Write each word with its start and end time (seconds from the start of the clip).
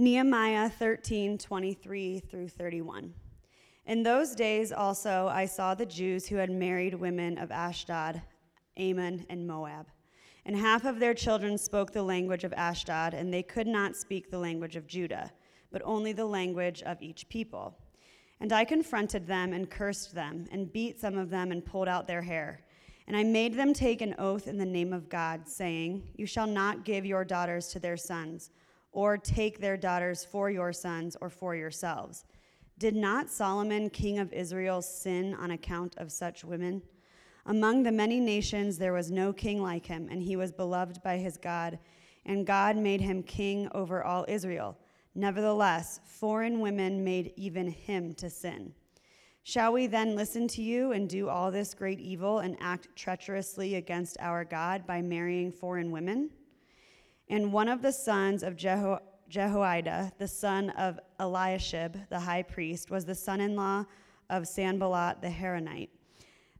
Nehemiah 0.00 0.70
13 0.70 1.36
23 1.36 2.20
through 2.20 2.48
31. 2.48 3.12
In 3.84 4.02
those 4.02 4.34
days 4.34 4.72
also 4.72 5.28
I 5.30 5.44
saw 5.44 5.74
the 5.74 5.84
Jews 5.84 6.26
who 6.26 6.36
had 6.36 6.50
married 6.50 6.94
women 6.94 7.36
of 7.36 7.50
Ashdod, 7.50 8.22
Ammon, 8.78 9.26
and 9.28 9.46
Moab. 9.46 9.88
And 10.46 10.56
half 10.56 10.86
of 10.86 11.00
their 11.00 11.12
children 11.12 11.58
spoke 11.58 11.92
the 11.92 12.02
language 12.02 12.44
of 12.44 12.54
Ashdod, 12.54 13.12
and 13.12 13.30
they 13.30 13.42
could 13.42 13.66
not 13.66 13.94
speak 13.94 14.30
the 14.30 14.38
language 14.38 14.74
of 14.74 14.86
Judah, 14.86 15.30
but 15.70 15.82
only 15.84 16.14
the 16.14 16.24
language 16.24 16.80
of 16.84 17.02
each 17.02 17.28
people. 17.28 17.76
And 18.40 18.54
I 18.54 18.64
confronted 18.64 19.26
them 19.26 19.52
and 19.52 19.68
cursed 19.68 20.14
them, 20.14 20.46
and 20.50 20.72
beat 20.72 20.98
some 20.98 21.18
of 21.18 21.28
them 21.28 21.52
and 21.52 21.62
pulled 21.62 21.88
out 21.88 22.06
their 22.06 22.22
hair. 22.22 22.62
And 23.06 23.14
I 23.14 23.22
made 23.22 23.52
them 23.52 23.74
take 23.74 24.00
an 24.00 24.14
oath 24.18 24.48
in 24.48 24.56
the 24.56 24.64
name 24.64 24.94
of 24.94 25.10
God, 25.10 25.46
saying, 25.46 26.08
You 26.16 26.24
shall 26.24 26.46
not 26.46 26.86
give 26.86 27.04
your 27.04 27.22
daughters 27.22 27.68
to 27.72 27.78
their 27.78 27.98
sons 27.98 28.50
or 28.92 29.16
take 29.16 29.60
their 29.60 29.76
daughters 29.76 30.24
for 30.24 30.50
your 30.50 30.72
sons 30.72 31.16
or 31.20 31.30
for 31.30 31.54
yourselves. 31.54 32.24
Did 32.78 32.96
not 32.96 33.30
Solomon, 33.30 33.90
king 33.90 34.18
of 34.18 34.32
Israel, 34.32 34.80
sin 34.82 35.34
on 35.34 35.50
account 35.50 35.94
of 35.98 36.10
such 36.10 36.44
women? 36.44 36.82
Among 37.46 37.82
the 37.82 37.92
many 37.92 38.20
nations 38.20 38.78
there 38.78 38.92
was 38.92 39.10
no 39.10 39.32
king 39.32 39.62
like 39.62 39.86
him, 39.86 40.08
and 40.10 40.22
he 40.22 40.36
was 40.36 40.52
beloved 40.52 41.02
by 41.02 41.18
his 41.18 41.36
God, 41.36 41.78
and 42.26 42.46
God 42.46 42.76
made 42.76 43.00
him 43.00 43.22
king 43.22 43.68
over 43.74 44.04
all 44.04 44.24
Israel. 44.28 44.76
Nevertheless, 45.14 46.00
foreign 46.04 46.60
women 46.60 47.02
made 47.02 47.32
even 47.36 47.68
him 47.68 48.14
to 48.14 48.30
sin. 48.30 48.72
Shall 49.42 49.72
we 49.72 49.86
then 49.86 50.16
listen 50.16 50.46
to 50.48 50.62
you 50.62 50.92
and 50.92 51.08
do 51.08 51.28
all 51.28 51.50
this 51.50 51.74
great 51.74 51.98
evil 51.98 52.40
and 52.40 52.56
act 52.60 52.88
treacherously 52.94 53.76
against 53.76 54.16
our 54.20 54.44
God 54.44 54.86
by 54.86 55.02
marrying 55.02 55.50
foreign 55.50 55.90
women? 55.90 56.30
And 57.30 57.52
one 57.52 57.68
of 57.68 57.80
the 57.80 57.92
sons 57.92 58.42
of 58.42 58.56
Jeho- 58.56 58.98
Jehoiada, 59.28 60.10
the 60.18 60.26
son 60.26 60.70
of 60.70 60.98
Eliashib, 61.20 61.96
the 62.08 62.18
high 62.18 62.42
priest, 62.42 62.90
was 62.90 63.04
the 63.04 63.14
son 63.14 63.40
in 63.40 63.54
law 63.54 63.84
of 64.28 64.48
Sanballat 64.48 65.22
the 65.22 65.28
Horonite. 65.28 65.90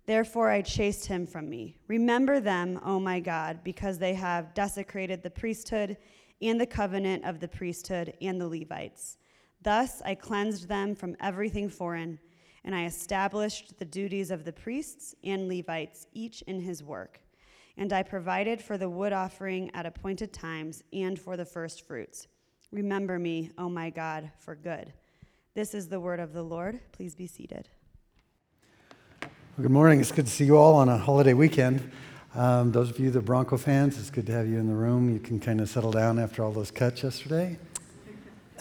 Therefore 0.06 0.48
I 0.48 0.62
chased 0.62 1.06
him 1.06 1.26
from 1.26 1.50
me. 1.50 1.76
Remember 1.88 2.38
them, 2.38 2.78
O 2.84 3.00
my 3.00 3.18
God, 3.18 3.64
because 3.64 3.98
they 3.98 4.14
have 4.14 4.54
desecrated 4.54 5.24
the 5.24 5.30
priesthood 5.30 5.96
and 6.40 6.60
the 6.60 6.66
covenant 6.66 7.24
of 7.24 7.40
the 7.40 7.48
priesthood 7.48 8.14
and 8.22 8.40
the 8.40 8.48
Levites. 8.48 9.18
Thus 9.62 10.00
I 10.02 10.14
cleansed 10.14 10.68
them 10.68 10.94
from 10.94 11.16
everything 11.18 11.68
foreign, 11.68 12.20
and 12.62 12.76
I 12.76 12.84
established 12.84 13.76
the 13.80 13.84
duties 13.84 14.30
of 14.30 14.44
the 14.44 14.52
priests 14.52 15.16
and 15.24 15.48
Levites, 15.48 16.06
each 16.14 16.42
in 16.42 16.60
his 16.60 16.80
work 16.84 17.20
and 17.80 17.94
I 17.94 18.02
provided 18.02 18.60
for 18.60 18.76
the 18.76 18.90
wood 18.90 19.14
offering 19.14 19.70
at 19.72 19.86
appointed 19.86 20.34
times 20.34 20.84
and 20.92 21.18
for 21.18 21.38
the 21.38 21.46
first 21.46 21.86
fruits. 21.86 22.28
Remember 22.70 23.18
me, 23.18 23.50
O 23.56 23.70
my 23.70 23.88
God, 23.88 24.30
for 24.38 24.54
good. 24.54 24.92
This 25.54 25.74
is 25.74 25.88
the 25.88 25.98
word 25.98 26.20
of 26.20 26.34
the 26.34 26.42
Lord. 26.42 26.78
Please 26.92 27.14
be 27.14 27.26
seated. 27.26 27.70
good 29.60 29.70
morning. 29.70 29.98
It's 29.98 30.12
good 30.12 30.26
to 30.26 30.30
see 30.30 30.44
you 30.44 30.58
all 30.58 30.74
on 30.74 30.90
a 30.90 30.98
holiday 30.98 31.32
weekend. 31.32 31.90
Um, 32.34 32.70
those 32.70 32.90
of 32.90 33.00
you 33.00 33.10
that 33.10 33.18
are 33.18 33.22
Bronco 33.22 33.56
fans, 33.56 33.98
it's 33.98 34.10
good 34.10 34.26
to 34.26 34.32
have 34.32 34.46
you 34.46 34.58
in 34.58 34.68
the 34.68 34.74
room. 34.74 35.10
You 35.10 35.18
can 35.18 35.40
kind 35.40 35.58
of 35.58 35.68
settle 35.70 35.90
down 35.90 36.18
after 36.18 36.44
all 36.44 36.52
those 36.52 36.70
cuts 36.70 37.02
yesterday. 37.02 37.56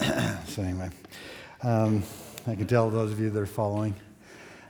so, 0.46 0.62
anyway, 0.62 0.88
um, 1.62 2.02
I 2.46 2.54
can 2.54 2.66
tell 2.66 2.88
those 2.88 3.12
of 3.12 3.20
you 3.20 3.28
that 3.28 3.38
are 3.38 3.44
following. 3.44 3.94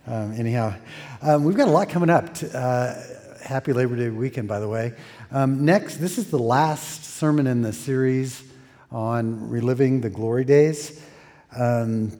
Um, 0.08 0.32
anyhow, 0.32 0.74
um, 1.22 1.44
we've 1.44 1.56
got 1.56 1.68
a 1.68 1.70
lot 1.70 1.88
coming 1.88 2.10
up. 2.10 2.26
Uh, 2.52 2.94
happy 3.42 3.72
Labor 3.72 3.96
Day 3.96 4.08
weekend, 4.08 4.48
by 4.48 4.60
the 4.60 4.68
way. 4.68 4.92
Um, 5.30 5.64
next, 5.64 5.96
this 5.96 6.18
is 6.18 6.30
the 6.30 6.38
last 6.38 7.04
sermon 7.04 7.46
in 7.46 7.62
the 7.62 7.72
series 7.72 8.42
on 8.90 9.48
reliving 9.48 10.00
the 10.00 10.10
glory 10.10 10.44
days. 10.44 11.00
Um, 11.56 12.12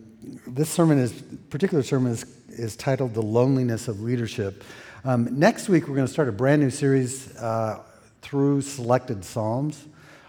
this 0.46 0.70
sermon 0.70 0.98
is 0.98 1.12
particular 1.50 1.82
sermon 1.82 2.12
is, 2.12 2.24
is 2.48 2.76
titled 2.76 3.14
"The 3.14 3.22
Loneliness 3.22 3.88
of 3.88 4.00
Leadership." 4.00 4.64
Um, 5.04 5.38
next 5.38 5.69
week, 5.69 5.88
we're 5.88 5.94
going 5.94 6.06
to 6.06 6.12
start 6.12 6.28
a 6.28 6.32
brand 6.32 6.60
new 6.62 6.70
series 6.70 7.34
uh, 7.37 7.82
through 8.22 8.62
selected 8.62 9.25
psalms. 9.25 9.87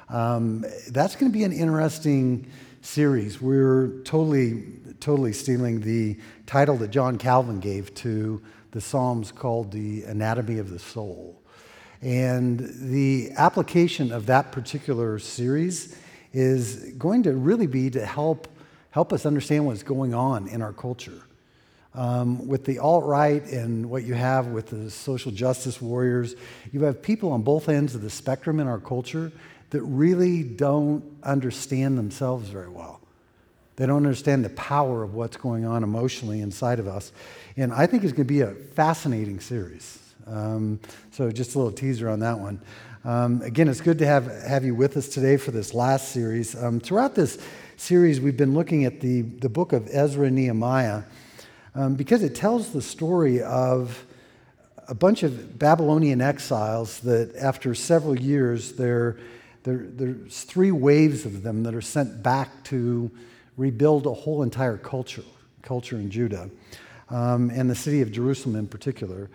Um, 0.10 0.66
that's 0.90 1.16
going 1.16 1.32
to 1.32 1.38
be 1.38 1.44
an 1.44 1.54
interesting 1.54 2.50
series. 2.82 3.42
We're 3.42 4.02
totally, 4.04 4.64
totally 5.00 5.34
stealing 5.34 5.82
the 5.82 6.18
title 6.46 6.78
that 6.78 6.90
John 6.90 7.18
Calvin 7.18 7.60
gave 7.60 7.94
to 7.96 8.42
the 8.72 8.82
Psalms 8.82 9.32
called 9.32 9.72
the 9.72 10.04
Anatomy 10.04 10.58
of 10.58 10.70
the 10.70 10.80
Soul. 10.80 11.42
And 12.02 12.60
the 12.60 13.32
application 13.38 14.12
of 14.12 14.26
that 14.26 14.52
particular 14.52 15.20
series 15.20 15.96
is 16.34 16.94
going 16.98 17.24
to 17.24 17.34
really 17.34 17.68
be 17.68 17.90
to 17.92 18.06
help, 18.06 18.48
help 18.90 19.14
us 19.14 19.26
understand 19.26 19.66
what's 19.66 19.84
going 19.84 20.14
on 20.14 20.48
in 20.48 20.62
our 20.62 20.74
culture. 20.74 21.22
Um, 21.94 22.48
with 22.48 22.64
the 22.64 22.80
alt 22.80 23.04
right 23.04 23.44
and 23.44 23.90
what 23.90 24.04
you 24.04 24.14
have 24.14 24.48
with 24.48 24.68
the 24.70 24.90
social 24.90 25.32
justice 25.32 25.82
warriors, 25.82 26.36
you 26.72 26.84
have 26.86 27.02
people 27.02 27.34
on 27.34 27.42
both 27.42 27.68
ends 27.68 27.94
of 27.96 28.02
the 28.02 28.10
spectrum 28.10 28.62
in 28.62 28.68
our 28.68 28.80
culture 28.80 29.32
that 29.72 29.82
really 29.82 30.42
don't 30.42 31.04
understand 31.22 31.98
themselves 31.98 32.48
very 32.48 32.70
well. 32.70 33.01
They 33.82 33.88
don't 33.88 34.06
understand 34.06 34.46
the 34.46 34.50
power 34.50 35.02
of 35.02 35.16
what's 35.16 35.38
going 35.38 35.66
on 35.66 35.82
emotionally 35.84 36.42
inside 36.42 36.78
of 36.78 36.88
us. 36.88 37.12
And 37.58 37.74
I 37.74 37.88
think 37.88 38.04
it's 38.04 38.14
going 38.14 38.28
to 38.28 38.32
be 38.32 38.42
a 38.42 38.52
fascinating 38.52 39.40
series. 39.40 39.98
Um, 40.28 40.80
so, 41.10 41.32
just 41.32 41.56
a 41.56 41.58
little 41.58 41.74
teaser 41.74 42.08
on 42.08 42.20
that 42.20 42.38
one. 42.38 42.62
Um, 43.04 43.42
again, 43.42 43.68
it's 43.68 43.82
good 43.82 43.98
to 43.98 44.06
have, 44.06 44.28
have 44.44 44.64
you 44.64 44.76
with 44.76 44.98
us 44.98 45.08
today 45.08 45.36
for 45.36 45.50
this 45.50 45.74
last 45.74 46.10
series. 46.10 46.56
Um, 46.56 46.80
throughout 46.80 47.16
this 47.16 47.40
series, 47.76 48.22
we've 48.22 48.38
been 48.38 48.54
looking 48.54 48.86
at 48.86 49.02
the, 49.02 49.24
the 49.24 49.50
book 49.50 49.74
of 49.74 49.88
Ezra 49.92 50.28
and 50.28 50.36
Nehemiah 50.36 51.02
um, 51.74 51.96
because 51.96 52.22
it 52.22 52.36
tells 52.36 52.74
the 52.74 52.84
story 52.84 53.42
of 53.42 54.06
a 54.90 54.94
bunch 54.94 55.24
of 55.24 55.58
Babylonian 55.58 56.22
exiles 56.22 57.00
that, 57.00 57.36
after 57.36 57.74
several 57.74 58.16
years, 58.16 58.74
there, 58.74 59.18
there's 59.64 60.44
three 60.44 60.72
waves 60.72 61.26
of 61.26 61.42
them 61.42 61.64
that 61.64 61.74
are 61.74 61.82
sent 61.82 62.22
back 62.22 62.64
to 62.66 63.10
rebuild 63.62 64.08
a 64.08 64.14
whole 64.14 64.42
entire 64.42 64.76
culture, 64.76 65.24
culture 65.62 65.96
in 65.96 66.10
Judah, 66.10 66.50
um, 67.12 67.52
and 67.52 67.70
the 67.70 67.76
city 67.76 68.02
of 68.02 68.12
Jerusalem 68.12 68.56
in 68.56 68.68
particular. 68.68 69.30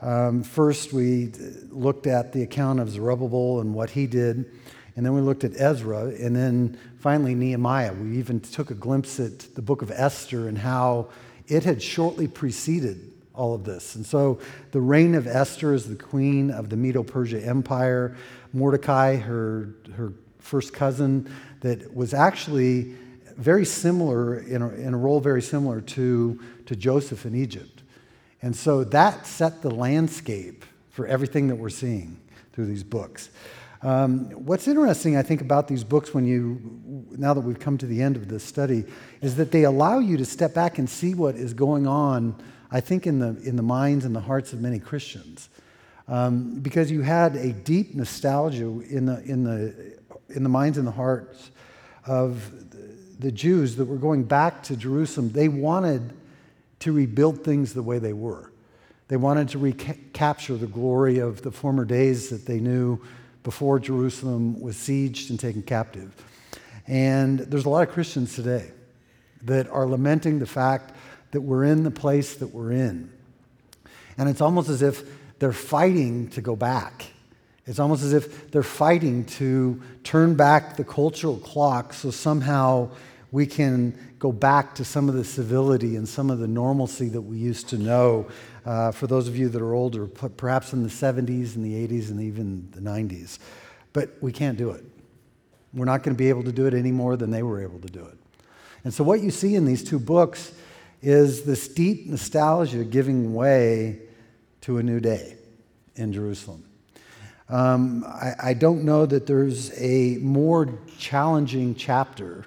Um, 0.00 0.44
first, 0.44 0.92
we 0.92 1.32
looked 1.68 2.06
at 2.06 2.32
the 2.32 2.42
account 2.44 2.78
of 2.78 2.88
Zerubbabel 2.88 3.60
and 3.60 3.74
what 3.74 3.90
he 3.90 4.06
did, 4.06 4.50
and 4.94 5.04
then 5.04 5.12
we 5.14 5.20
looked 5.20 5.42
at 5.42 5.60
Ezra, 5.60 6.04
and 6.04 6.36
then 6.36 6.78
finally 7.00 7.34
Nehemiah. 7.34 7.92
We 7.92 8.18
even 8.18 8.38
took 8.38 8.70
a 8.70 8.74
glimpse 8.74 9.18
at 9.18 9.52
the 9.56 9.62
book 9.62 9.82
of 9.82 9.90
Esther 9.90 10.46
and 10.46 10.56
how 10.56 11.08
it 11.48 11.64
had 11.64 11.82
shortly 11.82 12.28
preceded 12.28 13.10
all 13.34 13.52
of 13.52 13.64
this. 13.64 13.96
And 13.96 14.06
so 14.06 14.38
the 14.70 14.80
reign 14.80 15.16
of 15.16 15.26
Esther 15.26 15.72
as 15.72 15.88
the 15.88 15.96
queen 15.96 16.52
of 16.52 16.68
the 16.68 16.76
Medo 16.76 17.02
Persia 17.02 17.44
Empire, 17.44 18.16
Mordecai, 18.52 19.16
her, 19.16 19.70
her 19.96 20.12
first 20.38 20.72
cousin, 20.72 21.28
that 21.62 21.96
was 21.96 22.14
actually 22.14 22.94
very 23.42 23.64
similar, 23.64 24.38
in 24.38 24.62
a, 24.62 24.68
in 24.70 24.94
a 24.94 24.96
role 24.96 25.20
very 25.20 25.42
similar 25.42 25.80
to, 25.80 26.40
to 26.66 26.76
Joseph 26.76 27.26
in 27.26 27.34
Egypt. 27.34 27.82
And 28.40 28.56
so 28.56 28.84
that 28.84 29.26
set 29.26 29.62
the 29.62 29.70
landscape 29.70 30.64
for 30.90 31.06
everything 31.06 31.48
that 31.48 31.56
we're 31.56 31.70
seeing 31.70 32.20
through 32.52 32.66
these 32.66 32.82
books. 32.82 33.30
Um, 33.82 34.26
what's 34.30 34.68
interesting, 34.68 35.16
I 35.16 35.22
think, 35.22 35.40
about 35.40 35.66
these 35.66 35.82
books 35.82 36.14
when 36.14 36.24
you, 36.24 36.60
now 37.18 37.34
that 37.34 37.40
we've 37.40 37.58
come 37.58 37.78
to 37.78 37.86
the 37.86 38.00
end 38.00 38.16
of 38.16 38.28
this 38.28 38.44
study, 38.44 38.84
is 39.20 39.36
that 39.36 39.50
they 39.50 39.64
allow 39.64 39.98
you 39.98 40.16
to 40.18 40.24
step 40.24 40.54
back 40.54 40.78
and 40.78 40.88
see 40.88 41.14
what 41.14 41.34
is 41.34 41.52
going 41.52 41.86
on, 41.86 42.40
I 42.70 42.80
think, 42.80 43.06
in 43.06 43.18
the, 43.18 43.40
in 43.42 43.56
the 43.56 43.62
minds 43.62 44.04
and 44.04 44.14
the 44.14 44.20
hearts 44.20 44.52
of 44.52 44.60
many 44.60 44.78
Christians. 44.78 45.48
Um, 46.06 46.60
because 46.60 46.90
you 46.90 47.02
had 47.02 47.36
a 47.36 47.52
deep 47.52 47.94
nostalgia 47.94 48.66
in 48.66 49.06
the, 49.06 49.22
in, 49.24 49.44
the, 49.44 49.98
in 50.28 50.42
the 50.42 50.48
minds 50.48 50.78
and 50.78 50.86
the 50.86 50.92
hearts 50.92 51.50
of 52.06 52.52
the 53.18 53.32
Jews 53.32 53.76
that 53.76 53.84
were 53.84 53.96
going 53.96 54.24
back 54.24 54.62
to 54.64 54.76
Jerusalem, 54.76 55.32
they 55.32 55.48
wanted 55.48 56.12
to 56.80 56.92
rebuild 56.92 57.44
things 57.44 57.74
the 57.74 57.82
way 57.82 57.98
they 57.98 58.12
were. 58.12 58.50
They 59.08 59.16
wanted 59.16 59.50
to 59.50 59.58
recapture 59.58 60.56
the 60.56 60.66
glory 60.66 61.18
of 61.18 61.42
the 61.42 61.52
former 61.52 61.84
days 61.84 62.30
that 62.30 62.46
they 62.46 62.60
knew 62.60 62.98
before 63.44 63.78
Jerusalem 63.78 64.60
was 64.60 64.76
sieged 64.76 65.30
and 65.30 65.38
taken 65.38 65.62
captive. 65.62 66.14
And 66.86 67.40
there's 67.40 67.64
a 67.64 67.68
lot 67.68 67.86
of 67.86 67.92
Christians 67.92 68.34
today 68.34 68.70
that 69.42 69.68
are 69.68 69.86
lamenting 69.86 70.38
the 70.38 70.46
fact 70.46 70.94
that 71.32 71.40
we're 71.40 71.64
in 71.64 71.82
the 71.82 71.90
place 71.90 72.36
that 72.36 72.48
we're 72.48 72.72
in. 72.72 73.12
And 74.18 74.28
it's 74.28 74.40
almost 74.40 74.68
as 74.68 74.82
if 74.82 75.04
they're 75.38 75.52
fighting 75.52 76.28
to 76.30 76.40
go 76.40 76.54
back. 76.54 77.06
It's 77.66 77.78
almost 77.78 78.02
as 78.02 78.12
if 78.12 78.50
they're 78.50 78.62
fighting 78.62 79.24
to 79.24 79.80
turn 80.02 80.34
back 80.34 80.76
the 80.76 80.84
cultural 80.84 81.36
clock 81.38 81.92
so 81.92 82.10
somehow 82.10 82.90
we 83.30 83.46
can 83.46 83.96
go 84.18 84.32
back 84.32 84.74
to 84.76 84.84
some 84.84 85.08
of 85.08 85.14
the 85.14 85.24
civility 85.24 85.96
and 85.96 86.08
some 86.08 86.30
of 86.30 86.38
the 86.38 86.48
normalcy 86.48 87.08
that 87.08 87.20
we 87.20 87.36
used 87.36 87.68
to 87.70 87.78
know. 87.78 88.26
Uh, 88.64 88.92
for 88.92 89.06
those 89.06 89.26
of 89.26 89.36
you 89.36 89.48
that 89.48 89.62
are 89.62 89.74
older, 89.74 90.06
perhaps 90.06 90.72
in 90.72 90.82
the 90.82 90.88
70s 90.88 91.56
and 91.56 91.64
the 91.64 91.88
80s 91.88 92.10
and 92.10 92.20
even 92.20 92.68
the 92.72 92.80
90s. 92.80 93.38
But 93.92 94.10
we 94.20 94.32
can't 94.32 94.58
do 94.58 94.70
it. 94.70 94.84
We're 95.72 95.86
not 95.86 96.02
going 96.02 96.14
to 96.14 96.18
be 96.18 96.28
able 96.28 96.44
to 96.44 96.52
do 96.52 96.66
it 96.66 96.74
any 96.74 96.92
more 96.92 97.16
than 97.16 97.30
they 97.30 97.42
were 97.42 97.62
able 97.62 97.78
to 97.80 97.88
do 97.88 98.04
it. 98.04 98.18
And 98.84 98.92
so, 98.92 99.04
what 99.04 99.20
you 99.22 99.30
see 99.30 99.54
in 99.54 99.64
these 99.64 99.82
two 99.82 99.98
books 99.98 100.52
is 101.00 101.44
this 101.44 101.68
deep 101.68 102.06
nostalgia 102.06 102.84
giving 102.84 103.34
way 103.34 104.00
to 104.62 104.78
a 104.78 104.82
new 104.82 105.00
day 105.00 105.36
in 105.96 106.12
Jerusalem. 106.12 106.64
Um, 107.52 108.02
I, 108.08 108.32
I 108.42 108.54
don't 108.54 108.82
know 108.82 109.04
that 109.04 109.26
there's 109.26 109.78
a 109.78 110.16
more 110.22 110.78
challenging 110.96 111.74
chapter 111.74 112.46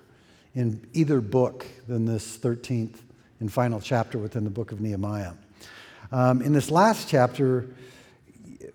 in 0.55 0.83
either 0.93 1.21
book 1.21 1.63
than 1.87 2.05
this 2.05 2.37
13th 2.37 2.95
and 3.39 3.53
final 3.53 3.79
chapter 3.79 4.17
within 4.17 4.45
the 4.45 4.49
book 4.49 4.71
of 4.71 4.81
Nehemiah. 4.81 5.33
Um, 6.11 6.41
in 6.41 6.53
this 6.53 6.71
last 6.71 7.07
chapter, 7.07 7.67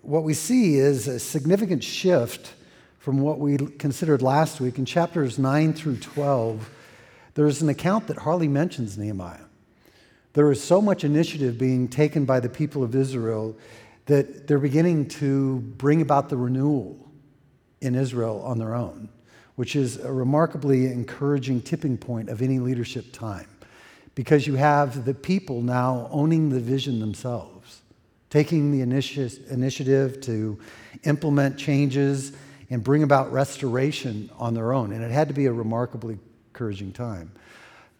what 0.03 0.23
we 0.23 0.33
see 0.33 0.75
is 0.75 1.09
a 1.09 1.19
significant 1.19 1.83
shift 1.83 2.53
from 2.99 3.19
what 3.19 3.39
we 3.39 3.57
considered 3.57 4.21
last 4.21 4.61
week. 4.61 4.77
In 4.77 4.85
chapters 4.85 5.37
9 5.37 5.73
through 5.73 5.97
12, 5.97 6.69
there's 7.33 7.61
an 7.61 7.67
account 7.67 8.07
that 8.07 8.19
hardly 8.19 8.47
mentions 8.47 8.97
Nehemiah. 8.97 9.47
There 10.31 10.49
is 10.49 10.63
so 10.63 10.81
much 10.81 11.03
initiative 11.03 11.57
being 11.57 11.89
taken 11.89 12.23
by 12.23 12.39
the 12.39 12.47
people 12.47 12.85
of 12.85 12.95
Israel 12.95 13.57
that 14.11 14.45
they're 14.45 14.59
beginning 14.59 15.07
to 15.07 15.59
bring 15.77 16.01
about 16.01 16.27
the 16.27 16.35
renewal 16.35 17.09
in 17.79 17.95
Israel 17.95 18.41
on 18.43 18.59
their 18.59 18.75
own, 18.75 19.07
which 19.55 19.73
is 19.73 19.95
a 20.03 20.11
remarkably 20.11 20.87
encouraging 20.87 21.61
tipping 21.61 21.97
point 21.97 22.27
of 22.27 22.41
any 22.41 22.59
leadership 22.59 23.13
time 23.13 23.47
because 24.13 24.45
you 24.45 24.55
have 24.55 25.05
the 25.05 25.13
people 25.13 25.61
now 25.61 26.09
owning 26.11 26.49
the 26.49 26.59
vision 26.59 26.99
themselves, 26.99 27.83
taking 28.29 28.73
the 28.73 28.85
initi- 28.85 29.49
initiative 29.49 30.19
to 30.19 30.59
implement 31.05 31.57
changes 31.57 32.33
and 32.69 32.83
bring 32.83 33.03
about 33.03 33.31
restoration 33.31 34.29
on 34.37 34.53
their 34.53 34.73
own. 34.73 34.91
And 34.91 35.05
it 35.05 35.11
had 35.11 35.29
to 35.29 35.33
be 35.33 35.45
a 35.45 35.53
remarkably 35.53 36.19
encouraging 36.49 36.91
time. 36.91 37.31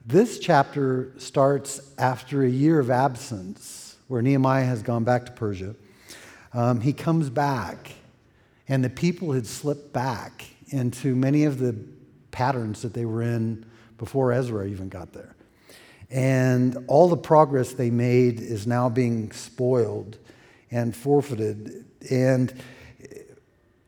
This 0.05 0.39
chapter 0.39 1.13
starts 1.17 1.93
after 1.97 2.43
a 2.43 2.49
year 2.49 2.81
of 2.81 2.89
absence 2.89 3.95
where 4.09 4.21
Nehemiah 4.21 4.65
has 4.65 4.83
gone 4.83 5.05
back 5.05 5.25
to 5.27 5.31
Persia. 5.31 5.73
Um, 6.53 6.81
he 6.81 6.93
comes 6.93 7.29
back, 7.29 7.91
and 8.67 8.83
the 8.83 8.89
people 8.89 9.31
had 9.31 9.47
slipped 9.47 9.93
back 9.93 10.45
into 10.67 11.15
many 11.15 11.45
of 11.45 11.59
the 11.59 11.75
patterns 12.31 12.81
that 12.81 12.93
they 12.93 13.05
were 13.05 13.21
in 13.21 13.65
before 13.97 14.31
Ezra 14.31 14.67
even 14.67 14.89
got 14.89 15.13
there. 15.13 15.35
And 16.09 16.85
all 16.87 17.07
the 17.07 17.17
progress 17.17 17.73
they 17.73 17.89
made 17.89 18.41
is 18.41 18.67
now 18.67 18.89
being 18.89 19.31
spoiled 19.31 20.17
and 20.69 20.95
forfeited. 20.95 21.85
And 22.09 22.53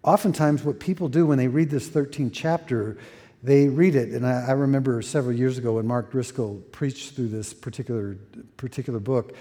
oftentimes, 0.04 0.64
what 0.64 0.80
people 0.80 1.10
do 1.10 1.26
when 1.26 1.38
they 1.38 1.48
read 1.48 1.70
this 1.70 1.90
13th 1.90 2.32
chapter, 2.34 2.98
they 3.42 3.68
read 3.68 3.96
it. 3.96 4.10
And 4.10 4.26
I, 4.26 4.48
I 4.48 4.52
remember 4.52 5.02
several 5.02 5.36
years 5.36 5.58
ago 5.58 5.74
when 5.74 5.88
Mark 5.88 6.12
Driscoll 6.12 6.64
preached 6.72 7.16
through 7.16 7.30
this 7.30 7.54
particular, 7.54 8.18
particular 8.56 9.00
book, 9.00 9.36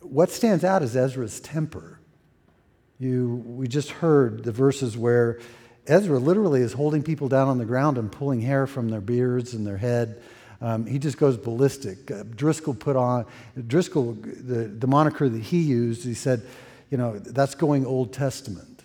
what 0.00 0.30
stands 0.30 0.64
out 0.64 0.82
is 0.82 0.96
Ezra's 0.96 1.40
temper. 1.40 1.98
You, 2.98 3.42
we 3.46 3.68
just 3.68 3.90
heard 3.90 4.42
the 4.42 4.52
verses 4.52 4.96
where 4.96 5.40
Ezra 5.86 6.18
literally 6.18 6.62
is 6.62 6.72
holding 6.72 7.02
people 7.02 7.28
down 7.28 7.48
on 7.48 7.58
the 7.58 7.64
ground 7.64 7.98
and 7.98 8.10
pulling 8.10 8.40
hair 8.40 8.66
from 8.66 8.88
their 8.88 9.00
beards 9.00 9.54
and 9.54 9.66
their 9.66 9.76
head. 9.76 10.22
Um, 10.60 10.86
he 10.86 10.98
just 10.98 11.18
goes 11.18 11.36
ballistic. 11.36 12.10
Uh, 12.10 12.24
Driscoll 12.34 12.74
put 12.74 12.96
on, 12.96 13.26
Driscoll, 13.66 14.12
the, 14.14 14.64
the 14.68 14.86
moniker 14.86 15.28
that 15.28 15.42
he 15.42 15.60
used, 15.60 16.04
he 16.04 16.14
said, 16.14 16.42
you 16.90 16.96
know, 16.96 17.18
that's 17.18 17.54
going 17.54 17.84
Old 17.84 18.12
Testament. 18.12 18.82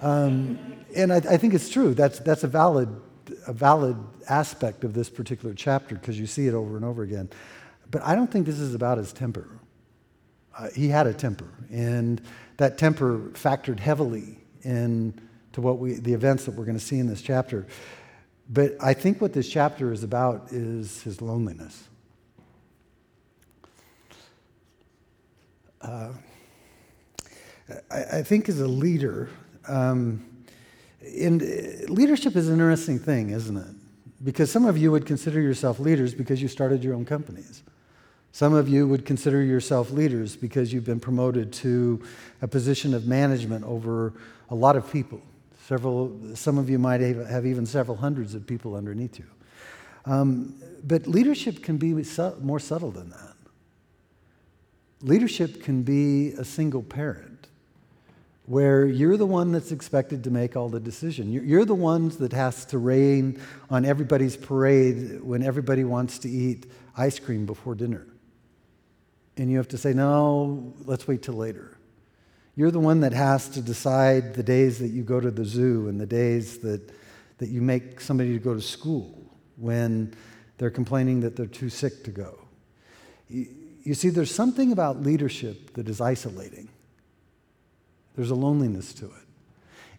Um, 0.00 0.58
and 0.96 1.12
I, 1.12 1.16
I, 1.16 1.36
think 1.36 1.52
it's 1.52 1.68
true. 1.68 1.94
That's, 1.94 2.20
that's 2.20 2.44
a, 2.44 2.48
valid, 2.48 2.88
a 3.46 3.52
valid 3.52 3.96
aspect 4.28 4.84
of 4.84 4.94
this 4.94 5.10
particular 5.10 5.54
chapter 5.54 5.96
because 5.96 6.18
you 6.18 6.26
see 6.26 6.46
it 6.46 6.54
over 6.54 6.76
and 6.76 6.84
over 6.84 7.02
again. 7.02 7.28
But 7.90 8.02
I 8.02 8.14
don't 8.14 8.30
think 8.30 8.46
this 8.46 8.60
is 8.60 8.74
about 8.74 8.98
his 8.98 9.12
temper. 9.12 9.48
Uh, 10.56 10.68
he 10.74 10.88
had 10.88 11.06
a 11.06 11.14
temper, 11.14 11.48
and 11.70 12.20
that 12.60 12.76
temper 12.76 13.30
factored 13.32 13.80
heavily 13.80 14.36
into 14.64 15.62
what 15.62 15.78
we, 15.78 15.94
the 15.94 16.12
events 16.12 16.44
that 16.44 16.54
we're 16.54 16.66
going 16.66 16.76
to 16.76 16.84
see 16.84 16.98
in 16.98 17.06
this 17.06 17.22
chapter. 17.22 17.66
But 18.50 18.72
I 18.78 18.92
think 18.92 19.18
what 19.18 19.32
this 19.32 19.48
chapter 19.48 19.94
is 19.94 20.04
about 20.04 20.52
is 20.52 21.00
his 21.00 21.22
loneliness. 21.22 21.88
Uh, 25.80 26.10
I, 27.90 28.02
I, 28.18 28.22
think 28.22 28.46
as 28.50 28.60
a 28.60 28.68
leader, 28.68 29.30
um, 29.66 30.22
and 31.02 31.40
leadership 31.88 32.36
is 32.36 32.48
an 32.48 32.56
interesting 32.56 32.98
thing, 32.98 33.30
isn't 33.30 33.56
it? 33.56 33.74
Because 34.22 34.50
some 34.50 34.66
of 34.66 34.76
you 34.76 34.90
would 34.90 35.06
consider 35.06 35.40
yourself 35.40 35.80
leaders 35.80 36.12
because 36.12 36.42
you 36.42 36.48
started 36.48 36.84
your 36.84 36.92
own 36.92 37.06
companies. 37.06 37.62
Some 38.32 38.54
of 38.54 38.68
you 38.68 38.86
would 38.86 39.04
consider 39.04 39.42
yourself 39.42 39.90
leaders 39.90 40.36
because 40.36 40.72
you've 40.72 40.84
been 40.84 41.00
promoted 41.00 41.52
to 41.54 42.02
a 42.42 42.48
position 42.48 42.94
of 42.94 43.06
management 43.06 43.64
over 43.64 44.12
a 44.50 44.54
lot 44.54 44.76
of 44.76 44.90
people. 44.90 45.20
Several, 45.66 46.16
some 46.34 46.58
of 46.58 46.70
you 46.70 46.78
might 46.78 47.00
have 47.00 47.46
even 47.46 47.66
several 47.66 47.96
hundreds 47.96 48.34
of 48.34 48.46
people 48.46 48.74
underneath 48.74 49.18
you. 49.18 49.26
Um, 50.04 50.54
but 50.84 51.06
leadership 51.06 51.62
can 51.62 51.76
be 51.76 52.04
more 52.40 52.58
subtle 52.58 52.90
than 52.90 53.10
that. 53.10 53.34
Leadership 55.02 55.62
can 55.62 55.82
be 55.82 56.32
a 56.32 56.44
single 56.44 56.82
parent 56.82 57.48
where 58.46 58.84
you're 58.84 59.16
the 59.16 59.26
one 59.26 59.52
that's 59.52 59.70
expected 59.70 60.24
to 60.24 60.30
make 60.30 60.56
all 60.56 60.68
the 60.68 60.80
decision. 60.80 61.32
You're, 61.32 61.64
the 61.64 61.74
ones 61.74 62.16
that 62.16 62.32
has 62.32 62.64
to 62.66 62.78
rain 62.78 63.40
on 63.70 63.84
everybody's 63.84 64.36
parade 64.36 65.22
when 65.22 65.42
everybody 65.44 65.84
wants 65.84 66.18
to 66.20 66.28
eat 66.28 66.66
ice 66.96 67.20
cream 67.20 67.46
before 67.46 67.76
dinner. 67.76 68.06
And 69.40 69.50
you 69.50 69.56
have 69.56 69.68
to 69.68 69.78
say, 69.78 69.94
no, 69.94 70.74
let's 70.84 71.08
wait 71.08 71.22
till 71.22 71.32
later. 71.32 71.78
You're 72.56 72.70
the 72.70 72.78
one 72.78 73.00
that 73.00 73.14
has 73.14 73.48
to 73.48 73.62
decide 73.62 74.34
the 74.34 74.42
days 74.42 74.80
that 74.80 74.88
you 74.88 75.02
go 75.02 75.18
to 75.18 75.30
the 75.30 75.46
zoo 75.46 75.88
and 75.88 75.98
the 75.98 76.04
days 76.04 76.58
that, 76.58 76.92
that 77.38 77.48
you 77.48 77.62
make 77.62 78.02
somebody 78.02 78.34
to 78.34 78.38
go 78.38 78.52
to 78.52 78.60
school 78.60 79.18
when 79.56 80.14
they're 80.58 80.68
complaining 80.68 81.20
that 81.20 81.36
they're 81.36 81.46
too 81.46 81.70
sick 81.70 82.04
to 82.04 82.10
go. 82.10 82.38
You, 83.30 83.46
you 83.82 83.94
see, 83.94 84.10
there's 84.10 84.30
something 84.30 84.72
about 84.72 85.00
leadership 85.00 85.72
that 85.72 85.88
is 85.88 86.02
isolating, 86.02 86.68
there's 88.16 88.30
a 88.30 88.34
loneliness 88.34 88.92
to 88.92 89.06
it. 89.06 89.26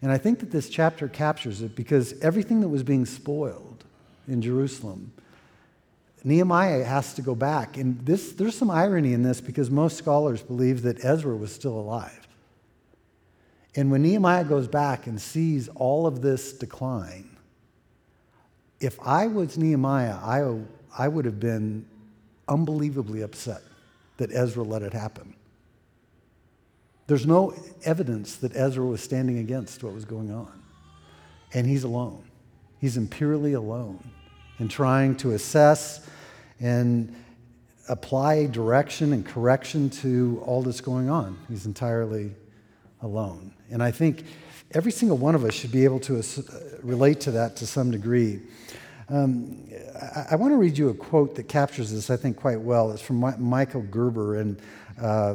And 0.02 0.12
I 0.12 0.18
think 0.18 0.38
that 0.38 0.52
this 0.52 0.68
chapter 0.68 1.08
captures 1.08 1.62
it 1.62 1.74
because 1.74 2.16
everything 2.20 2.60
that 2.60 2.68
was 2.68 2.84
being 2.84 3.06
spoiled 3.06 3.82
in 4.28 4.40
Jerusalem, 4.40 5.12
Nehemiah 6.24 6.84
has 6.84 7.14
to 7.14 7.22
go 7.22 7.34
back. 7.34 7.76
And 7.76 8.04
this, 8.06 8.32
there's 8.32 8.56
some 8.56 8.70
irony 8.70 9.12
in 9.12 9.22
this 9.22 9.40
because 9.40 9.70
most 9.70 9.96
scholars 9.96 10.42
believe 10.42 10.82
that 10.82 11.04
Ezra 11.04 11.36
was 11.36 11.52
still 11.52 11.78
alive. 11.78 12.26
And 13.74 13.90
when 13.90 14.02
Nehemiah 14.02 14.44
goes 14.44 14.68
back 14.68 15.06
and 15.06 15.20
sees 15.20 15.68
all 15.68 16.06
of 16.06 16.22
this 16.22 16.52
decline, 16.52 17.36
if 18.80 18.98
I 19.00 19.26
was 19.26 19.56
Nehemiah, 19.56 20.16
I, 20.16 20.60
I 20.96 21.08
would 21.08 21.24
have 21.24 21.40
been 21.40 21.86
unbelievably 22.48 23.22
upset 23.22 23.62
that 24.18 24.30
Ezra 24.32 24.62
let 24.62 24.82
it 24.82 24.92
happen. 24.92 25.34
There's 27.06 27.26
no 27.26 27.54
evidence 27.84 28.36
that 28.36 28.54
Ezra 28.54 28.84
was 28.84 29.02
standing 29.02 29.38
against 29.38 29.82
what 29.82 29.92
was 29.92 30.04
going 30.04 30.30
on. 30.30 30.62
And 31.54 31.66
he's 31.66 31.84
alone. 31.84 32.24
He's 32.80 32.96
imperially 32.96 33.54
alone 33.54 34.02
in 34.62 34.68
trying 34.68 35.16
to 35.16 35.32
assess 35.32 36.06
and 36.60 37.12
apply 37.88 38.46
direction 38.46 39.12
and 39.12 39.26
correction 39.26 39.90
to 39.90 40.40
all 40.46 40.62
that's 40.62 40.80
going 40.80 41.10
on. 41.10 41.36
He's 41.48 41.66
entirely 41.66 42.30
alone. 43.00 43.52
And 43.72 43.82
I 43.82 43.90
think 43.90 44.24
every 44.70 44.92
single 44.92 45.18
one 45.18 45.34
of 45.34 45.44
us 45.44 45.52
should 45.52 45.72
be 45.72 45.82
able 45.82 45.98
to 46.00 46.20
uh, 46.20 46.22
relate 46.80 47.20
to 47.22 47.32
that 47.32 47.56
to 47.56 47.66
some 47.66 47.90
degree. 47.90 48.40
Um, 49.08 49.68
I, 50.00 50.26
I 50.30 50.36
want 50.36 50.52
to 50.52 50.56
read 50.56 50.78
you 50.78 50.90
a 50.90 50.94
quote 50.94 51.34
that 51.34 51.48
captures 51.48 51.90
this, 51.90 52.08
I 52.08 52.16
think, 52.16 52.36
quite 52.36 52.60
well. 52.60 52.92
It's 52.92 53.02
from 53.02 53.16
My- 53.16 53.36
Michael 53.38 53.82
Gerber 53.82 54.36
and 54.36 54.62
uh, 55.00 55.34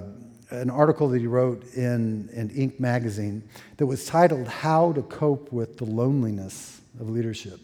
an 0.51 0.69
article 0.69 1.09
that 1.09 1.19
he 1.19 1.27
wrote 1.27 1.65
in, 1.73 2.29
in 2.31 2.49
Inc. 2.51 2.79
magazine 2.79 3.43
that 3.75 3.87
was 3.87 4.05
titled 4.05 4.47
How 4.47 4.93
to 4.93 5.01
Cope 5.01 5.51
with 5.51 5.75
the 5.75 5.85
Loneliness 5.85 6.79
of 6.97 7.09
Leadership. 7.09 7.59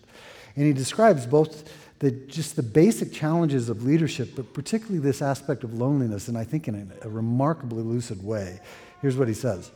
And 0.55 0.65
he 0.65 0.73
describes 0.73 1.25
both 1.25 1.71
the, 1.99 2.11
just 2.11 2.55
the 2.55 2.63
basic 2.63 3.13
challenges 3.13 3.69
of 3.69 3.83
leadership, 3.83 4.31
but 4.35 4.53
particularly 4.53 4.99
this 4.99 5.21
aspect 5.21 5.63
of 5.63 5.73
loneliness, 5.73 6.27
and 6.27 6.37
I 6.37 6.43
think 6.43 6.67
in 6.67 6.91
a, 7.01 7.07
a 7.07 7.09
remarkably 7.09 7.81
lucid 7.81 8.23
way. 8.23 8.59
Here's 9.01 9.15
what 9.15 9.27
he 9.27 9.33
says. 9.33 9.71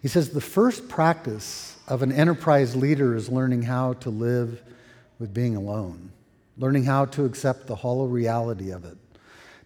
He 0.00 0.08
says 0.08 0.30
the 0.30 0.40
first 0.40 0.88
practice 0.88 1.78
of 1.88 2.02
an 2.02 2.12
enterprise 2.12 2.76
leader 2.76 3.14
is 3.14 3.28
learning 3.28 3.62
how 3.62 3.94
to 3.94 4.10
live 4.10 4.62
with 5.18 5.32
being 5.32 5.56
alone, 5.56 6.10
learning 6.58 6.84
how 6.84 7.06
to 7.06 7.24
accept 7.24 7.66
the 7.66 7.76
hollow 7.76 8.06
reality 8.06 8.70
of 8.70 8.84
it, 8.84 8.96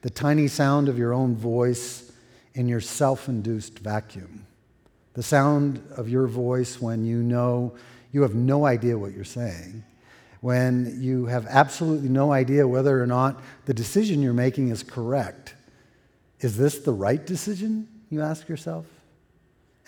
the 0.02 0.11
tiny 0.11 0.49
sound 0.49 0.88
of 0.88 0.99
your 0.99 1.12
own 1.12 1.35
voice 1.35 2.12
in 2.54 2.68
your 2.68 2.80
self 2.80 3.28
induced 3.28 3.78
vacuum, 3.78 4.47
the 5.14 5.23
sound 5.23 5.83
of 5.97 6.09
your 6.09 6.26
voice 6.26 6.80
when 6.80 7.04
you 7.04 7.23
know 7.23 7.75
you 8.12 8.23
have 8.23 8.35
no 8.35 8.67
idea 8.67 8.99
what 8.99 9.12
you're 9.12 9.25
saying, 9.25 9.85
when 10.41 11.00
you 11.00 11.27
have 11.27 11.47
absolutely 11.49 12.09
no 12.09 12.33
idea 12.33 12.67
whether 12.67 13.03
or 13.03 13.07
not 13.07 13.43
the 13.67 13.75
decision 13.75 14.23
you're 14.23 14.33
making 14.33 14.69
is 14.69 14.83
correct. 14.83 15.55
Is 16.41 16.57
this 16.57 16.79
the 16.79 16.93
right 16.93 17.25
decision, 17.25 17.88
you 18.11 18.23
ask 18.23 18.49
yourself? 18.49 18.87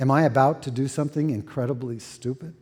Am 0.01 0.11
I 0.11 0.23
about 0.23 0.63
to 0.63 0.71
do 0.71 0.89
something 0.89 1.31
incredibly 1.31 1.99
stupid? 1.99 2.55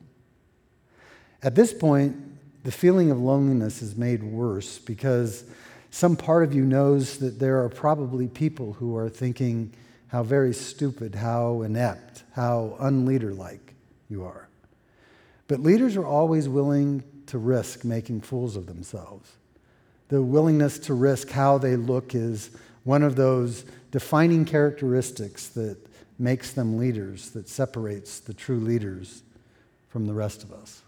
At 1.42 1.54
this 1.54 1.72
point, 1.72 2.16
the 2.64 2.72
feeling 2.72 3.10
of 3.10 3.18
loneliness 3.18 3.80
is 3.80 3.96
made 3.96 4.22
worse 4.22 4.78
because 4.78 5.44
some 5.90 6.16
part 6.16 6.42
of 6.42 6.52
you 6.52 6.64
knows 6.64 7.18
that 7.18 7.38
there 7.38 7.62
are 7.62 7.68
probably 7.68 8.28
people 8.28 8.74
who 8.74 8.96
are 8.96 9.08
thinking 9.08 9.72
how 10.08 10.22
very 10.22 10.52
stupid, 10.52 11.14
how 11.14 11.62
inept, 11.62 12.24
how 12.32 12.76
unleaderlike 12.80 13.74
you 14.08 14.24
are. 14.24 14.47
But 15.48 15.60
leaders 15.60 15.96
are 15.96 16.06
always 16.06 16.48
willing 16.48 17.02
to 17.26 17.38
risk 17.38 17.84
making 17.84 18.20
fools 18.20 18.54
of 18.54 18.66
themselves. 18.66 19.32
The 20.08 20.22
willingness 20.22 20.78
to 20.80 20.94
risk 20.94 21.30
how 21.30 21.58
they 21.58 21.76
look 21.76 22.14
is 22.14 22.50
one 22.84 23.02
of 23.02 23.16
those 23.16 23.64
defining 23.90 24.44
characteristics 24.44 25.48
that 25.48 25.78
makes 26.18 26.52
them 26.52 26.78
leaders, 26.78 27.30
that 27.30 27.48
separates 27.48 28.20
the 28.20 28.34
true 28.34 28.60
leaders 28.60 29.22
from 29.88 30.06
the 30.06 30.14
rest 30.14 30.42
of 30.42 30.52
us. 30.52 30.82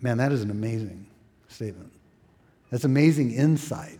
Man, 0.00 0.18
that 0.18 0.32
is 0.32 0.42
an 0.42 0.50
amazing 0.50 1.06
statement. 1.48 1.92
That's 2.70 2.84
amazing 2.84 3.32
insight 3.32 3.98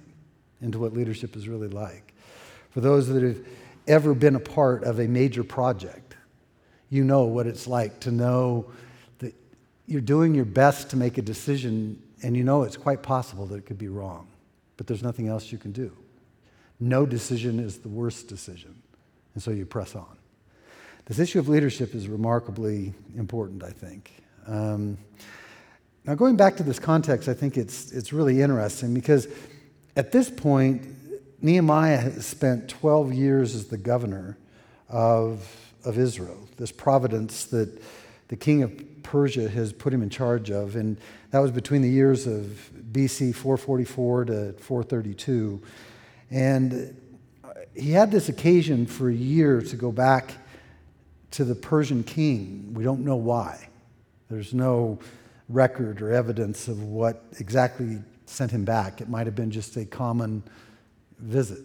into 0.61 0.79
what 0.79 0.93
leadership 0.93 1.37
is 1.37 1.49
really 1.49 1.69
like. 1.69 2.15
For 2.71 2.81
those 2.81 3.09
that 3.09 3.23
have 3.23 3.39
ever 3.87 4.15
been 4.15 4.35
a 4.35 4.41
part 4.41 4.85
of 4.85 4.99
a 4.99 5.07
major 5.07 5.45
project, 5.45 6.17
you 6.91 7.05
know 7.05 7.25
what 7.25 7.47
it's 7.47 7.67
like 7.67 8.01
to 8.01 8.11
know 8.11 8.67
you're 9.87 10.01
doing 10.01 10.35
your 10.35 10.45
best 10.45 10.91
to 10.91 10.97
make 10.97 11.19
a 11.19 11.23
decision 11.23 12.03
and 12.23 12.37
you 12.37 12.43
know 12.43 12.63
it's 12.63 12.77
quite 12.77 13.03
possible 13.03 13.45
that 13.47 13.57
it 13.57 13.67
could 13.67 13.79
be 13.79 13.89
wrong, 13.89 14.27
but 14.77 14.87
there's 14.87 15.03
nothing 15.03 15.29
else 15.29 15.53
you 15.53 15.59
can 15.59 15.73
do. 15.73 15.93
No 16.81 17.05
decision 17.05 17.61
is 17.61 17.79
the 17.79 17.89
worst 17.89 18.29
decision, 18.29 18.75
and 19.35 19.43
so 19.43 19.51
you 19.51 19.67
press 19.67 19.95
on. 19.95 20.17
This 21.05 21.19
issue 21.19 21.39
of 21.39 21.49
leadership 21.49 21.95
is 21.95 22.09
remarkably 22.09 22.95
important, 23.15 23.63
I 23.63 23.71
think. 23.71 24.11
Um, 24.47 24.97
now, 26.07 26.15
going 26.15 26.37
back 26.37 26.57
to 26.57 26.63
this 26.63 26.79
context, 26.79 27.29
I 27.29 27.35
think 27.35 27.59
it's, 27.59 27.93
it's 27.93 28.13
really 28.13 28.41
interesting 28.41 28.95
because 28.95 29.29
at 29.97 30.13
this 30.13 30.31
point, 30.31 30.83
Nehemiah 31.43 31.99
has 31.99 32.27
spent 32.27 32.69
12 32.69 33.13
years 33.13 33.55
as 33.55 33.67
the 33.67 33.77
governor 33.77 34.39
of, 34.89 35.47
of 35.85 35.99
Israel, 35.99 36.49
this 36.57 36.73
providence 36.73 37.45
that 37.47 37.83
the 38.29 38.37
king 38.37 38.63
of 38.63 38.73
Persia 39.05 39.49
has 39.49 39.73
put 39.73 39.95
him 39.95 40.03
in 40.03 40.11
charge 40.11 40.51
of. 40.51 40.75
And 40.75 40.99
that 41.31 41.39
was 41.39 41.53
between 41.53 41.83
the 41.83 41.89
years 41.89 42.27
of 42.27 42.71
BC 42.91 43.35
444 43.35 44.25
to 44.25 44.53
432. 44.55 45.63
And 46.31 47.01
he 47.77 47.93
had 47.93 48.11
this 48.11 48.29
occasion 48.29 48.87
for 48.87 49.09
a 49.09 49.15
year 49.15 49.61
to 49.61 49.77
go 49.77 49.93
back 49.93 50.35
to 51.33 51.45
the 51.45 51.55
Persian 51.55 52.03
king. 52.03 52.73
We 52.75 52.85
don't 52.85 53.05
know 53.05 53.17
why. 53.17 53.69
There's 54.29 54.55
no 54.55 54.99
record 55.49 56.01
or 56.01 56.11
evidence 56.13 56.69
of 56.69 56.83
what 56.83 57.25
exactly 57.39 57.99
sent 58.27 58.51
him 58.51 58.65
back. 58.65 59.01
It 59.01 59.09
might 59.09 59.27
have 59.27 59.35
been 59.35 59.51
just 59.51 59.77
a 59.77 59.85
common 59.85 60.43
visit. 61.19 61.63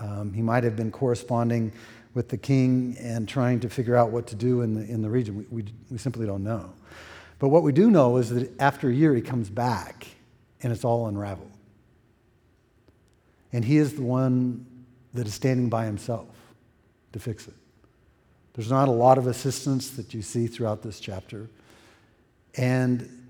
Um, 0.00 0.32
he 0.32 0.42
might 0.42 0.64
have 0.64 0.76
been 0.76 0.90
corresponding 0.90 1.72
with 2.16 2.30
the 2.30 2.38
king 2.38 2.96
and 2.98 3.28
trying 3.28 3.60
to 3.60 3.68
figure 3.68 3.94
out 3.94 4.10
what 4.10 4.26
to 4.26 4.34
do 4.34 4.62
in 4.62 4.72
the, 4.72 4.90
in 4.90 5.02
the 5.02 5.10
region. 5.10 5.36
We, 5.36 5.44
we, 5.50 5.64
we 5.90 5.98
simply 5.98 6.26
don't 6.26 6.42
know. 6.42 6.72
But 7.38 7.50
what 7.50 7.62
we 7.62 7.72
do 7.72 7.90
know 7.90 8.16
is 8.16 8.30
that 8.30 8.58
after 8.58 8.88
a 8.88 8.92
year, 8.92 9.14
he 9.14 9.20
comes 9.20 9.50
back 9.50 10.06
and 10.62 10.72
it's 10.72 10.82
all 10.82 11.08
unraveled. 11.08 11.52
And 13.52 13.62
he 13.62 13.76
is 13.76 13.96
the 13.96 14.02
one 14.02 14.64
that 15.12 15.26
is 15.26 15.34
standing 15.34 15.68
by 15.68 15.84
himself 15.84 16.28
to 17.12 17.18
fix 17.18 17.46
it. 17.48 17.54
There's 18.54 18.70
not 18.70 18.88
a 18.88 18.92
lot 18.92 19.18
of 19.18 19.26
assistance 19.26 19.90
that 19.90 20.14
you 20.14 20.22
see 20.22 20.46
throughout 20.46 20.82
this 20.82 20.98
chapter. 21.00 21.50
And 22.56 23.28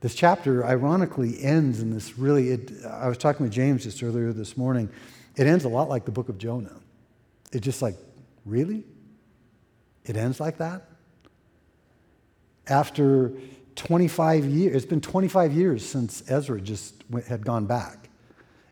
this 0.00 0.14
chapter, 0.14 0.62
ironically, 0.62 1.42
ends 1.42 1.80
in 1.80 1.90
this 1.90 2.18
really. 2.18 2.50
It, 2.50 2.84
I 2.84 3.08
was 3.08 3.16
talking 3.16 3.44
with 3.44 3.52
James 3.52 3.84
just 3.84 4.02
earlier 4.02 4.34
this 4.34 4.58
morning. 4.58 4.90
It 5.36 5.46
ends 5.46 5.64
a 5.64 5.70
lot 5.70 5.88
like 5.88 6.04
the 6.04 6.12
book 6.12 6.28
of 6.28 6.36
Jonah. 6.36 6.76
It's 7.50 7.64
just 7.64 7.80
like, 7.80 7.96
really? 8.46 8.84
It 10.04 10.16
ends 10.16 10.40
like 10.40 10.58
that? 10.58 10.88
After 12.68 13.32
25 13.76 14.46
years, 14.46 14.76
it's 14.76 14.86
been 14.86 15.00
25 15.00 15.52
years 15.52 15.86
since 15.86 16.28
Ezra 16.30 16.60
just 16.60 16.94
went, 17.10 17.26
had 17.26 17.44
gone 17.44 17.66
back. 17.66 18.08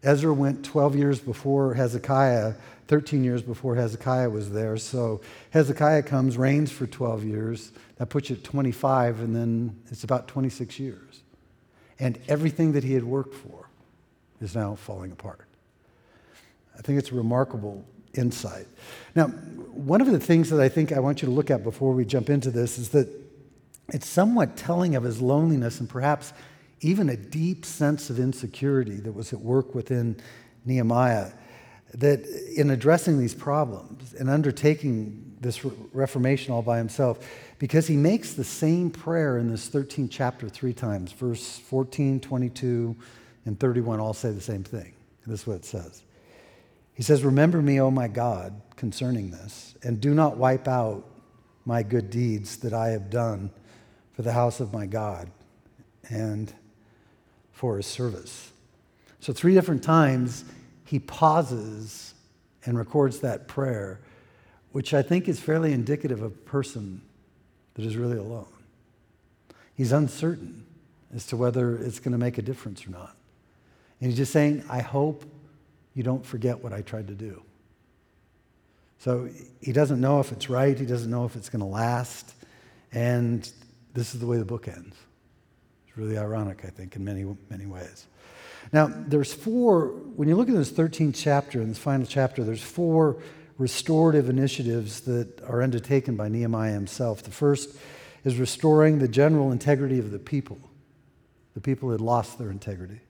Ezra 0.03 0.33
went 0.33 0.65
12 0.65 0.97
years 0.97 1.21
before 1.21 1.75
Hezekiah, 1.75 2.55
13 2.89 3.25
years 3.25 3.43
before 3.43 3.75
Hezekiah 3.75 4.31
was 4.31 4.53
there. 4.53 4.77
So 4.77 5.21
Hezekiah 5.51 6.03
comes, 6.03 6.37
reigns 6.37 6.71
for 6.71 6.87
12 6.87 7.25
years. 7.25 7.73
That 7.97 8.07
puts 8.07 8.31
you 8.31 8.37
at 8.37 8.45
25, 8.45 9.21
and 9.21 9.35
then 9.35 9.81
it's 9.91 10.05
about 10.05 10.29
26 10.29 10.79
years 10.79 11.25
and 11.99 12.19
everything 12.29 12.73
that 12.73 12.85
he 12.85 12.95
had 12.95 13.05
worked 13.05 13.35
for 13.35 13.69
is 14.41 14.55
now 14.55 14.75
falling 14.75 15.13
apart. 15.13 15.47
I 16.77 16.83
think 16.83 16.99
it's 16.99 17.13
remarkable 17.13 17.85
insight. 18.15 18.67
Now, 19.15 19.29
one 19.29 20.01
of 20.01 20.07
the 20.07 20.21
things 20.21 20.51
that 20.51 20.61
I 20.61 20.69
think 20.69 20.93
I 20.93 21.01
want 21.01 21.23
you 21.23 21.27
to 21.27 21.35
look 21.35 21.51
at 21.51 21.63
before 21.63 21.93
we 21.93 22.05
jump 22.05 22.31
into 22.31 22.51
this 22.51 22.79
is 22.79 22.91
that 22.91 23.09
it's 23.89 24.09
somewhat 24.09 24.57
telling 24.57 24.95
of 24.97 25.03
his 25.03 25.21
loneliness 25.21 25.81
and 25.81 25.89
perhaps 25.89 26.33
even 26.81 27.09
a 27.09 27.17
deep 27.17 27.65
sense 27.65 28.11
of 28.11 28.19
insecurity 28.19 28.97
that 28.97 29.13
was 29.13 29.33
at 29.33 29.41
work 29.41 29.75
within 29.75 30.17
Nehemiah. 30.65 31.33
That 31.95 32.25
in 32.57 32.71
addressing 32.71 33.19
these 33.19 33.35
problems 33.35 34.15
and 34.15 34.29
undertaking 34.29 35.37
this 35.41 35.65
reformation 35.65 36.53
all 36.53 36.63
by 36.63 36.79
himself, 36.79 37.27
because 37.59 37.87
he 37.87 37.97
makes 37.97 38.35
the 38.35 38.45
same 38.45 38.91
prayer 38.91 39.39
in 39.39 39.49
this 39.49 39.69
13th 39.69 40.09
chapter 40.11 40.49
three 40.49 40.73
times. 40.73 41.13
Verse 41.13 41.59
14, 41.59 42.21
22, 42.21 42.97
and 43.45 43.61
31 43.61 44.01
all 44.01 44.15
say 44.15 44.33
the 44.33 44.41
same 44.41 44.65
thing. 44.65 44.93
This 45.27 45.43
is 45.43 45.47
what 45.47 45.57
it 45.57 45.65
says. 45.65 46.03
He 46.95 47.03
says, 47.03 47.25
Remember 47.25 47.61
me, 47.61 47.81
O 47.81 47.91
my 47.91 48.09
God, 48.09 48.61
concerning 48.77 49.31
this, 49.31 49.75
and 49.83 50.01
do 50.01 50.15
not 50.15 50.37
wipe 50.37 50.69
out 50.69 51.05
my 51.65 51.83
good 51.83 52.11
deeds 52.11 52.59
that 52.59 52.73
I 52.73 52.89
have 52.89 53.11
done 53.11 53.51
for 54.13 54.23
the 54.23 54.33
house 54.33 54.61
of 54.61 54.73
my 54.73 54.87
God 54.87 55.31
and 56.09 56.53
for 57.53 57.77
his 57.77 57.87
service. 57.87 58.53
So, 59.21 59.33
three 59.33 59.55
different 59.55 59.83
times, 59.83 60.45
he 60.85 60.99
pauses 60.99 62.15
and 62.65 62.79
records 62.79 63.21
that 63.21 63.49
prayer, 63.49 64.01
which 64.73 64.95
I 64.95 65.03
think 65.03 65.29
is 65.29 65.41
fairly 65.41 65.73
indicative 65.73 66.23
of 66.23 66.33
a 66.33 66.37
person 66.37 67.01
that 67.75 67.85
is 67.85 67.97
really 67.97 68.19
alone. 68.19 68.47
He's 69.75 69.93
uncertain 69.93 70.65
as 71.15 71.27
to 71.29 71.37
whether 71.37 71.77
it's 71.77 71.99
going 71.99 72.13
to 72.13 72.19
make 72.19 72.39
a 72.39 72.43
difference 72.43 72.87
or 72.87 72.91
not. 72.91 73.17
And 74.01 74.11
he's 74.11 74.17
just 74.17 74.33
saying, 74.33 74.65
I 74.69 74.81
hope 74.81 75.25
you 75.95 76.03
don't 76.03 76.25
forget 76.25 76.63
what 76.63 76.73
I 76.73 76.83
tried 76.83 77.09
to 77.09 77.15
do. 77.15 77.43
So 78.99 79.29
he 79.61 79.73
doesn't 79.73 80.01
know 80.01 80.21
if 80.21 80.33
it's 80.33 80.49
right, 80.49 80.79
he 80.79 80.87
doesn't 80.87 81.11
know 81.11 81.25
if 81.25 81.37
it's 81.37 81.49
going 81.49 81.61
to 81.61 81.67
last, 81.67 82.35
and 82.93 83.49
this 83.93 84.15
is 84.15 84.21
the 84.21 84.27
way 84.27 84.39
the 84.39 84.45
book 84.45 84.69
ends. 84.69 84.97
It's 85.87 85.97
really 85.97 86.19
ironic, 86.19 86.65
I 86.65 86.69
think, 86.69 86.97
in 86.97 87.05
many, 87.05 87.25
many 87.51 87.67
ways. 87.67 88.07
Now, 88.73 88.91
there's 89.07 89.33
four, 89.33 89.89
when 90.17 90.29
you 90.29 90.37
look 90.37 90.49
at 90.49 90.55
this 90.55 90.73
13th 90.73 91.15
chapter, 91.17 91.61
in 91.61 91.69
this 91.69 91.79
final 91.79 92.07
chapter, 92.07 92.45
there's 92.45 92.63
four 92.63 93.19
restorative 93.59 94.29
initiatives 94.29 95.03
that 95.03 95.41
are 95.43 95.63
undertaken 95.63 96.17
by 96.17 96.29
Nehemiah 96.29 96.73
himself. 96.73 97.23
The 97.23 97.31
first 97.31 97.77
is 98.25 98.39
restoring 98.39 98.99
the 98.99 99.09
general 99.09 99.53
integrity 99.53 99.99
of 99.99 100.11
the 100.11 100.19
people. 100.19 100.59
The 101.55 101.61
people 101.61 101.91
had 101.91 102.01
lost 102.01 102.39
their 102.39 102.51
integrity. 102.51 103.01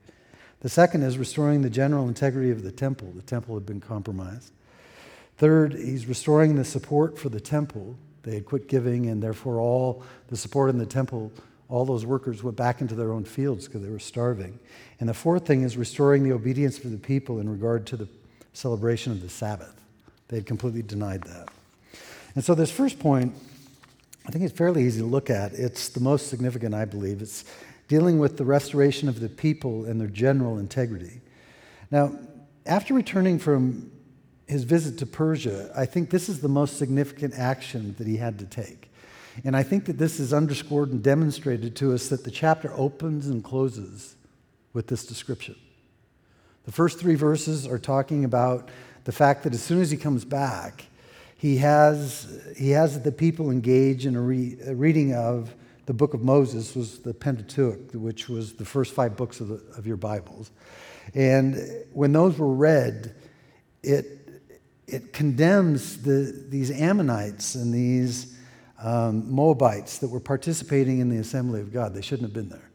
The 0.61 0.69
second 0.69 1.03
is 1.03 1.17
restoring 1.17 1.61
the 1.61 1.69
general 1.69 2.07
integrity 2.07 2.51
of 2.51 2.63
the 2.63 2.71
temple. 2.71 3.11
The 3.15 3.21
temple 3.21 3.55
had 3.55 3.65
been 3.65 3.81
compromised. 3.81 4.51
Third, 5.37 5.73
he's 5.73 6.05
restoring 6.05 6.55
the 6.55 6.63
support 6.63 7.19
for 7.19 7.29
the 7.29 7.41
temple. 7.41 7.95
They 8.23 8.35
had 8.35 8.45
quit 8.45 8.67
giving, 8.67 9.07
and 9.07 9.21
therefore, 9.21 9.59
all 9.59 10.03
the 10.29 10.37
support 10.37 10.69
in 10.69 10.77
the 10.77 10.85
temple, 10.85 11.31
all 11.69 11.85
those 11.85 12.05
workers 12.05 12.41
went 12.41 12.57
back 12.57 12.81
into 12.81 12.95
their 12.95 13.11
own 13.11 13.25
fields 13.25 13.65
because 13.65 13.81
they 13.81 13.89
were 13.89 13.99
starving. 13.99 14.57
And 14.99 15.09
the 15.09 15.13
fourth 15.13 15.45
thing 15.45 15.63
is 15.63 15.77
restoring 15.77 16.23
the 16.23 16.31
obedience 16.31 16.77
for 16.77 16.87
the 16.87 16.97
people 16.97 17.39
in 17.39 17.49
regard 17.49 17.85
to 17.87 17.97
the 17.97 18.07
celebration 18.53 19.11
of 19.11 19.21
the 19.21 19.29
Sabbath. 19.29 19.75
They 20.29 20.37
had 20.37 20.45
completely 20.45 20.81
denied 20.81 21.23
that. 21.23 21.49
And 22.33 22.43
so, 22.43 22.55
this 22.55 22.71
first 22.71 22.97
point, 22.97 23.35
I 24.25 24.31
think 24.31 24.43
it's 24.43 24.57
fairly 24.57 24.85
easy 24.85 25.01
to 25.01 25.05
look 25.05 25.29
at. 25.29 25.53
It's 25.53 25.89
the 25.89 25.99
most 25.99 26.27
significant, 26.27 26.73
I 26.73 26.85
believe. 26.85 27.21
It's 27.21 27.45
dealing 27.87 28.19
with 28.19 28.37
the 28.37 28.45
restoration 28.45 29.07
of 29.07 29.19
the 29.19 29.29
people 29.29 29.85
and 29.85 29.99
their 29.99 30.07
general 30.07 30.57
integrity. 30.57 31.21
Now, 31.91 32.17
after 32.65 32.93
returning 32.93 33.37
from 33.39 33.91
his 34.47 34.63
visit 34.63 34.97
to 34.99 35.05
Persia, 35.05 35.71
I 35.75 35.85
think 35.85 36.09
this 36.09 36.29
is 36.29 36.41
the 36.41 36.47
most 36.47 36.77
significant 36.77 37.33
action 37.35 37.95
that 37.97 38.07
he 38.07 38.17
had 38.17 38.39
to 38.39 38.45
take. 38.45 38.91
And 39.43 39.55
I 39.55 39.63
think 39.63 39.85
that 39.85 39.97
this 39.97 40.19
is 40.19 40.33
underscored 40.33 40.91
and 40.91 41.03
demonstrated 41.03 41.75
to 41.77 41.93
us 41.93 42.07
that 42.09 42.23
the 42.23 42.31
chapter 42.31 42.71
opens 42.73 43.27
and 43.27 43.43
closes 43.43 44.15
with 44.73 44.87
this 44.87 45.05
description. 45.05 45.55
The 46.63 46.71
first 46.71 46.99
three 46.99 47.15
verses 47.15 47.67
are 47.67 47.77
talking 47.77 48.23
about 48.23 48.69
the 49.03 49.11
fact 49.11 49.43
that 49.43 49.53
as 49.53 49.61
soon 49.61 49.81
as 49.81 49.91
he 49.91 49.97
comes 49.97 50.25
back, 50.25 50.85
he 51.37 51.57
has, 51.57 52.41
he 52.57 52.71
has 52.71 53.01
the 53.01 53.11
people 53.11 53.51
engage 53.51 54.05
in 54.05 54.15
a, 54.15 54.21
re, 54.21 54.57
a 54.65 54.73
reading 54.73 55.13
of 55.13 55.53
the 55.85 55.93
book 55.93 56.13
of 56.13 56.23
Moses, 56.23 56.75
was 56.75 56.99
the 56.99 57.13
Pentateuch, 57.13 57.91
which 57.93 58.27
was 58.27 58.53
the 58.53 58.65
first 58.65 58.93
five 58.93 59.15
books 59.15 59.39
of, 59.39 59.47
the, 59.49 59.61
of 59.77 59.85
your 59.85 59.97
Bibles. 59.97 60.51
And 61.13 61.55
when 61.93 62.11
those 62.11 62.37
were 62.37 62.53
read, 62.53 63.13
it, 63.83 64.05
it 64.87 65.13
condemns 65.13 66.01
the, 66.01 66.45
these 66.49 66.71
Ammonites 66.71 67.55
and 67.55 67.73
these 67.73 68.35
um, 68.81 69.31
Moabites 69.31 69.99
that 69.99 70.09
were 70.09 70.19
participating 70.19 70.99
in 70.99 71.09
the 71.09 71.17
assembly 71.17 71.61
of 71.61 71.71
God. 71.71 71.93
They 71.93 72.01
shouldn't 72.01 72.27
have 72.27 72.33
been 72.33 72.49
there. 72.49 72.69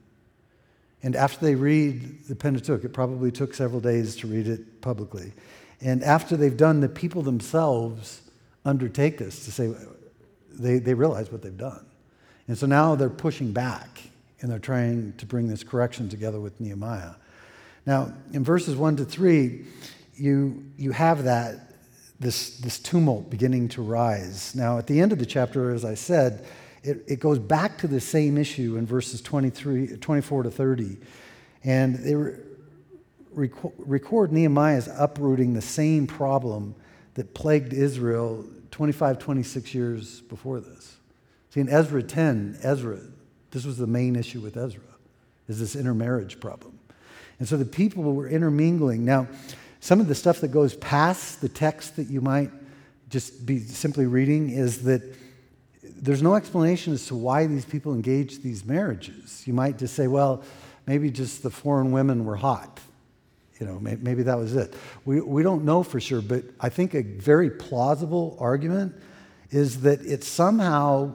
And 1.02 1.16
after 1.16 1.44
they 1.44 1.54
read 1.54 2.26
the 2.28 2.36
Pentateuch, 2.36 2.84
it 2.84 2.92
probably 2.92 3.32
took 3.32 3.54
several 3.54 3.80
days 3.80 4.16
to 4.16 4.26
read 4.26 4.46
it 4.46 4.80
publicly. 4.82 5.32
And 5.80 6.02
after 6.04 6.36
they've 6.36 6.56
done, 6.56 6.80
the 6.80 6.88
people 6.88 7.22
themselves 7.22 8.20
undertake 8.64 9.18
this 9.18 9.44
to 9.46 9.52
say, 9.52 9.72
they, 10.50 10.78
they 10.78 10.94
realize 10.94 11.32
what 11.32 11.42
they've 11.42 11.56
done. 11.56 11.86
And 12.50 12.58
so 12.58 12.66
now 12.66 12.96
they're 12.96 13.08
pushing 13.08 13.52
back 13.52 14.02
and 14.40 14.50
they're 14.50 14.58
trying 14.58 15.12
to 15.18 15.24
bring 15.24 15.46
this 15.46 15.62
correction 15.62 16.08
together 16.08 16.40
with 16.40 16.60
Nehemiah. 16.60 17.12
Now, 17.86 18.12
in 18.32 18.42
verses 18.42 18.74
1 18.74 18.96
to 18.96 19.04
3, 19.04 19.64
you, 20.16 20.64
you 20.76 20.90
have 20.90 21.22
that, 21.22 21.76
this, 22.18 22.58
this 22.58 22.80
tumult 22.80 23.30
beginning 23.30 23.68
to 23.68 23.82
rise. 23.82 24.52
Now, 24.56 24.78
at 24.78 24.88
the 24.88 25.00
end 25.00 25.12
of 25.12 25.20
the 25.20 25.26
chapter, 25.26 25.72
as 25.72 25.84
I 25.84 25.94
said, 25.94 26.44
it, 26.82 27.04
it 27.06 27.20
goes 27.20 27.38
back 27.38 27.78
to 27.78 27.86
the 27.86 28.00
same 28.00 28.36
issue 28.36 28.76
in 28.76 28.84
verses 28.84 29.22
23, 29.22 29.98
24 29.98 30.42
to 30.42 30.50
30. 30.50 30.96
And 31.62 31.94
they 31.98 32.16
record, 33.30 33.74
record 33.78 34.32
Nehemiah's 34.32 34.88
uprooting 34.88 35.54
the 35.54 35.62
same 35.62 36.04
problem 36.08 36.74
that 37.14 37.32
plagued 37.32 37.72
Israel 37.72 38.44
25, 38.72 39.20
26 39.20 39.72
years 39.72 40.20
before 40.22 40.58
this. 40.58 40.96
See, 41.50 41.60
in 41.60 41.68
Ezra 41.68 42.02
10, 42.02 42.58
Ezra, 42.62 42.98
this 43.50 43.64
was 43.64 43.76
the 43.76 43.86
main 43.86 44.16
issue 44.16 44.40
with 44.40 44.56
Ezra, 44.56 44.82
is 45.48 45.58
this 45.58 45.74
intermarriage 45.74 46.40
problem. 46.40 46.78
And 47.38 47.48
so 47.48 47.56
the 47.56 47.64
people 47.64 48.02
were 48.02 48.28
intermingling. 48.28 49.04
Now, 49.04 49.26
some 49.80 50.00
of 50.00 50.08
the 50.08 50.14
stuff 50.14 50.40
that 50.42 50.48
goes 50.48 50.76
past 50.76 51.40
the 51.40 51.48
text 51.48 51.96
that 51.96 52.08
you 52.08 52.20
might 52.20 52.50
just 53.08 53.44
be 53.44 53.58
simply 53.58 54.06
reading 54.06 54.50
is 54.50 54.84
that 54.84 55.02
there's 55.82 56.22
no 56.22 56.34
explanation 56.34 56.92
as 56.92 57.06
to 57.06 57.16
why 57.16 57.46
these 57.46 57.64
people 57.64 57.94
engaged 57.94 58.42
these 58.42 58.64
marriages. 58.64 59.42
You 59.46 59.54
might 59.54 59.78
just 59.78 59.94
say, 59.94 60.06
well, 60.06 60.42
maybe 60.86 61.10
just 61.10 61.42
the 61.42 61.50
foreign 61.50 61.92
women 61.92 62.24
were 62.24 62.36
hot. 62.36 62.78
You 63.58 63.66
know, 63.66 63.78
maybe 63.80 64.22
that 64.22 64.38
was 64.38 64.56
it. 64.56 64.72
We, 65.04 65.20
we 65.20 65.42
don't 65.42 65.64
know 65.64 65.82
for 65.82 66.00
sure, 66.00 66.22
but 66.22 66.44
I 66.60 66.70
think 66.70 66.94
a 66.94 67.02
very 67.02 67.50
plausible 67.50 68.36
argument 68.40 68.94
is 69.50 69.82
that 69.82 70.00
it 70.00 70.24
somehow 70.24 71.12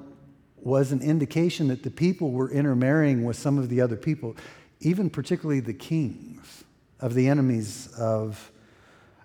was 0.66 0.92
an 0.92 1.02
indication 1.02 1.70
that 1.70 1.84
the 1.84 1.92
people 1.92 2.32
were 2.32 2.52
intermarrying 2.52 3.24
with 3.24 3.38
some 3.38 3.58
of 3.58 3.70
the 3.70 3.80
other 3.80 3.96
people, 3.96 4.36
even 4.82 5.10
particularly 5.10 5.62
the 5.62 5.74
kings 5.74 6.66
of 7.00 7.14
the 7.14 7.28
enemies 7.30 7.88
of, 7.98 8.52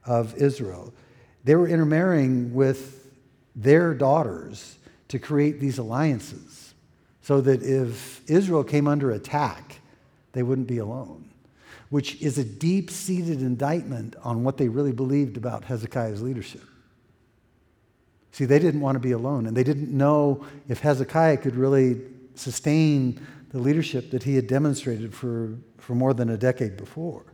of 0.07 0.37
Israel. 0.37 0.95
They 1.43 1.57
were 1.57 1.67
intermarrying 1.67 2.55
with 2.55 3.11
their 3.57 3.95
daughters 3.95 4.77
to 5.09 5.19
create 5.19 5.59
these 5.59 5.79
alliances 5.79 6.75
so 7.23 7.41
that 7.41 7.63
if 7.63 8.23
Israel 8.31 8.63
came 8.63 8.87
under 8.87 9.11
attack, 9.11 9.81
they 10.33 10.45
wouldn't 10.45 10.69
be 10.69 10.79
alone 10.79 11.31
which 11.91 12.23
is 12.23 12.39
a 12.39 12.45
deep 12.45 12.91
seated 12.91 13.43
indictment 13.43 14.17
on 14.23 14.43
what 14.43 14.57
they 14.57 14.69
really 14.69 14.93
believed 14.93 15.37
about 15.37 15.65
Hezekiah's 15.65 16.23
leadership. 16.23 16.63
See, 18.32 18.45
they 18.45 18.58
didn't 18.58 18.80
want 18.80 18.97
to 18.97 19.00
be 19.00 19.12
alone, 19.12 19.47
and 19.47 19.56
they 19.56 19.64
didn't 19.64 19.90
know 19.90 20.45
if 20.69 20.80
Hezekiah 20.80 21.38
could 21.38 21.56
really 21.56 22.00
sustain 22.34 23.26
the 23.50 23.58
leadership 23.58 24.10
that 24.12 24.23
he 24.23 24.36
had 24.36 24.47
demonstrated 24.47 25.12
for, 25.12 25.56
for 25.78 25.95
more 25.95 26.14
than 26.14 26.30
a 26.30 26.36
decade 26.36 26.76
before. 26.76 27.25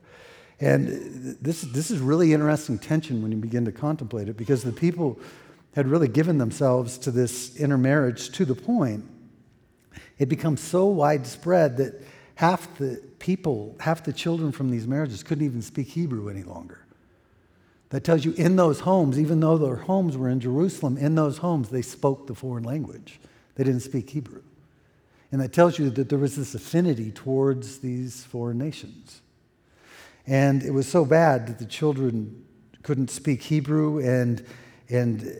And 0.59 1.37
this, 1.43 1.61
this 1.63 1.91
is 1.91 2.01
really 2.01 2.33
interesting 2.33 2.79
tension 2.79 3.23
when 3.23 3.31
you 3.31 3.37
begin 3.37 3.67
to 3.67 3.73
contemplate 3.73 4.29
it 4.29 4.39
because 4.39 4.63
the 4.63 4.73
people 4.73 5.19
had 5.75 5.87
really 5.87 6.09
given 6.09 6.39
themselves 6.39 6.97
to 6.97 7.11
this 7.11 7.55
intermarriage 7.57 8.31
to 8.31 8.47
the 8.47 8.55
point 8.55 9.05
it 10.19 10.29
becomes 10.29 10.61
so 10.61 10.87
widespread 10.87 11.77
that 11.77 12.03
half 12.37 12.79
the 12.79 13.03
people, 13.19 13.77
half 13.81 14.05
the 14.05 14.13
children 14.13 14.53
from 14.53 14.71
these 14.71 14.87
marriages 14.87 15.23
couldn't 15.23 15.45
even 15.45 15.63
speak 15.63 15.89
Hebrew 15.89 16.29
any 16.29 16.43
longer. 16.43 16.86
That 17.91 18.03
tells 18.03 18.25
you 18.25 18.33
in 18.33 18.57
those 18.57 18.81
homes, 18.81 19.19
even 19.19 19.41
though 19.41 19.59
their 19.59 19.77
homes 19.77 20.17
were 20.17 20.29
in 20.29 20.41
Jerusalem, 20.41 20.97
in 20.99 21.15
those 21.15 21.39
homes 21.39 21.69
they 21.69 21.83
spoke 21.83 22.27
the 22.27 22.35
foreign 22.35 22.65
language. 22.65 23.21
They 23.55 23.65
didn't 23.65 23.81
speak 23.81 24.11
Hebrew. 24.11 24.43
And 25.33 25.41
that 25.41 25.53
tells 25.53 25.79
you 25.79 25.91
that 25.91 26.09
there 26.09 26.19
was 26.19 26.37
this 26.37 26.55
affinity 26.55 27.11
towards 27.11 27.79
these 27.79 28.25
foreign 28.25 28.59
nations. 28.59 29.21
And 30.27 30.63
it 30.63 30.73
was 30.73 30.89
so 30.89 31.05
bad 31.05 31.47
that 31.47 31.59
the 31.59 31.67
children 31.67 32.45
couldn't 32.83 33.11
speak 33.11 33.43
Hebrew. 33.43 34.01
And, 34.01 34.45
and 34.89 35.37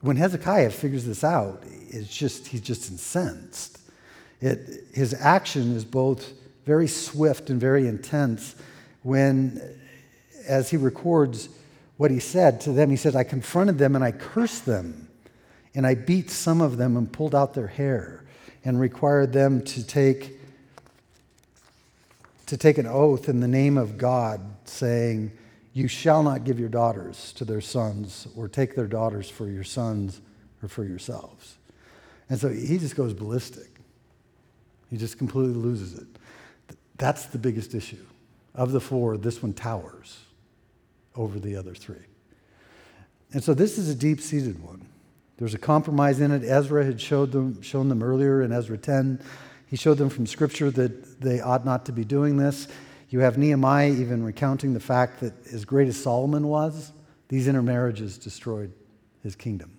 when 0.00 0.16
Hezekiah 0.16 0.70
figures 0.70 1.04
this 1.04 1.24
out, 1.24 1.64
it's 1.88 2.14
just, 2.14 2.46
he's 2.48 2.60
just 2.60 2.90
incensed. 2.90 3.80
It, 4.40 4.86
his 4.92 5.14
action 5.14 5.74
is 5.74 5.84
both 5.84 6.32
very 6.64 6.86
swift 6.86 7.50
and 7.50 7.60
very 7.60 7.88
intense 7.88 8.54
when, 9.02 9.60
as 10.48 10.70
he 10.70 10.76
records 10.76 11.48
what 11.98 12.10
he 12.10 12.18
said 12.18 12.60
to 12.62 12.72
them, 12.72 12.90
he 12.90 12.96
said, 12.96 13.14
I 13.14 13.24
confronted 13.24 13.78
them 13.78 13.94
and 13.94 14.04
I 14.04 14.12
cursed 14.12 14.66
them, 14.66 15.08
and 15.74 15.86
I 15.86 15.94
beat 15.94 16.30
some 16.30 16.60
of 16.60 16.76
them 16.76 16.96
and 16.96 17.12
pulled 17.12 17.34
out 17.34 17.54
their 17.54 17.66
hair 17.66 18.24
and 18.64 18.80
required 18.80 19.32
them 19.32 19.62
to 19.62 19.86
take 19.86 20.38
to 22.46 22.56
take 22.56 22.78
an 22.78 22.86
oath 22.86 23.28
in 23.28 23.40
the 23.40 23.48
name 23.48 23.76
of 23.76 23.98
God, 23.98 24.40
saying, 24.64 25.32
You 25.74 25.86
shall 25.86 26.22
not 26.22 26.44
give 26.44 26.58
your 26.58 26.70
daughters 26.70 27.34
to 27.34 27.44
their 27.44 27.60
sons, 27.60 28.26
or 28.34 28.48
take 28.48 28.74
their 28.74 28.86
daughters 28.86 29.28
for 29.28 29.50
your 29.50 29.64
sons 29.64 30.22
or 30.62 30.68
for 30.68 30.82
yourselves. 30.82 31.58
And 32.30 32.40
so 32.40 32.48
he 32.48 32.78
just 32.78 32.96
goes 32.96 33.12
ballistic. 33.12 33.68
He 34.88 34.96
just 34.96 35.18
completely 35.18 35.52
loses 35.54 35.98
it. 35.98 36.06
That's 36.96 37.26
the 37.26 37.38
biggest 37.38 37.74
issue. 37.74 38.06
Of 38.54 38.72
the 38.72 38.80
four, 38.80 39.18
this 39.18 39.42
one 39.42 39.52
towers 39.52 40.18
over 41.14 41.38
the 41.38 41.56
other 41.56 41.74
three. 41.74 42.04
And 43.32 43.42
so 43.44 43.54
this 43.54 43.78
is 43.78 43.88
a 43.88 43.94
deep 43.94 44.20
seated 44.20 44.62
one. 44.62 44.86
There's 45.36 45.54
a 45.54 45.58
compromise 45.58 46.20
in 46.20 46.32
it. 46.32 46.42
Ezra 46.42 46.84
had 46.84 47.00
showed 47.00 47.30
them, 47.30 47.62
shown 47.62 47.88
them 47.88 48.02
earlier 48.02 48.42
in 48.42 48.52
Ezra 48.52 48.76
10. 48.76 49.20
He 49.68 49.76
showed 49.76 49.98
them 49.98 50.08
from 50.08 50.26
Scripture 50.26 50.70
that 50.72 51.20
they 51.20 51.40
ought 51.40 51.64
not 51.64 51.86
to 51.86 51.92
be 51.92 52.04
doing 52.04 52.36
this. 52.36 52.68
You 53.10 53.20
have 53.20 53.38
Nehemiah 53.38 53.90
even 53.90 54.24
recounting 54.24 54.74
the 54.74 54.80
fact 54.80 55.20
that, 55.20 55.32
as 55.52 55.64
great 55.64 55.88
as 55.88 55.96
Solomon 55.96 56.48
was, 56.48 56.92
these 57.28 57.48
intermarriages 57.48 58.18
destroyed 58.18 58.72
his 59.22 59.36
kingdom. 59.36 59.76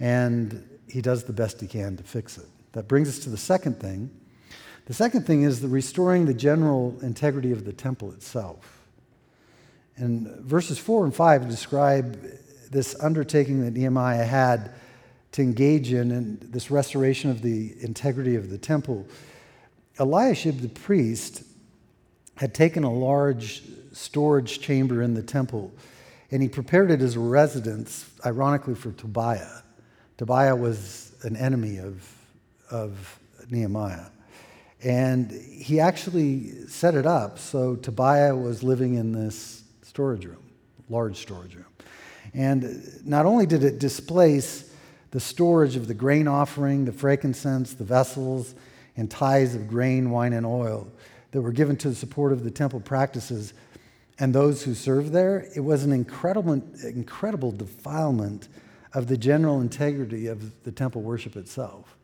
And 0.00 0.68
he 0.88 1.00
does 1.00 1.24
the 1.24 1.32
best 1.32 1.60
he 1.60 1.66
can 1.66 1.96
to 1.96 2.02
fix 2.02 2.36
it. 2.38 2.46
That 2.72 2.88
brings 2.88 3.08
us 3.08 3.18
to 3.20 3.30
the 3.30 3.36
second 3.36 3.80
thing. 3.80 4.10
The 4.86 4.94
second 4.94 5.26
thing 5.26 5.42
is 5.42 5.60
the 5.60 5.68
restoring 5.68 6.26
the 6.26 6.34
general 6.34 6.98
integrity 7.00 7.52
of 7.52 7.64
the 7.64 7.72
temple 7.72 8.12
itself. 8.12 8.73
And 9.96 10.28
verses 10.40 10.78
4 10.78 11.04
and 11.04 11.14
5 11.14 11.48
describe 11.48 12.20
this 12.70 12.96
undertaking 13.00 13.64
that 13.64 13.72
Nehemiah 13.72 14.24
had 14.24 14.72
to 15.32 15.42
engage 15.42 15.92
in 15.92 16.10
and 16.10 16.40
this 16.40 16.70
restoration 16.70 17.30
of 17.30 17.42
the 17.42 17.74
integrity 17.80 18.36
of 18.36 18.50
the 18.50 18.58
temple. 18.58 19.06
Eliashib 19.98 20.60
the 20.60 20.68
priest 20.68 21.44
had 22.36 22.54
taken 22.54 22.82
a 22.82 22.92
large 22.92 23.62
storage 23.92 24.60
chamber 24.60 25.02
in 25.02 25.14
the 25.14 25.22
temple 25.22 25.72
and 26.30 26.42
he 26.42 26.48
prepared 26.48 26.90
it 26.90 27.00
as 27.00 27.14
a 27.14 27.20
residence, 27.20 28.10
ironically, 28.26 28.74
for 28.74 28.90
Tobiah. 28.92 29.62
Tobiah 30.16 30.56
was 30.56 31.12
an 31.22 31.36
enemy 31.36 31.78
of 31.78 32.04
of 32.70 33.18
Nehemiah. 33.50 34.06
And 34.82 35.30
he 35.30 35.80
actually 35.80 36.66
set 36.66 36.94
it 36.94 37.06
up 37.06 37.38
so 37.38 37.76
Tobiah 37.76 38.36
was 38.36 38.62
living 38.62 38.94
in 38.94 39.12
this 39.12 39.63
storage 39.94 40.24
room, 40.24 40.42
large 40.88 41.16
storage 41.16 41.54
room. 41.54 41.66
And 42.34 42.82
not 43.06 43.26
only 43.26 43.46
did 43.46 43.62
it 43.62 43.78
displace 43.78 44.74
the 45.12 45.20
storage 45.20 45.76
of 45.76 45.86
the 45.86 45.94
grain 45.94 46.26
offering, 46.26 46.84
the 46.84 46.90
frankincense, 46.90 47.74
the 47.74 47.84
vessels, 47.84 48.56
and 48.96 49.08
tithes 49.08 49.54
of 49.54 49.68
grain, 49.68 50.10
wine, 50.10 50.32
and 50.32 50.44
oil 50.44 50.88
that 51.30 51.40
were 51.40 51.52
given 51.52 51.76
to 51.76 51.88
the 51.88 51.94
support 51.94 52.32
of 52.32 52.42
the 52.42 52.50
temple 52.50 52.80
practices 52.80 53.54
and 54.18 54.34
those 54.34 54.64
who 54.64 54.74
served 54.74 55.12
there, 55.12 55.46
it 55.54 55.60
was 55.60 55.84
an 55.84 55.92
incredible, 55.92 56.54
incredible 56.82 57.52
defilement 57.52 58.48
of 58.94 59.06
the 59.06 59.16
general 59.16 59.60
integrity 59.60 60.26
of 60.26 60.64
the 60.64 60.72
temple 60.72 61.02
worship 61.02 61.36
itself. 61.36 61.96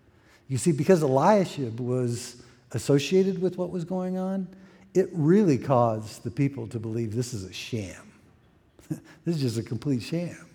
You 0.47 0.59
see, 0.59 0.71
because 0.71 1.03
Eliashib 1.03 1.81
was 1.81 2.41
associated 2.71 3.43
with 3.43 3.59
what 3.59 3.71
was 3.71 3.85
going 3.85 4.17
on, 4.17 4.47
it 4.95 5.09
really 5.13 5.59
caused 5.59 6.25
the 6.25 6.31
people 6.31 6.67
to 6.69 6.79
believe 6.79 7.15
this 7.15 7.33
is 7.33 7.45
a 7.45 7.53
sham. 7.53 8.13
this 9.25 9.37
is 9.37 9.41
just 9.41 9.59
a 9.59 9.63
complete 9.63 10.03
sham. 10.03 10.47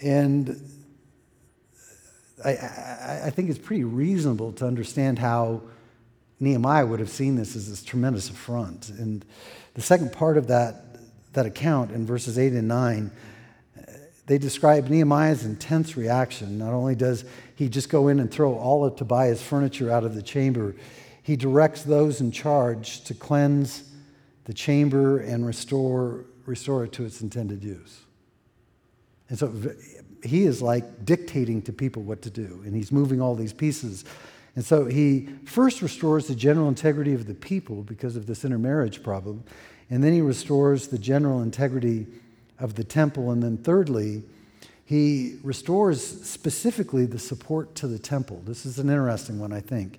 And 0.00 0.60
I, 2.44 2.50
I, 2.50 3.20
I, 3.26 3.30
think 3.30 3.48
it's 3.48 3.58
pretty 3.58 3.84
reasonable 3.84 4.52
to 4.54 4.66
understand 4.66 5.18
how 5.18 5.62
Nehemiah 6.38 6.84
would 6.84 7.00
have 7.00 7.08
seen 7.08 7.34
this 7.36 7.56
as 7.56 7.70
this 7.70 7.82
tremendous 7.82 8.28
affront. 8.28 8.90
And 8.90 9.24
the 9.74 9.80
second 9.80 10.12
part 10.12 10.36
of 10.36 10.48
that, 10.48 10.98
that 11.32 11.46
account 11.46 11.92
in 11.92 12.04
verses 12.04 12.38
8 12.38 12.52
and 12.52 12.68
9, 12.68 13.10
they 14.26 14.38
describe 14.38 14.88
Nehemiah's 14.88 15.44
intense 15.44 15.96
reaction. 15.96 16.58
Not 16.58 16.72
only 16.72 16.94
does 16.94 17.24
he 17.54 17.68
just 17.68 17.88
go 17.88 18.08
in 18.08 18.20
and 18.20 18.30
throw 18.30 18.54
all 18.54 18.84
of 18.84 18.96
Tobiah's 18.96 19.40
furniture 19.40 19.90
out 19.90 20.04
of 20.04 20.14
the 20.14 20.22
chamber, 20.22 20.74
he 21.26 21.34
directs 21.34 21.82
those 21.82 22.20
in 22.20 22.30
charge 22.30 23.02
to 23.02 23.12
cleanse 23.12 23.82
the 24.44 24.54
chamber 24.54 25.18
and 25.18 25.44
restore, 25.44 26.24
restore 26.44 26.84
it 26.84 26.92
to 26.92 27.04
its 27.04 27.20
intended 27.20 27.64
use. 27.64 28.02
And 29.28 29.36
so 29.36 29.52
he 30.22 30.44
is 30.44 30.62
like 30.62 31.04
dictating 31.04 31.62
to 31.62 31.72
people 31.72 32.04
what 32.04 32.22
to 32.22 32.30
do, 32.30 32.62
and 32.64 32.76
he's 32.76 32.92
moving 32.92 33.20
all 33.20 33.34
these 33.34 33.52
pieces. 33.52 34.04
And 34.54 34.64
so 34.64 34.84
he 34.84 35.28
first 35.46 35.82
restores 35.82 36.28
the 36.28 36.36
general 36.36 36.68
integrity 36.68 37.12
of 37.12 37.26
the 37.26 37.34
people 37.34 37.82
because 37.82 38.14
of 38.14 38.26
this 38.26 38.44
intermarriage 38.44 39.02
problem, 39.02 39.42
and 39.90 40.04
then 40.04 40.12
he 40.12 40.20
restores 40.20 40.86
the 40.86 40.98
general 40.98 41.42
integrity 41.42 42.06
of 42.60 42.76
the 42.76 42.84
temple. 42.84 43.32
And 43.32 43.42
then, 43.42 43.56
thirdly, 43.56 44.22
he 44.84 45.38
restores 45.42 46.22
specifically 46.24 47.04
the 47.04 47.18
support 47.18 47.74
to 47.74 47.88
the 47.88 47.98
temple. 47.98 48.42
This 48.44 48.64
is 48.64 48.78
an 48.78 48.90
interesting 48.90 49.40
one, 49.40 49.52
I 49.52 49.60
think. 49.60 49.98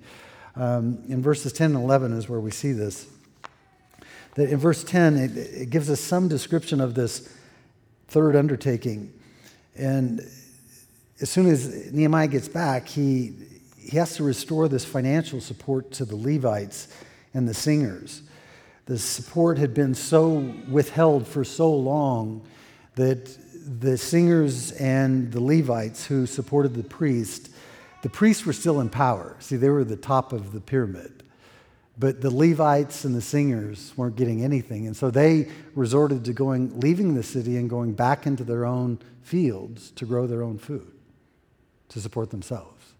Um, 0.57 1.03
in 1.07 1.21
verses 1.21 1.53
10 1.53 1.75
and 1.75 1.83
11 1.83 2.13
is 2.13 2.27
where 2.27 2.39
we 2.39 2.49
see 2.49 2.71
this. 2.71 3.07
That 4.33 4.49
in 4.49 4.57
verse 4.57 4.83
10, 4.83 5.15
it, 5.17 5.37
it 5.37 5.69
gives 5.69 5.87
us 5.89 5.99
some 5.99 6.27
description 6.27 6.81
of 6.81 6.95
this 6.95 7.31
third 8.07 8.35
undertaking. 8.35 9.13
And 9.75 10.21
as 11.21 11.29
soon 11.29 11.45
as 11.45 11.91
Nehemiah 11.93 12.27
gets 12.27 12.47
back, 12.47 12.87
he, 12.87 13.33
he 13.77 13.97
has 13.97 14.15
to 14.15 14.23
restore 14.23 14.67
this 14.67 14.83
financial 14.83 15.41
support 15.41 15.91
to 15.93 16.05
the 16.05 16.15
Levites 16.15 16.87
and 17.35 17.47
the 17.47 17.53
singers. 17.53 18.23
The 18.87 18.97
support 18.97 19.59
had 19.59 19.75
been 19.75 19.93
so 19.93 20.53
withheld 20.69 21.27
for 21.27 21.43
so 21.43 21.71
long 21.71 22.47
that 22.95 23.37
the 23.79 23.97
singers 23.97 24.71
and 24.71 25.31
the 25.31 25.41
Levites 25.41 26.07
who 26.07 26.25
supported 26.25 26.73
the 26.73 26.83
priest, 26.83 27.51
the 28.07 28.11
priests 28.11 28.45
were 28.45 28.53
still 28.53 28.79
in 28.79 28.87
power. 28.87 29.35
See, 29.39 29.57
they 29.57 29.67
were 29.67 29.83
the 29.83 29.97
top 29.97 30.31
of 30.31 30.53
the 30.53 30.61
pyramid. 30.61 31.23
But 31.99 32.21
the 32.21 32.33
Levites 32.33 33.03
and 33.03 33.13
the 33.13 33.19
singers 33.19 33.91
weren't 33.97 34.15
getting 34.15 34.45
anything. 34.45 34.87
And 34.87 34.95
so 34.95 35.11
they 35.11 35.49
resorted 35.75 36.23
to 36.23 36.31
going, 36.31 36.79
leaving 36.79 37.15
the 37.15 37.23
city 37.23 37.57
and 37.57 37.69
going 37.69 37.91
back 37.91 38.25
into 38.25 38.45
their 38.45 38.63
own 38.63 38.99
fields 39.23 39.91
to 39.91 40.05
grow 40.05 40.25
their 40.25 40.41
own 40.41 40.57
food, 40.57 40.89
to 41.89 41.99
support 41.99 42.29
themselves. 42.29 42.93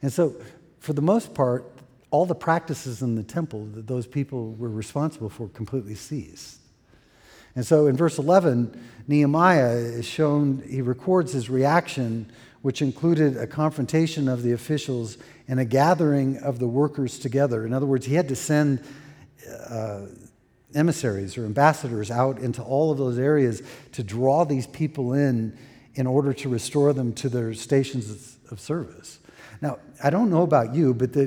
And 0.00 0.12
so, 0.12 0.36
for 0.78 0.92
the 0.92 1.02
most 1.02 1.34
part, 1.34 1.64
all 2.12 2.24
the 2.24 2.36
practices 2.36 3.02
in 3.02 3.16
the 3.16 3.24
temple 3.24 3.64
that 3.74 3.88
those 3.88 4.06
people 4.06 4.52
were 4.52 4.70
responsible 4.70 5.28
for 5.28 5.48
completely 5.48 5.96
ceased. 5.96 6.60
And 7.56 7.66
so 7.66 7.88
in 7.88 7.96
verse 7.96 8.16
11, 8.16 8.80
Nehemiah 9.08 9.74
is 9.74 10.06
shown, 10.06 10.62
he 10.68 10.82
records 10.82 11.32
his 11.32 11.50
reaction, 11.50 12.30
which 12.62 12.82
included 12.82 13.36
a 13.36 13.46
confrontation 13.46 14.28
of 14.28 14.42
the 14.42 14.52
officials 14.52 15.18
and 15.48 15.60
a 15.60 15.64
gathering 15.64 16.38
of 16.38 16.58
the 16.58 16.66
workers 16.66 17.18
together. 17.18 17.64
In 17.66 17.72
other 17.72 17.86
words, 17.86 18.06
he 18.06 18.14
had 18.14 18.28
to 18.28 18.36
send 18.36 18.82
uh, 19.70 20.02
emissaries 20.74 21.38
or 21.38 21.44
ambassadors 21.44 22.10
out 22.10 22.38
into 22.38 22.62
all 22.62 22.90
of 22.90 22.98
those 22.98 23.18
areas 23.18 23.62
to 23.92 24.02
draw 24.02 24.44
these 24.44 24.66
people 24.66 25.12
in 25.12 25.56
in 25.94 26.06
order 26.06 26.32
to 26.34 26.48
restore 26.48 26.92
them 26.92 27.12
to 27.14 27.28
their 27.28 27.54
stations 27.54 28.36
of 28.50 28.60
service. 28.60 29.18
Now, 29.62 29.78
I 30.04 30.10
don't 30.10 30.30
know 30.30 30.42
about 30.42 30.74
you, 30.74 30.92
but 30.92 31.14
the, 31.14 31.26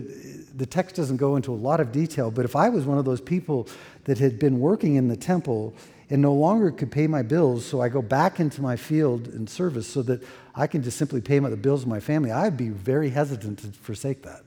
the 0.56 0.66
text 0.66 0.96
doesn't 0.96 1.18
go 1.18 1.36
into 1.36 1.52
a 1.52 1.56
lot 1.56 1.80
of 1.80 1.92
detail. 1.92 2.30
But 2.30 2.46
if 2.46 2.56
I 2.56 2.70
was 2.70 2.86
one 2.86 3.00
of 3.00 3.06
those 3.06 3.22
people 3.22 3.68
that 4.04 4.20
had 4.20 4.38
been 4.38 4.60
working 4.60 4.96
in 4.96 5.08
the 5.08 5.18
temple 5.18 5.74
and 6.10 6.22
no 6.22 6.34
longer 6.34 6.72
could 6.72 6.92
pay 6.92 7.08
my 7.08 7.22
bills, 7.22 7.66
so 7.66 7.82
I 7.82 7.90
go 7.90 8.02
back 8.02 8.40
into 8.40 8.62
my 8.62 8.76
field 8.76 9.28
and 9.28 9.50
service 9.50 9.88
so 9.88 10.02
that 10.04 10.24
I 10.56 10.66
can 10.68 10.82
just 10.82 10.98
simply 10.98 11.22
pay 11.22 11.40
my, 11.40 11.50
the 11.50 11.58
bills 11.58 11.84
of 11.84 11.88
my 11.88 12.00
family, 12.00 12.32
I'd 12.32 12.58
be 12.58 12.70
very 12.70 13.10
hesitant 13.10 13.60
to 13.60 13.68
forsake 13.68 14.24
that 14.24 14.44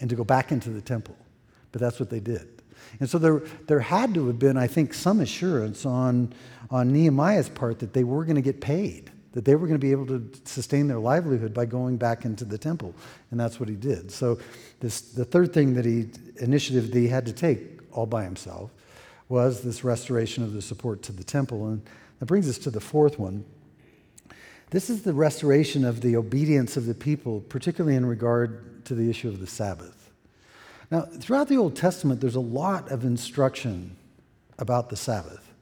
and 0.00 0.10
to 0.10 0.16
go 0.16 0.24
back 0.24 0.50
into 0.50 0.70
the 0.70 0.80
temple. 0.80 1.16
But 1.70 1.80
that's 1.80 2.00
what 2.00 2.10
they 2.10 2.20
did. 2.20 2.48
And 3.00 3.08
so 3.08 3.18
there, 3.18 3.42
there 3.66 3.80
had 3.80 4.14
to 4.14 4.26
have 4.26 4.38
been, 4.38 4.56
I 4.56 4.66
think, 4.66 4.94
some 4.94 5.20
assurance 5.20 5.86
on, 5.86 6.32
on 6.70 6.92
Nehemiah's 6.92 7.48
part 7.48 7.78
that 7.78 7.92
they 7.92 8.04
were 8.04 8.24
going 8.24 8.36
to 8.36 8.42
get 8.42 8.60
paid 8.60 9.10
that 9.34 9.44
they 9.44 9.56
were 9.56 9.66
going 9.66 9.78
to 9.78 9.84
be 9.84 9.90
able 9.90 10.06
to 10.06 10.30
sustain 10.44 10.86
their 10.86 11.00
livelihood 11.00 11.52
by 11.52 11.66
going 11.66 11.96
back 11.96 12.24
into 12.24 12.44
the 12.44 12.56
temple. 12.56 12.94
And 13.32 13.38
that's 13.38 13.58
what 13.58 13.68
he 13.68 13.74
did. 13.74 14.10
So, 14.12 14.38
this, 14.78 15.00
the 15.00 15.24
third 15.24 15.52
thing 15.52 15.74
that 15.74 15.84
he, 15.84 16.06
initiative 16.40 16.92
that 16.92 16.98
he 16.98 17.08
had 17.08 17.26
to 17.26 17.32
take 17.32 17.80
all 17.90 18.06
by 18.06 18.22
himself 18.22 18.70
was 19.28 19.62
this 19.62 19.84
restoration 19.84 20.44
of 20.44 20.52
the 20.52 20.62
support 20.62 21.02
to 21.02 21.12
the 21.12 21.24
temple. 21.24 21.66
And 21.68 21.82
that 22.18 22.26
brings 22.26 22.48
us 22.48 22.58
to 22.58 22.70
the 22.70 22.80
fourth 22.80 23.18
one. 23.18 23.44
This 24.70 24.90
is 24.90 25.02
the 25.02 25.12
restoration 25.12 25.84
of 25.84 26.00
the 26.00 26.16
obedience 26.16 26.76
of 26.76 26.86
the 26.86 26.94
people, 26.94 27.40
particularly 27.40 27.96
in 27.96 28.06
regard 28.06 28.84
to 28.86 28.94
the 28.94 29.08
issue 29.08 29.28
of 29.28 29.40
the 29.40 29.46
Sabbath. 29.46 30.10
Now, 30.90 31.02
throughout 31.02 31.48
the 31.48 31.56
Old 31.56 31.76
Testament, 31.76 32.20
there's 32.20 32.34
a 32.34 32.40
lot 32.40 32.90
of 32.90 33.04
instruction 33.04 33.96
about 34.58 34.90
the 34.90 34.96
Sabbath. 34.96 35.52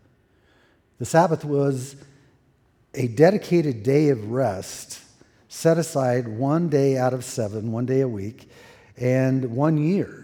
The 0.99 1.05
Sabbath 1.05 1.45
was 1.45 1.97
a 2.95 3.09
dedicated 3.09 3.83
day 3.83 4.09
of 4.09 4.31
rest 4.31 5.01
set 5.49 5.77
aside 5.77 6.27
one 6.27 6.69
day 6.69 6.97
out 6.97 7.13
of 7.13 7.25
seven, 7.25 7.73
one 7.73 7.85
day 7.87 8.01
a 8.01 8.09
week, 8.09 8.49
and 8.97 9.55
one 9.55 9.77
year. 9.77 10.22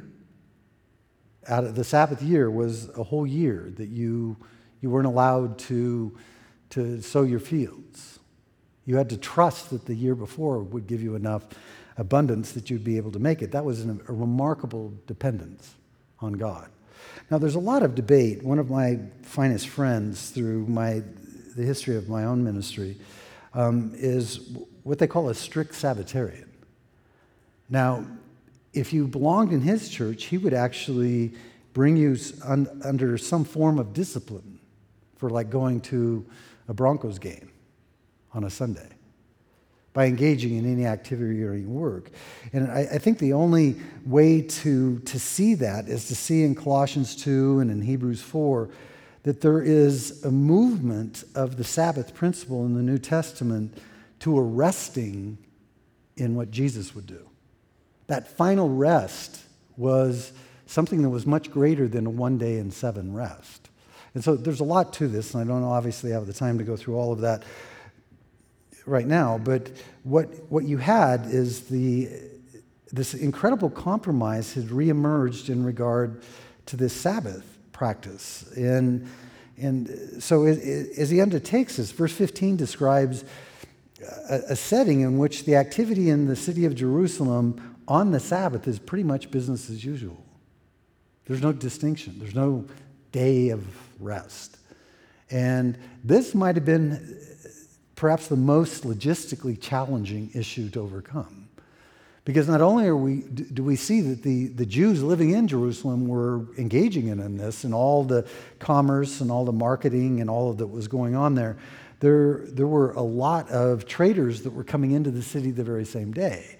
Out 1.48 1.64
of 1.64 1.74
the 1.74 1.84
Sabbath 1.84 2.22
year 2.22 2.50
was 2.50 2.88
a 2.96 3.02
whole 3.02 3.26
year 3.26 3.72
that 3.76 3.88
you, 3.88 4.36
you 4.80 4.90
weren't 4.90 5.06
allowed 5.06 5.58
to, 5.60 6.16
to 6.70 7.00
sow 7.00 7.22
your 7.22 7.40
fields. 7.40 8.18
You 8.84 8.96
had 8.96 9.10
to 9.10 9.16
trust 9.16 9.70
that 9.70 9.86
the 9.86 9.94
year 9.94 10.14
before 10.14 10.60
would 10.60 10.86
give 10.86 11.02
you 11.02 11.14
enough 11.14 11.44
abundance 11.96 12.52
that 12.52 12.70
you'd 12.70 12.84
be 12.84 12.96
able 12.96 13.12
to 13.12 13.18
make 13.18 13.42
it. 13.42 13.52
That 13.52 13.64
was 13.64 13.80
an, 13.80 14.00
a 14.08 14.12
remarkable 14.12 14.92
dependence 15.06 15.74
on 16.20 16.34
God. 16.34 16.68
Now, 17.30 17.38
there's 17.38 17.54
a 17.54 17.60
lot 17.60 17.82
of 17.82 17.94
debate. 17.94 18.42
One 18.42 18.58
of 18.58 18.70
my 18.70 18.98
finest 19.22 19.68
friends 19.68 20.30
through 20.30 20.66
my 20.66 21.02
the 21.58 21.64
history 21.64 21.96
of 21.96 22.08
my 22.08 22.24
own 22.24 22.42
ministry, 22.42 22.96
um, 23.52 23.92
is 23.96 24.56
what 24.84 24.98
they 24.98 25.08
call 25.08 25.28
a 25.28 25.34
strict 25.34 25.74
Sabbatarian. 25.74 26.48
Now, 27.68 28.06
if 28.78 28.92
you 28.92 29.06
belonged 29.06 29.52
in 29.52 29.60
his 29.60 29.88
church, 29.88 30.24
he 30.24 30.38
would 30.38 30.54
actually 30.54 31.32
bring 31.72 31.96
you 31.96 32.16
un- 32.44 32.80
under 32.84 33.18
some 33.18 33.44
form 33.44 33.78
of 33.78 33.92
discipline 33.92 34.58
for 35.16 35.30
like 35.30 35.50
going 35.50 35.80
to 35.80 36.24
a 36.68 36.74
Broncos 36.74 37.18
game 37.18 37.50
on 38.32 38.44
a 38.44 38.50
Sunday 38.50 38.88
by 39.92 40.06
engaging 40.06 40.56
in 40.56 40.70
any 40.70 40.86
activity 40.86 41.42
or 41.42 41.54
any 41.54 41.64
work. 41.64 42.10
And 42.52 42.70
I, 42.70 42.80
I, 42.92 42.98
think 42.98 43.18
the 43.18 43.32
only 43.32 43.76
way 44.06 44.42
to, 44.42 45.00
to 45.00 45.18
see 45.18 45.54
that 45.54 45.88
is 45.88 46.06
to 46.08 46.14
see 46.14 46.44
in 46.44 46.54
Colossians 46.54 47.16
2 47.16 47.60
and 47.60 47.70
in 47.70 47.82
Hebrews 47.82 48.22
4 48.22 48.68
that 49.24 49.40
there 49.40 49.60
is 49.60 50.24
a 50.24 50.30
movement 50.30 51.24
of 51.34 51.56
the 51.56 51.64
Sabbath 51.64 52.14
principle 52.14 52.64
in 52.64 52.74
the 52.74 52.82
New 52.82 52.98
Testament 52.98 53.76
to 54.20 54.38
a 54.38 54.42
resting 54.42 55.38
in 56.16 56.36
what 56.36 56.50
Jesus 56.50 56.94
would 56.94 57.06
do. 57.06 57.27
That 58.08 58.36
final 58.36 58.68
rest 58.68 59.42
was 59.76 60.32
something 60.66 61.02
that 61.02 61.10
was 61.10 61.26
much 61.26 61.50
greater 61.50 61.88
than 61.88 62.06
a 62.06 62.10
one 62.10 62.36
day 62.36 62.58
and 62.58 62.72
seven 62.72 63.14
rest. 63.14 63.70
And 64.14 64.24
so 64.24 64.34
there's 64.34 64.60
a 64.60 64.64
lot 64.64 64.92
to 64.94 65.08
this, 65.08 65.34
and 65.34 65.42
I 65.42 65.46
don't 65.46 65.62
obviously 65.62 66.10
have 66.10 66.26
the 66.26 66.32
time 66.32 66.58
to 66.58 66.64
go 66.64 66.76
through 66.76 66.96
all 66.96 67.12
of 67.12 67.20
that 67.20 67.44
right 68.86 69.06
now, 69.06 69.38
but 69.38 69.70
what, 70.02 70.28
what 70.50 70.64
you 70.64 70.78
had 70.78 71.26
is 71.26 71.68
the, 71.68 72.08
this 72.90 73.14
incredible 73.14 73.70
compromise 73.70 74.54
had 74.54 74.64
reemerged 74.64 75.50
in 75.50 75.64
regard 75.64 76.22
to 76.66 76.76
this 76.76 76.92
Sabbath 76.92 77.58
practice. 77.72 78.50
And, 78.56 79.08
and 79.58 80.22
so 80.22 80.44
it, 80.44 80.58
it, 80.58 80.98
as 80.98 81.10
he 81.10 81.20
undertakes 81.20 81.76
this, 81.76 81.90
verse 81.90 82.12
15 82.12 82.56
describes 82.56 83.24
a, 84.30 84.40
a 84.50 84.56
setting 84.56 85.02
in 85.02 85.18
which 85.18 85.44
the 85.44 85.56
activity 85.56 86.10
in 86.10 86.26
the 86.26 86.36
city 86.36 86.64
of 86.64 86.74
Jerusalem 86.74 87.76
on 87.88 88.12
the 88.12 88.20
Sabbath 88.20 88.68
is 88.68 88.78
pretty 88.78 89.02
much 89.02 89.30
business 89.30 89.70
as 89.70 89.84
usual. 89.84 90.24
There's 91.24 91.42
no 91.42 91.52
distinction, 91.52 92.18
there's 92.18 92.34
no 92.34 92.66
day 93.10 93.48
of 93.48 93.66
rest. 93.98 94.58
And 95.30 95.76
this 96.04 96.34
might 96.34 96.54
have 96.54 96.64
been 96.64 96.92
uh, 96.92 97.48
perhaps 97.96 98.28
the 98.28 98.36
most 98.36 98.84
logistically 98.84 99.60
challenging 99.60 100.30
issue 100.34 100.70
to 100.70 100.80
overcome. 100.80 101.48
Because 102.24 102.46
not 102.46 102.60
only 102.60 102.86
are 102.86 102.96
we, 102.96 103.22
do 103.22 103.64
we 103.64 103.74
see 103.76 104.02
that 104.02 104.22
the, 104.22 104.48
the 104.48 104.66
Jews 104.66 105.02
living 105.02 105.30
in 105.30 105.48
Jerusalem 105.48 106.06
were 106.06 106.44
engaging 106.58 107.08
in 107.08 107.38
this 107.38 107.64
and 107.64 107.72
all 107.72 108.04
the 108.04 108.26
commerce 108.58 109.22
and 109.22 109.30
all 109.30 109.46
the 109.46 109.52
marketing 109.52 110.20
and 110.20 110.28
all 110.28 110.50
of 110.50 110.58
that 110.58 110.66
was 110.66 110.88
going 110.88 111.16
on 111.16 111.34
there, 111.34 111.56
there, 112.00 112.42
there 112.48 112.66
were 112.66 112.92
a 112.92 113.02
lot 113.02 113.48
of 113.48 113.86
traders 113.86 114.42
that 114.42 114.50
were 114.50 114.64
coming 114.64 114.90
into 114.90 115.10
the 115.10 115.22
city 115.22 115.50
the 115.50 115.64
very 115.64 115.86
same 115.86 116.12
day. 116.12 116.58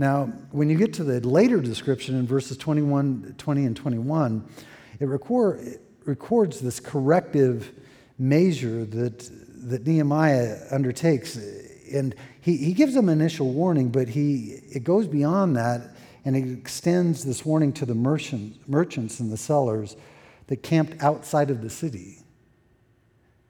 Now, 0.00 0.32
when 0.50 0.70
you 0.70 0.78
get 0.78 0.94
to 0.94 1.04
the 1.04 1.20
later 1.20 1.60
description 1.60 2.18
in 2.18 2.26
verses 2.26 2.56
21, 2.56 3.34
20 3.36 3.66
and 3.66 3.76
21, 3.76 4.48
it, 4.98 5.04
record, 5.04 5.60
it 5.60 5.82
records 6.06 6.58
this 6.58 6.80
corrective 6.80 7.70
measure 8.18 8.86
that, 8.86 9.30
that 9.68 9.86
Nehemiah 9.86 10.56
undertakes. 10.70 11.36
And 11.92 12.14
he, 12.40 12.56
he 12.56 12.72
gives 12.72 12.94
them 12.94 13.10
initial 13.10 13.52
warning, 13.52 13.90
but 13.90 14.08
he, 14.08 14.62
it 14.72 14.84
goes 14.84 15.06
beyond 15.06 15.54
that 15.56 15.82
and 16.24 16.34
it 16.34 16.50
extends 16.50 17.22
this 17.22 17.44
warning 17.44 17.70
to 17.74 17.84
the 17.84 17.94
merchant, 17.94 18.56
merchants 18.66 19.20
and 19.20 19.30
the 19.30 19.36
sellers 19.36 19.96
that 20.46 20.62
camped 20.62 21.02
outside 21.02 21.50
of 21.50 21.60
the 21.60 21.68
city. 21.68 22.20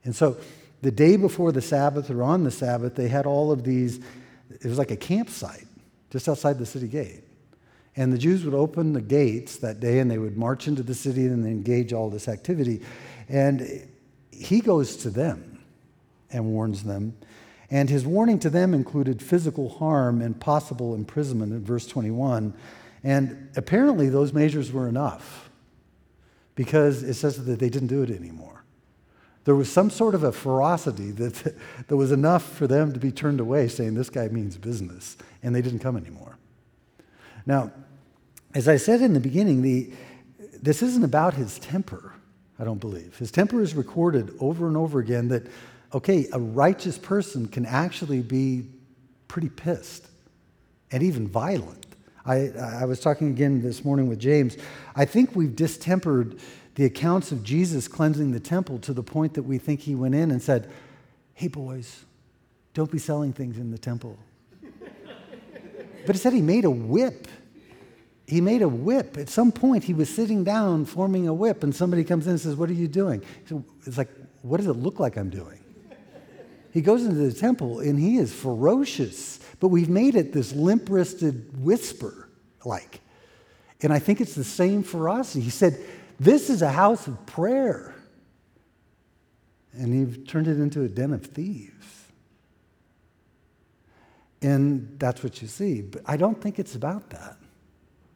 And 0.03 0.13
so 0.13 0.35
the 0.81 0.91
day 0.91 1.15
before 1.15 1.53
the 1.53 1.61
Sabbath 1.61 2.11
or 2.11 2.21
on 2.21 2.43
the 2.43 2.51
Sabbath, 2.51 2.95
they 2.95 3.07
had 3.07 3.25
all 3.25 3.53
of 3.53 3.63
these, 3.63 4.01
it 4.49 4.65
was 4.65 4.77
like 4.77 4.91
a 4.91 4.97
campsite 4.97 5.67
just 6.11 6.29
outside 6.29 6.59
the 6.59 6.65
city 6.65 6.87
gate. 6.87 7.23
And 7.95 8.13
the 8.13 8.17
Jews 8.17 8.45
would 8.45 8.53
open 8.53 8.93
the 8.93 9.01
gates 9.01 9.57
that 9.57 9.79
day 9.79 9.99
and 9.99 10.09
they 10.09 10.17
would 10.17 10.37
march 10.37 10.67
into 10.67 10.83
the 10.83 10.93
city 10.93 11.25
and 11.25 11.45
engage 11.45 11.91
all 11.91 12.09
this 12.09 12.27
activity. 12.27 12.81
And 13.27 13.87
he 14.31 14.61
goes 14.61 14.97
to 14.97 15.09
them 15.09 15.63
and 16.29 16.45
warns 16.45 16.83
them. 16.83 17.17
And 17.69 17.89
his 17.89 18.05
warning 18.05 18.39
to 18.39 18.49
them 18.49 18.73
included 18.73 19.21
physical 19.21 19.69
harm 19.69 20.21
and 20.21 20.39
possible 20.39 20.93
imprisonment 20.93 21.53
in 21.53 21.63
verse 21.63 21.87
21. 21.87 22.53
And 23.03 23.49
apparently, 23.55 24.09
those 24.09 24.33
measures 24.33 24.71
were 24.71 24.87
enough 24.87 25.49
because 26.55 27.03
it 27.03 27.13
says 27.13 27.43
that 27.43 27.59
they 27.59 27.69
didn't 27.69 27.87
do 27.87 28.03
it 28.03 28.11
anymore. 28.11 28.60
There 29.43 29.55
was 29.55 29.71
some 29.71 29.89
sort 29.89 30.13
of 30.13 30.23
a 30.23 30.31
ferocity 30.31 31.11
that, 31.11 31.55
that 31.87 31.97
was 31.97 32.11
enough 32.11 32.43
for 32.43 32.67
them 32.67 32.93
to 32.93 32.99
be 32.99 33.11
turned 33.11 33.39
away, 33.39 33.67
saying, 33.67 33.95
This 33.95 34.09
guy 34.09 34.27
means 34.27 34.57
business. 34.57 35.17
And 35.43 35.55
they 35.55 35.61
didn't 35.61 35.79
come 35.79 35.97
anymore. 35.97 36.37
Now, 37.45 37.71
as 38.53 38.67
I 38.67 38.77
said 38.77 39.01
in 39.01 39.13
the 39.13 39.19
beginning, 39.19 39.61
the, 39.61 39.91
this 40.61 40.83
isn't 40.83 41.03
about 41.03 41.33
his 41.33 41.57
temper, 41.59 42.13
I 42.59 42.63
don't 42.63 42.79
believe. 42.79 43.17
His 43.17 43.31
temper 43.31 43.61
is 43.61 43.73
recorded 43.73 44.35
over 44.39 44.67
and 44.67 44.77
over 44.77 44.99
again 44.99 45.29
that, 45.29 45.47
okay, 45.93 46.27
a 46.31 46.39
righteous 46.39 46.97
person 46.97 47.47
can 47.47 47.65
actually 47.65 48.21
be 48.21 48.67
pretty 49.27 49.49
pissed 49.49 50.07
and 50.91 51.01
even 51.01 51.27
violent. 51.27 51.87
I, 52.25 52.49
I 52.49 52.85
was 52.85 52.99
talking 52.99 53.29
again 53.29 53.61
this 53.61 53.83
morning 53.83 54.07
with 54.07 54.19
James. 54.19 54.57
I 54.95 55.05
think 55.05 55.35
we've 55.35 55.55
distempered 55.55 56.39
the 56.75 56.85
accounts 56.85 57.31
of 57.31 57.43
Jesus 57.43 57.87
cleansing 57.87 58.31
the 58.31 58.39
temple 58.39 58.79
to 58.79 58.93
the 58.93 59.03
point 59.03 59.33
that 59.33 59.43
we 59.43 59.57
think 59.57 59.81
he 59.81 59.95
went 59.95 60.15
in 60.15 60.31
and 60.31 60.41
said, 60.41 60.69
Hey, 61.33 61.47
boys, 61.47 62.05
don't 62.73 62.91
be 62.91 62.99
selling 62.99 63.33
things 63.33 63.57
in 63.57 63.71
the 63.71 63.77
temple. 63.77 64.17
but 66.05 66.15
it 66.15 66.19
said 66.19 66.33
he 66.33 66.41
made 66.41 66.65
a 66.65 66.69
whip. 66.69 67.27
He 68.27 68.39
made 68.39 68.61
a 68.61 68.67
whip. 68.67 69.17
At 69.17 69.27
some 69.27 69.51
point, 69.51 69.83
he 69.83 69.93
was 69.93 70.09
sitting 70.09 70.43
down 70.43 70.85
forming 70.85 71.27
a 71.27 71.33
whip, 71.33 71.63
and 71.63 71.75
somebody 71.75 72.03
comes 72.03 72.27
in 72.27 72.31
and 72.31 72.39
says, 72.39 72.55
What 72.55 72.69
are 72.69 72.73
you 72.73 72.87
doing? 72.87 73.21
Said, 73.45 73.63
it's 73.85 73.97
like, 73.97 74.09
What 74.41 74.57
does 74.57 74.67
it 74.67 74.73
look 74.73 74.99
like 74.99 75.17
I'm 75.17 75.29
doing? 75.29 75.61
He 76.71 76.81
goes 76.81 77.03
into 77.03 77.17
the 77.17 77.33
temple 77.33 77.79
and 77.81 77.99
he 77.99 78.17
is 78.17 78.33
ferocious, 78.33 79.39
but 79.59 79.67
we've 79.67 79.89
made 79.89 80.15
it 80.15 80.31
this 80.31 80.53
limp 80.53 80.89
wristed 80.89 81.61
whisper 81.61 82.29
like. 82.63 83.01
And 83.81 83.91
I 83.91 83.99
think 83.99 84.21
it's 84.21 84.35
the 84.35 84.43
same 84.43 84.83
for 84.83 85.09
us. 85.09 85.33
He 85.33 85.49
said, 85.49 85.77
this 86.21 86.51
is 86.51 86.61
a 86.61 86.69
house 86.69 87.07
of 87.07 87.25
prayer. 87.25 87.95
And 89.73 89.91
you've 89.95 90.27
turned 90.27 90.47
it 90.47 90.59
into 90.59 90.83
a 90.83 90.87
den 90.87 91.13
of 91.13 91.25
thieves. 91.25 92.03
And 94.43 94.97
that's 94.99 95.23
what 95.23 95.41
you 95.41 95.47
see. 95.47 95.81
But 95.81 96.03
I 96.05 96.17
don't 96.17 96.39
think 96.39 96.59
it's 96.59 96.75
about 96.75 97.09
that. 97.09 97.37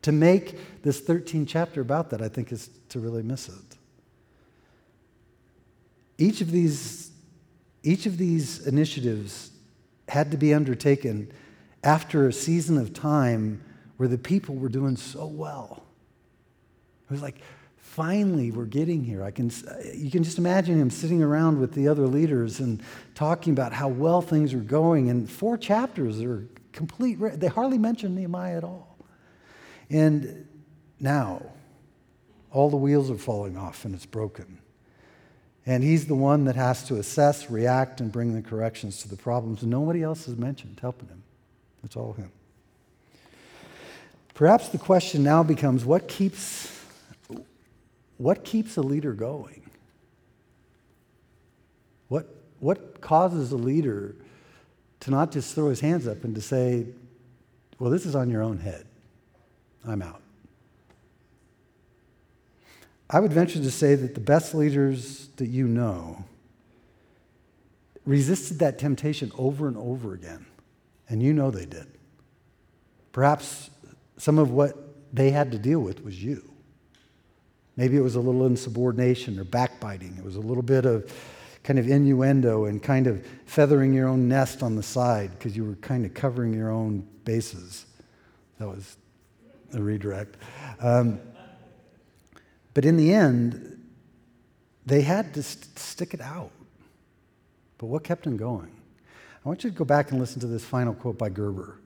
To 0.03 0.11
make 0.11 0.83
this 0.83 1.01
13th 1.01 1.47
chapter 1.47 1.81
about 1.81 2.11
that, 2.11 2.21
I 2.21 2.29
think, 2.29 2.51
is 2.51 2.69
to 2.89 2.99
really 2.99 3.23
miss 3.23 3.49
it. 3.49 3.77
Each 6.19 6.41
of 6.41 6.51
these, 6.51 7.09
each 7.81 8.05
of 8.05 8.19
these 8.19 8.67
initiatives 8.67 9.49
had 10.09 10.29
to 10.29 10.37
be 10.37 10.53
undertaken 10.53 11.31
after 11.83 12.27
a 12.27 12.33
season 12.33 12.77
of 12.77 12.93
time 12.93 13.63
where 13.97 14.07
the 14.07 14.19
people 14.19 14.53
were 14.53 14.69
doing 14.69 14.95
so 14.95 15.25
well. 15.25 15.81
It 17.09 17.11
was 17.11 17.23
like, 17.23 17.41
finally 17.95 18.51
we're 18.51 18.65
getting 18.65 19.01
here. 19.05 19.23
I 19.23 19.31
can, 19.31 19.49
uh, 19.49 19.77
you 19.93 20.11
can 20.11 20.21
just 20.21 20.37
imagine 20.37 20.77
him 20.77 20.89
sitting 20.89 21.23
around 21.23 21.61
with 21.61 21.71
the 21.71 21.87
other 21.87 22.07
leaders 22.07 22.59
and 22.59 22.83
talking 23.15 23.53
about 23.53 23.71
how 23.71 23.87
well 23.87 24.21
things 24.21 24.53
are 24.53 24.57
going. 24.57 25.09
And 25.09 25.29
four 25.29 25.57
chapters 25.57 26.21
are 26.21 26.45
complete, 26.73 27.15
they 27.39 27.47
hardly 27.47 27.77
mention 27.77 28.13
Nehemiah 28.13 28.57
at 28.57 28.63
all. 28.65 28.97
And 29.89 30.45
now, 30.99 31.41
all 32.51 32.69
the 32.69 32.75
wheels 32.75 33.09
are 33.09 33.17
falling 33.17 33.57
off 33.57 33.85
and 33.85 33.95
it's 33.95 34.05
broken. 34.05 34.57
And 35.65 35.81
he's 35.81 36.05
the 36.05 36.15
one 36.15 36.43
that 36.45 36.57
has 36.57 36.83
to 36.89 36.97
assess, 36.97 37.49
react, 37.49 38.01
and 38.01 38.11
bring 38.11 38.35
the 38.35 38.41
corrections 38.41 39.01
to 39.03 39.07
the 39.07 39.15
problems. 39.15 39.63
Nobody 39.63 40.03
else 40.03 40.27
is 40.27 40.35
mentioned 40.37 40.79
helping 40.81 41.07
him. 41.07 41.23
It's 41.85 41.95
all 41.95 42.11
him. 42.11 42.31
Perhaps 44.33 44.67
the 44.69 44.77
question 44.77 45.23
now 45.23 45.43
becomes 45.43 45.85
what 45.85 46.09
keeps 46.09 46.75
what 48.17 48.43
keeps 48.43 48.77
a 48.77 48.81
leader 48.81 49.13
going? 49.13 49.69
What, 52.07 52.27
what 52.59 53.01
causes 53.01 53.51
a 53.51 53.57
leader 53.57 54.15
to 55.01 55.11
not 55.11 55.31
just 55.31 55.53
throw 55.53 55.69
his 55.69 55.79
hands 55.79 56.07
up 56.07 56.23
and 56.23 56.33
to 56.35 56.41
say, 56.41 56.87
well, 57.79 57.91
this 57.91 58.05
is 58.05 58.15
on 58.15 58.29
your 58.29 58.41
own 58.41 58.57
head. 58.57 58.85
I'm 59.85 60.01
out. 60.01 60.21
I 63.09 63.19
would 63.19 63.31
venture 63.31 63.59
to 63.59 63.71
say 63.71 63.95
that 63.95 64.15
the 64.15 64.19
best 64.19 64.55
leaders 64.55 65.27
that 65.35 65.47
you 65.47 65.67
know 65.67 66.25
resisted 68.05 68.59
that 68.59 68.79
temptation 68.79 69.31
over 69.37 69.67
and 69.67 69.77
over 69.77 70.13
again. 70.13 70.45
And 71.07 71.21
you 71.21 71.33
know 71.33 71.51
they 71.51 71.65
did. 71.65 71.87
Perhaps 73.11 73.69
some 74.17 74.39
of 74.39 74.51
what 74.51 74.75
they 75.13 75.31
had 75.31 75.51
to 75.51 75.59
deal 75.59 75.79
with 75.79 76.03
was 76.03 76.23
you. 76.23 76.54
Maybe 77.77 77.97
it 77.97 78.01
was 78.01 78.15
a 78.15 78.21
little 78.21 78.45
insubordination 78.45 79.39
or 79.39 79.43
backbiting. 79.43 80.15
It 80.17 80.23
was 80.23 80.35
a 80.35 80.41
little 80.41 80.63
bit 80.63 80.85
of 80.85 81.11
kind 81.63 81.79
of 81.79 81.89
innuendo 81.89 82.65
and 82.65 82.81
kind 82.81 83.07
of 83.07 83.25
feathering 83.45 83.93
your 83.93 84.07
own 84.07 84.27
nest 84.27 84.61
on 84.63 84.75
the 84.75 84.83
side 84.83 85.31
because 85.31 85.57
you 85.57 85.65
were 85.65 85.75
kind 85.75 86.05
of 86.05 86.13
covering 86.13 86.53
your 86.53 86.69
own 86.69 87.05
bases. 87.25 87.85
That 88.59 88.67
was 88.67 88.97
a 89.73 89.81
redirect. 89.81 90.37
Um, 90.79 91.19
but 92.73 92.85
in 92.85 92.97
the 92.97 93.13
end, 93.13 93.83
they 94.85 95.01
had 95.01 95.33
to 95.33 95.43
st- 95.43 95.77
stick 95.79 96.13
it 96.13 96.21
out. 96.21 96.51
But 97.77 97.87
what 97.87 98.03
kept 98.03 98.23
them 98.23 98.37
going? 98.37 98.71
I 99.43 99.47
want 99.47 99.63
you 99.63 99.69
to 99.69 99.75
go 99.75 99.85
back 99.85 100.11
and 100.11 100.19
listen 100.19 100.39
to 100.41 100.47
this 100.47 100.63
final 100.63 100.93
quote 100.93 101.17
by 101.17 101.29
Gerber. 101.29 101.79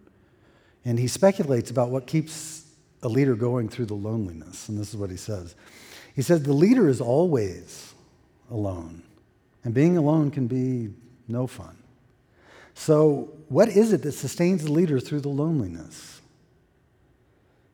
And 0.85 0.99
he 0.99 1.07
speculates 1.07 1.71
about 1.71 1.89
what 1.89 2.05
keeps 2.05 2.65
a 3.01 3.07
leader 3.07 3.35
going 3.35 3.69
through 3.69 3.85
the 3.85 3.95
loneliness. 3.95 4.69
And 4.69 4.77
this 4.77 4.89
is 4.89 4.97
what 4.97 5.09
he 5.09 5.17
says 5.17 5.55
He 6.19 6.23
says, 6.23 6.43
The 6.43 6.51
leader 6.51 6.89
is 6.89 6.99
always 6.99 7.93
alone, 8.51 9.03
and 9.63 9.73
being 9.73 9.95
alone 9.95 10.31
can 10.31 10.47
be 10.47 10.89
no 11.29 11.47
fun. 11.47 11.77
So, 12.73 13.31
what 13.47 13.69
is 13.69 13.93
it 13.93 14.01
that 14.01 14.11
sustains 14.11 14.65
the 14.65 14.71
leader 14.73 14.99
through 14.99 15.21
the 15.21 15.29
loneliness? 15.29 16.19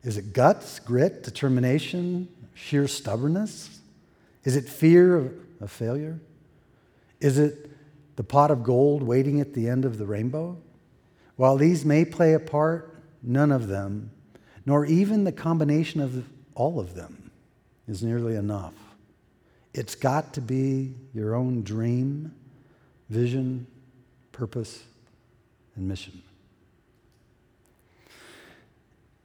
Is 0.04 0.16
it 0.16 0.32
guts, 0.32 0.78
grit, 0.78 1.24
determination, 1.24 2.28
sheer 2.54 2.86
stubbornness? 2.86 3.80
Is 4.44 4.54
it 4.54 4.68
fear 4.68 5.16
of, 5.16 5.34
of 5.60 5.72
failure? 5.72 6.20
Is 7.18 7.38
it 7.38 7.68
the 8.14 8.22
pot 8.22 8.52
of 8.52 8.62
gold 8.62 9.02
waiting 9.02 9.40
at 9.40 9.54
the 9.54 9.68
end 9.68 9.84
of 9.84 9.98
the 9.98 10.06
rainbow? 10.06 10.56
While 11.34 11.56
these 11.56 11.84
may 11.84 12.04
play 12.04 12.32
a 12.32 12.38
part, 12.38 12.96
none 13.24 13.50
of 13.50 13.66
them 13.66 14.12
nor 14.64 14.86
even 14.86 15.24
the 15.24 15.32
combination 15.32 16.00
of 16.00 16.24
all 16.54 16.78
of 16.78 16.94
them 16.94 17.25
is 17.86 18.02
nearly 18.02 18.36
enough. 18.36 18.74
It's 19.74 19.94
got 19.94 20.32
to 20.34 20.40
be 20.40 20.94
your 21.12 21.34
own 21.34 21.62
dream, 21.62 22.34
vision, 23.10 23.66
purpose, 24.32 24.82
and 25.76 25.86
mission. 25.86 26.22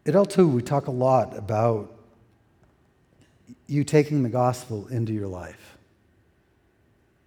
At 0.06 0.14
L2, 0.14 0.52
we 0.52 0.62
talk 0.62 0.88
a 0.88 0.92
lot 0.92 1.38
about 1.38 1.94
you 3.68 3.84
taking 3.84 4.24
the 4.24 4.30
gospel 4.30 4.88
into 4.88 5.14
your 5.14 5.28
life, 5.28 5.78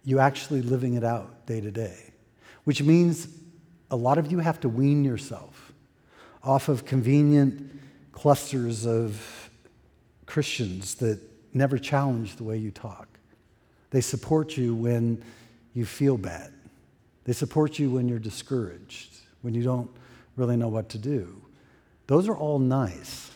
you 0.03 0.19
actually 0.19 0.61
living 0.61 0.93
it 0.93 1.03
out 1.03 1.45
day 1.47 1.61
to 1.61 1.71
day. 1.71 2.11
which 2.65 2.81
means 2.83 3.27
a 3.89 3.95
lot 3.95 4.17
of 4.17 4.31
you 4.31 4.39
have 4.39 4.59
to 4.59 4.67
wean 4.67 5.05
yourself 5.05 5.71
off 6.43 6.67
of 6.67 6.85
convenient 6.85 7.71
clusters 8.11 8.85
of 8.85 9.44
Christians 10.25 10.95
that 10.95 11.19
never 11.53 11.77
challenge 11.77 12.35
the 12.35 12.43
way 12.43 12.57
you 12.57 12.71
talk. 12.71 13.07
They 13.91 14.01
support 14.01 14.57
you 14.57 14.75
when 14.75 15.23
you 15.73 15.85
feel 15.85 16.17
bad. 16.17 16.51
They 17.23 17.33
support 17.33 17.79
you 17.79 17.91
when 17.91 18.07
you're 18.07 18.19
discouraged, 18.19 19.15
when 19.41 19.53
you 19.53 19.63
don't 19.63 19.89
really 20.35 20.57
know 20.57 20.67
what 20.67 20.89
to 20.89 20.97
do. 20.97 21.41
Those 22.07 22.27
are 22.27 22.35
all 22.35 22.59
nice. 22.59 23.31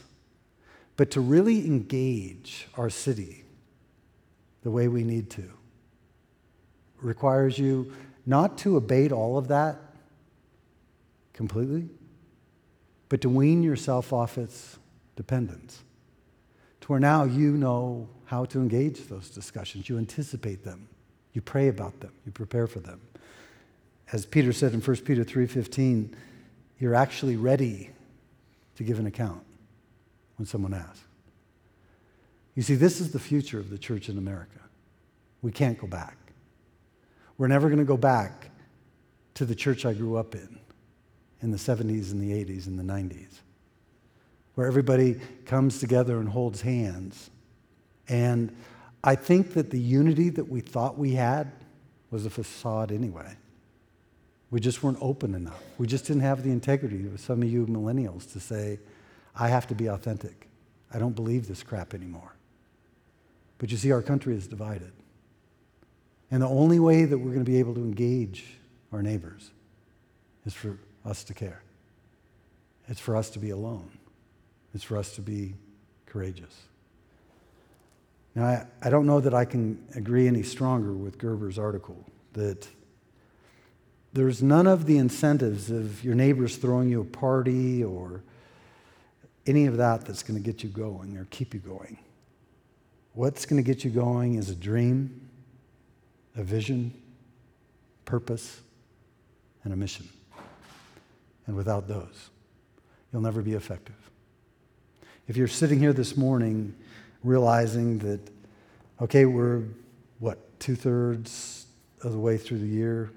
But 0.96 1.12
to 1.12 1.22
really 1.22 1.66
engage 1.66 2.68
our 2.76 2.90
city 2.90 3.46
the 4.64 4.72
way 4.72 4.88
we 4.88 5.04
need 5.04 5.30
to 5.32 5.50
requires 7.02 7.58
you 7.58 7.94
not 8.26 8.58
to 8.60 8.76
abate 8.76 9.12
all 9.12 9.38
of 9.38 9.48
that 9.48 9.78
completely, 11.34 11.88
but 13.08 13.22
to 13.22 13.30
wean 13.30 13.64
yourself 13.64 14.12
off 14.12 14.38
its 14.38 14.78
dependence. 15.16 15.84
Where 16.90 17.00
now 17.00 17.24
you 17.24 17.56
know 17.56 18.10
how 18.26 18.46
to 18.46 18.60
engage 18.60 19.06
those 19.10 19.30
discussions, 19.30 19.88
you 19.88 20.00
anticipate 20.00 20.64
them, 20.64 20.90
you 21.34 21.42
pray 21.42 21.68
about 21.68 22.00
them, 22.00 22.12
you 22.26 22.32
prepare 22.32 22.66
for 22.66 22.80
them. 22.80 23.00
As 24.12 24.26
Peter 24.26 24.52
said 24.52 24.74
in 24.74 24.82
1 24.82 24.98
Peter 25.06 25.24
3:15, 25.24 26.16
you're 26.80 26.96
actually 26.96 27.36
ready 27.36 27.92
to 28.76 28.84
give 28.84 28.98
an 28.98 29.06
account 29.06 29.44
when 30.38 30.48
someone 30.48 30.74
asks. 30.74 31.04
You 32.56 32.64
see, 32.64 32.74
this 32.74 33.00
is 33.00 33.12
the 33.12 33.20
future 33.20 33.60
of 33.60 33.70
the 33.70 33.78
church 33.78 34.10
in 34.10 34.18
America. 34.18 34.60
We 35.44 35.52
can't 35.52 35.78
go 35.78 35.86
back. 35.86 36.18
We're 37.38 37.50
never 37.50 37.68
going 37.68 37.78
to 37.78 37.86
go 37.86 37.98
back 37.98 38.50
to 39.36 39.46
the 39.46 39.54
church 39.54 39.86
I 39.86 39.94
grew 39.94 40.16
up 40.16 40.34
in, 40.34 40.60
in 41.44 41.52
the 41.52 41.58
70s 41.58 42.12
and 42.14 42.20
the 42.20 42.32
80s 42.32 42.66
and 42.66 42.80
the 42.80 42.84
90s, 42.84 43.42
where 44.60 44.68
everybody 44.68 45.16
comes 45.46 45.80
together 45.80 46.20
and 46.20 46.28
holds 46.28 46.60
hands. 46.60 47.30
And 48.10 48.54
I 49.02 49.16
think 49.16 49.54
that 49.54 49.70
the 49.70 49.80
unity 49.80 50.28
that 50.32 50.50
we 50.50 50.60
thought 50.60 50.98
we 50.98 51.14
had 51.14 51.50
was 52.12 52.26
a 52.26 52.30
facade 52.30 52.92
anyway. 52.92 53.38
We 54.52 54.60
just 54.60 54.84
weren't 54.84 54.98
open 55.00 55.34
enough. 55.34 55.64
We 55.78 55.88
just 55.88 56.08
didn't 56.08 56.24
have 56.24 56.44
the 56.44 56.52
integrity 56.52 57.06
of 57.06 57.22
some 57.22 57.42
of 57.42 57.50
you 57.50 57.68
millennials 57.68 58.30
to 58.34 58.42
say, 58.42 58.80
I 59.34 59.48
have 59.48 59.66
to 59.68 59.76
be 59.76 59.88
authentic. 59.88 60.50
I 60.94 61.00
don't 61.00 61.16
believe 61.16 61.48
this 61.48 61.64
crap 61.64 61.94
anymore. 61.94 62.36
But 63.60 63.72
you 63.72 63.78
see, 63.78 63.94
our 63.94 64.02
country 64.02 64.36
is 64.36 64.46
divided. 64.46 64.92
And 66.32 66.42
the 66.42 66.50
only 66.50 66.80
way 66.80 67.06
that 67.06 67.18
we're 67.18 67.32
going 67.32 67.46
to 67.46 67.50
be 67.50 67.60
able 67.60 67.76
to 67.76 67.82
engage 67.82 68.58
our 68.92 69.02
neighbors 69.02 69.52
is 70.46 70.54
for 70.54 70.78
us 71.06 71.24
to 71.24 71.34
care. 71.34 71.62
It's 72.90 73.00
for 73.00 73.16
us 73.16 73.30
to 73.30 73.40
be 73.40 73.52
alone. 73.52 73.90
It's 74.74 74.84
for 74.84 74.98
us 74.98 75.16
to 75.16 75.22
be 75.22 75.56
courageous. 76.06 76.56
Now, 78.36 78.46
I, 78.46 78.66
I 78.82 78.90
don't 78.90 79.06
know 79.06 79.20
that 79.20 79.34
I 79.34 79.46
can 79.46 79.84
agree 79.96 80.28
any 80.28 80.44
stronger 80.44 80.94
with 80.94 81.18
Gerber's 81.18 81.58
article 81.58 82.06
that 82.34 82.68
there's 84.14 84.42
none 84.42 84.68
of 84.68 84.86
the 84.86 84.98
incentives 84.98 85.70
of 85.70 86.04
your 86.04 86.16
neighbors 86.16 86.58
throwing 86.58 86.90
you 86.90 87.02
a 87.02 87.06
party 87.06 87.84
or 87.84 88.24
any 89.46 89.66
of 89.66 89.78
that 89.78 90.06
that's 90.06 90.24
going 90.24 90.42
to 90.42 90.44
get 90.44 90.64
you 90.64 90.70
going 90.70 91.18
or 91.18 91.26
keep 91.30 91.54
you 91.54 91.60
going. 91.60 91.98
What's 93.14 93.46
going 93.46 93.62
to 93.62 93.66
get 93.66 93.84
you 93.84 93.90
going 93.90 94.36
is 94.36 94.50
a 94.50 94.56
dream, 94.56 95.30
a 96.36 96.44
vision, 96.44 96.94
purpose, 98.06 98.62
and 99.64 99.74
a 99.74 99.76
mission. 99.76 100.08
And 101.48 101.56
without 101.56 101.88
those, 101.88 102.30
you'll 103.12 103.22
never 103.22 103.42
be 103.42 103.54
effective. 103.54 103.96
If 105.30 105.38
you're 105.38 105.48
sitting 105.48 105.78
here 105.78 105.94
this 105.94 106.18
morning 106.18 106.74
realizing 107.24 108.00
that, 108.00 108.20
okay, 109.00 109.26
we're 109.26 109.62
what, 110.18 110.60
two 110.60 110.76
thirds 110.76 111.68
of 112.02 112.14
the 112.14 112.18
way 112.18 112.36
through 112.36 112.58
the 112.58 112.68
year, 112.68 113.12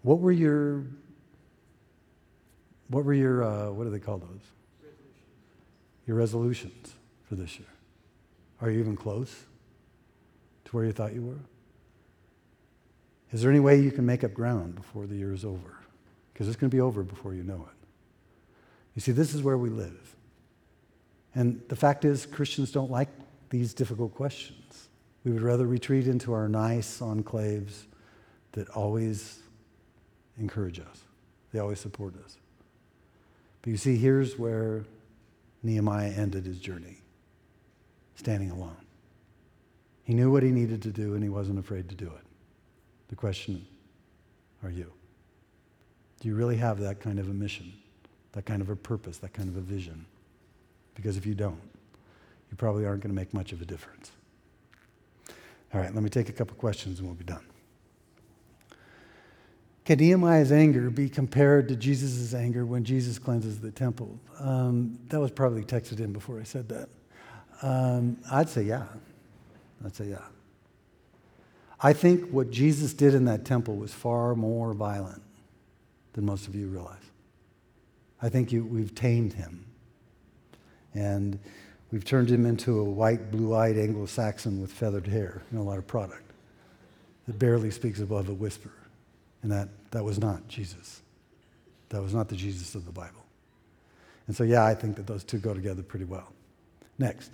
what 0.00 0.20
were 0.20 0.32
your, 0.32 0.84
what 2.88 3.04
were 3.04 3.12
your, 3.12 3.44
uh, 3.44 3.70
what 3.72 3.84
do 3.84 3.90
they 3.90 3.98
call 3.98 4.16
those? 4.16 4.40
Resolutions. 4.80 5.12
Your 6.06 6.16
resolutions 6.16 6.92
for 7.28 7.34
this 7.34 7.58
year. 7.58 7.68
Are 8.62 8.70
you 8.70 8.80
even 8.80 8.96
close 8.96 9.44
to 10.64 10.70
where 10.70 10.86
you 10.86 10.92
thought 10.92 11.12
you 11.12 11.20
were? 11.20 11.40
Is 13.34 13.42
there 13.42 13.50
any 13.50 13.60
way 13.60 13.78
you 13.78 13.90
can 13.90 14.06
make 14.06 14.24
up 14.24 14.32
ground 14.32 14.76
before 14.76 15.06
the 15.06 15.16
year 15.16 15.34
is 15.34 15.44
over? 15.44 15.76
Because 16.32 16.48
it's 16.48 16.56
going 16.56 16.70
to 16.70 16.74
be 16.74 16.80
over 16.80 17.02
before 17.02 17.34
you 17.34 17.42
know 17.42 17.68
it. 17.68 17.86
You 18.94 19.02
see, 19.02 19.12
this 19.12 19.34
is 19.34 19.42
where 19.42 19.58
we 19.58 19.68
live. 19.68 20.14
And 21.36 21.60
the 21.68 21.76
fact 21.76 22.06
is, 22.06 22.24
Christians 22.24 22.72
don't 22.72 22.90
like 22.90 23.10
these 23.50 23.74
difficult 23.74 24.14
questions. 24.14 24.88
We 25.22 25.32
would 25.32 25.42
rather 25.42 25.66
retreat 25.66 26.08
into 26.08 26.32
our 26.32 26.48
nice 26.48 27.00
enclaves 27.00 27.84
that 28.52 28.70
always 28.70 29.40
encourage 30.38 30.80
us, 30.80 31.02
they 31.52 31.58
always 31.58 31.78
support 31.78 32.14
us. 32.24 32.38
But 33.60 33.70
you 33.70 33.76
see, 33.76 33.96
here's 33.96 34.38
where 34.38 34.84
Nehemiah 35.62 36.10
ended 36.10 36.46
his 36.46 36.58
journey 36.58 37.02
standing 38.14 38.50
alone. 38.50 38.76
He 40.04 40.14
knew 40.14 40.30
what 40.30 40.42
he 40.42 40.50
needed 40.50 40.82
to 40.82 40.90
do 40.90 41.14
and 41.14 41.22
he 41.22 41.28
wasn't 41.28 41.58
afraid 41.58 41.88
to 41.90 41.94
do 41.94 42.06
it. 42.06 42.24
The 43.08 43.16
question 43.16 43.66
are 44.62 44.70
you? 44.70 44.90
Do 46.20 46.28
you 46.28 46.34
really 46.34 46.56
have 46.56 46.80
that 46.80 47.00
kind 47.00 47.18
of 47.18 47.28
a 47.28 47.34
mission, 47.34 47.74
that 48.32 48.46
kind 48.46 48.62
of 48.62 48.70
a 48.70 48.76
purpose, 48.76 49.18
that 49.18 49.34
kind 49.34 49.50
of 49.50 49.56
a 49.56 49.60
vision? 49.60 50.06
Because 50.96 51.16
if 51.16 51.24
you 51.24 51.34
don't, 51.34 51.60
you 52.50 52.56
probably 52.56 52.84
aren't 52.84 53.02
going 53.02 53.14
to 53.14 53.16
make 53.16 53.32
much 53.32 53.52
of 53.52 53.62
a 53.62 53.64
difference. 53.64 54.10
All 55.72 55.80
right, 55.80 55.94
let 55.94 56.02
me 56.02 56.10
take 56.10 56.28
a 56.28 56.32
couple 56.32 56.56
questions 56.56 56.98
and 56.98 57.06
we'll 57.06 57.16
be 57.16 57.24
done. 57.24 57.44
Can 59.84 59.98
Nehemiah's 59.98 60.50
anger 60.50 60.90
be 60.90 61.08
compared 61.08 61.68
to 61.68 61.76
Jesus' 61.76 62.34
anger 62.34 62.66
when 62.66 62.82
Jesus 62.82 63.20
cleanses 63.20 63.60
the 63.60 63.70
temple? 63.70 64.18
Um, 64.40 64.98
that 65.10 65.20
was 65.20 65.30
probably 65.30 65.62
texted 65.62 66.00
in 66.00 66.12
before 66.12 66.40
I 66.40 66.42
said 66.42 66.68
that. 66.70 66.88
Um, 67.62 68.18
I'd 68.32 68.48
say 68.48 68.62
yeah. 68.62 68.86
I'd 69.84 69.94
say 69.94 70.06
yeah. 70.06 70.24
I 71.80 71.92
think 71.92 72.30
what 72.30 72.50
Jesus 72.50 72.94
did 72.94 73.14
in 73.14 73.26
that 73.26 73.44
temple 73.44 73.76
was 73.76 73.92
far 73.92 74.34
more 74.34 74.72
violent 74.72 75.22
than 76.14 76.24
most 76.24 76.48
of 76.48 76.54
you 76.54 76.66
realize. 76.66 76.96
I 78.20 78.28
think 78.28 78.50
you, 78.50 78.64
we've 78.64 78.94
tamed 78.94 79.34
him. 79.34 79.65
And 80.96 81.38
we've 81.92 82.04
turned 82.04 82.30
him 82.30 82.46
into 82.46 82.80
a 82.80 82.84
white, 82.84 83.30
blue 83.30 83.54
eyed 83.54 83.76
Anglo 83.76 84.06
Saxon 84.06 84.60
with 84.60 84.72
feathered 84.72 85.06
hair 85.06 85.42
and 85.50 85.60
a 85.60 85.62
lot 85.62 85.78
of 85.78 85.86
product 85.86 86.22
that 87.26 87.38
barely 87.38 87.70
speaks 87.70 88.00
above 88.00 88.28
a 88.28 88.34
whisper. 88.34 88.70
And 89.42 89.52
that, 89.52 89.68
that 89.90 90.04
was 90.04 90.18
not 90.18 90.48
Jesus. 90.48 91.02
That 91.90 92.02
was 92.02 92.14
not 92.14 92.28
the 92.28 92.36
Jesus 92.36 92.74
of 92.74 92.86
the 92.86 92.92
Bible. 92.92 93.24
And 94.26 94.34
so, 94.34 94.42
yeah, 94.42 94.64
I 94.64 94.74
think 94.74 94.96
that 94.96 95.06
those 95.06 95.22
two 95.22 95.38
go 95.38 95.54
together 95.54 95.82
pretty 95.82 96.04
well. 96.04 96.32
Next. 96.98 97.30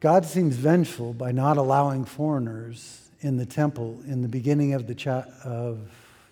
God 0.00 0.24
seems 0.24 0.56
vengeful 0.56 1.12
by 1.12 1.32
not 1.32 1.56
allowing 1.56 2.04
foreigners 2.04 3.08
in 3.20 3.36
the 3.36 3.46
temple 3.46 4.00
in 4.06 4.22
the 4.22 4.28
beginning 4.28 4.74
of, 4.74 4.86
the 4.86 4.94
cha- 4.94 5.26
of 5.44 5.80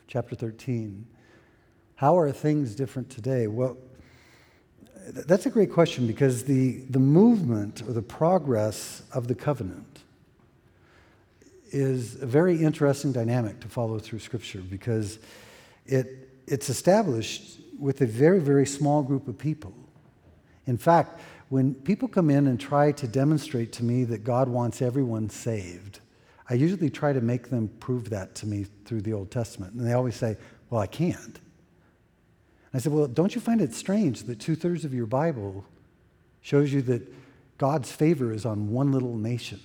chapter 0.07 0.35
13. 0.35 1.05
How 1.97 2.19
are 2.19 2.31
things 2.31 2.75
different 2.75 3.11
today? 3.11 3.47
Well, 3.47 3.77
that's 5.07 5.47
a 5.47 5.51
great 5.51 5.73
question 5.73 6.07
because 6.07 6.45
the, 6.45 6.79
the 6.91 6.99
movement 6.99 7.83
or 7.83 7.93
the 7.93 8.03
progress 8.03 9.03
of 9.13 9.29
the 9.29 9.35
covenant 9.35 10.01
is 11.71 12.21
a 12.23 12.27
very 12.27 12.63
interesting 12.63 13.13
dynamic 13.13 13.61
to 13.61 13.69
follow 13.69 13.99
through 13.99 14.19
Scripture 14.19 14.61
because 14.61 15.19
it, 15.85 16.29
it's 16.47 16.69
established 16.69 17.61
with 17.79 18.01
a 18.01 18.07
very, 18.07 18.41
very 18.41 18.67
small 18.67 19.03
group 19.03 19.29
of 19.29 19.39
people. 19.39 19.73
In 20.67 20.79
fact, 20.79 21.21
when 21.49 21.75
people 21.75 22.09
come 22.09 22.31
in 22.31 22.47
and 22.49 22.59
try 22.59 22.91
to 22.93 23.07
demonstrate 23.07 23.73
to 23.75 23.85
me 23.85 24.05
that 24.05 24.25
God 24.25 24.49
wants 24.49 24.83
everyone 24.83 25.31
saved, 25.31 26.01
I 26.49 26.55
usually 26.55 26.91
try 26.91 27.13
to 27.13 27.21
make 27.21 27.51
them 27.51 27.69
prove 27.81 28.11
that 28.11 28.35
to 28.37 28.47
me 28.47 28.67
through 28.85 29.03
the 29.03 29.13
Old 29.13 29.31
Testament. 29.31 29.75
And 29.75 29.87
they 29.87 29.93
always 29.93 30.17
say, 30.17 30.37
Well, 30.71 30.81
I 30.81 30.87
can't. 30.87 31.39
I 32.77 32.79
said, 32.79 32.93
Well, 32.93 33.07
don't 33.07 33.35
you 33.35 33.41
find 33.41 33.63
it 33.63 33.73
strange 33.73 34.25
that 34.25 34.39
two 34.39 34.55
thirds 34.55 34.85
of 34.85 34.93
your 34.93 35.07
Bible 35.07 35.65
shows 36.43 36.75
you 36.75 36.83
that 36.83 37.11
God's 37.57 37.91
favor 37.91 38.33
is 38.33 38.45
on 38.45 38.71
one 38.71 38.93
little 38.93 39.17
nation? 39.17 39.61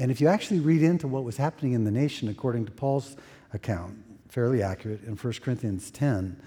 And 0.00 0.10
if 0.10 0.20
you 0.20 0.26
actually 0.26 0.58
read 0.58 0.82
into 0.82 1.06
what 1.06 1.22
was 1.22 1.36
happening 1.36 1.74
in 1.74 1.84
the 1.84 1.92
nation 1.92 2.28
according 2.28 2.66
to 2.66 2.72
Paul's 2.72 3.16
account, 3.52 3.96
fairly 4.28 4.64
accurate, 4.64 5.04
in 5.04 5.14
1 5.14 5.32
Corinthians 5.34 5.92
10, 5.92 6.40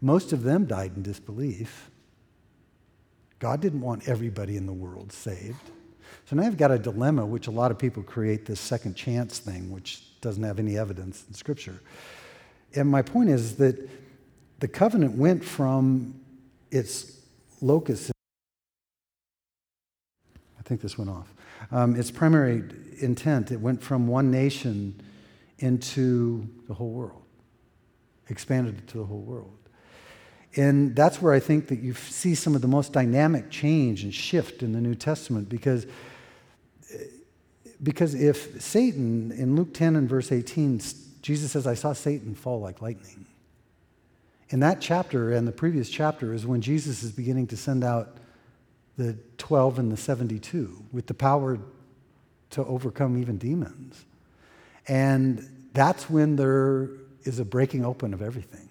most 0.00 0.32
of 0.32 0.44
them 0.44 0.64
died 0.64 0.92
in 0.94 1.02
disbelief. 1.02 1.90
God 3.40 3.60
didn't 3.60 3.80
want 3.80 4.08
everybody 4.08 4.56
in 4.56 4.66
the 4.66 4.72
world 4.72 5.12
saved. 5.12 5.72
So 6.26 6.36
now 6.36 6.44
I've 6.44 6.56
got 6.56 6.70
a 6.70 6.78
dilemma, 6.78 7.26
which 7.26 7.48
a 7.48 7.50
lot 7.50 7.72
of 7.72 7.78
people 7.78 8.04
create 8.04 8.46
this 8.46 8.60
second 8.60 8.94
chance 8.94 9.40
thing, 9.40 9.72
which 9.72 10.04
doesn't 10.20 10.44
have 10.44 10.60
any 10.60 10.78
evidence 10.78 11.24
in 11.26 11.34
Scripture. 11.34 11.80
And 12.76 12.88
my 12.88 13.02
point 13.02 13.28
is 13.28 13.56
that 13.56 13.90
the 14.62 14.68
covenant 14.68 15.16
went 15.16 15.44
from 15.44 16.14
its 16.70 17.18
locus. 17.60 18.12
I 20.56 20.62
think 20.62 20.80
this 20.80 20.96
went 20.96 21.10
off. 21.10 21.34
Um, 21.72 21.96
its 21.96 22.12
primary 22.12 22.62
intent, 23.00 23.50
it 23.50 23.60
went 23.60 23.82
from 23.82 24.06
one 24.06 24.30
nation 24.30 25.02
into 25.58 26.48
the 26.68 26.74
whole 26.74 26.90
world, 26.90 27.24
expanded 28.28 28.78
it 28.78 28.86
to 28.90 28.98
the 28.98 29.04
whole 29.04 29.22
world. 29.22 29.58
And 30.54 30.94
that's 30.94 31.20
where 31.20 31.32
I 31.32 31.40
think 31.40 31.66
that 31.66 31.80
you 31.80 31.94
see 31.94 32.36
some 32.36 32.54
of 32.54 32.62
the 32.62 32.68
most 32.68 32.92
dynamic 32.92 33.50
change 33.50 34.04
and 34.04 34.14
shift 34.14 34.62
in 34.62 34.74
the 34.74 34.80
New 34.80 34.94
Testament 34.94 35.48
because, 35.48 35.88
because 37.82 38.14
if 38.14 38.62
Satan, 38.62 39.32
in 39.32 39.56
Luke 39.56 39.74
10 39.74 39.96
and 39.96 40.08
verse 40.08 40.30
18, 40.30 40.80
Jesus 41.20 41.50
says, 41.50 41.66
I 41.66 41.74
saw 41.74 41.92
Satan 41.94 42.36
fall 42.36 42.60
like 42.60 42.80
lightning. 42.80 43.26
In 44.52 44.60
that 44.60 44.82
chapter 44.82 45.32
and 45.32 45.48
the 45.48 45.52
previous 45.52 45.88
chapter 45.88 46.34
is 46.34 46.46
when 46.46 46.60
Jesus 46.60 47.02
is 47.02 47.10
beginning 47.10 47.46
to 47.48 47.56
send 47.56 47.82
out 47.82 48.18
the 48.98 49.16
12 49.38 49.78
and 49.78 49.90
the 49.90 49.96
72 49.96 50.84
with 50.92 51.06
the 51.06 51.14
power 51.14 51.58
to 52.50 52.64
overcome 52.66 53.16
even 53.16 53.38
demons. 53.38 54.04
And 54.86 55.70
that's 55.72 56.10
when 56.10 56.36
there 56.36 56.90
is 57.22 57.38
a 57.38 57.46
breaking 57.46 57.82
open 57.86 58.12
of 58.12 58.20
everything. 58.20 58.68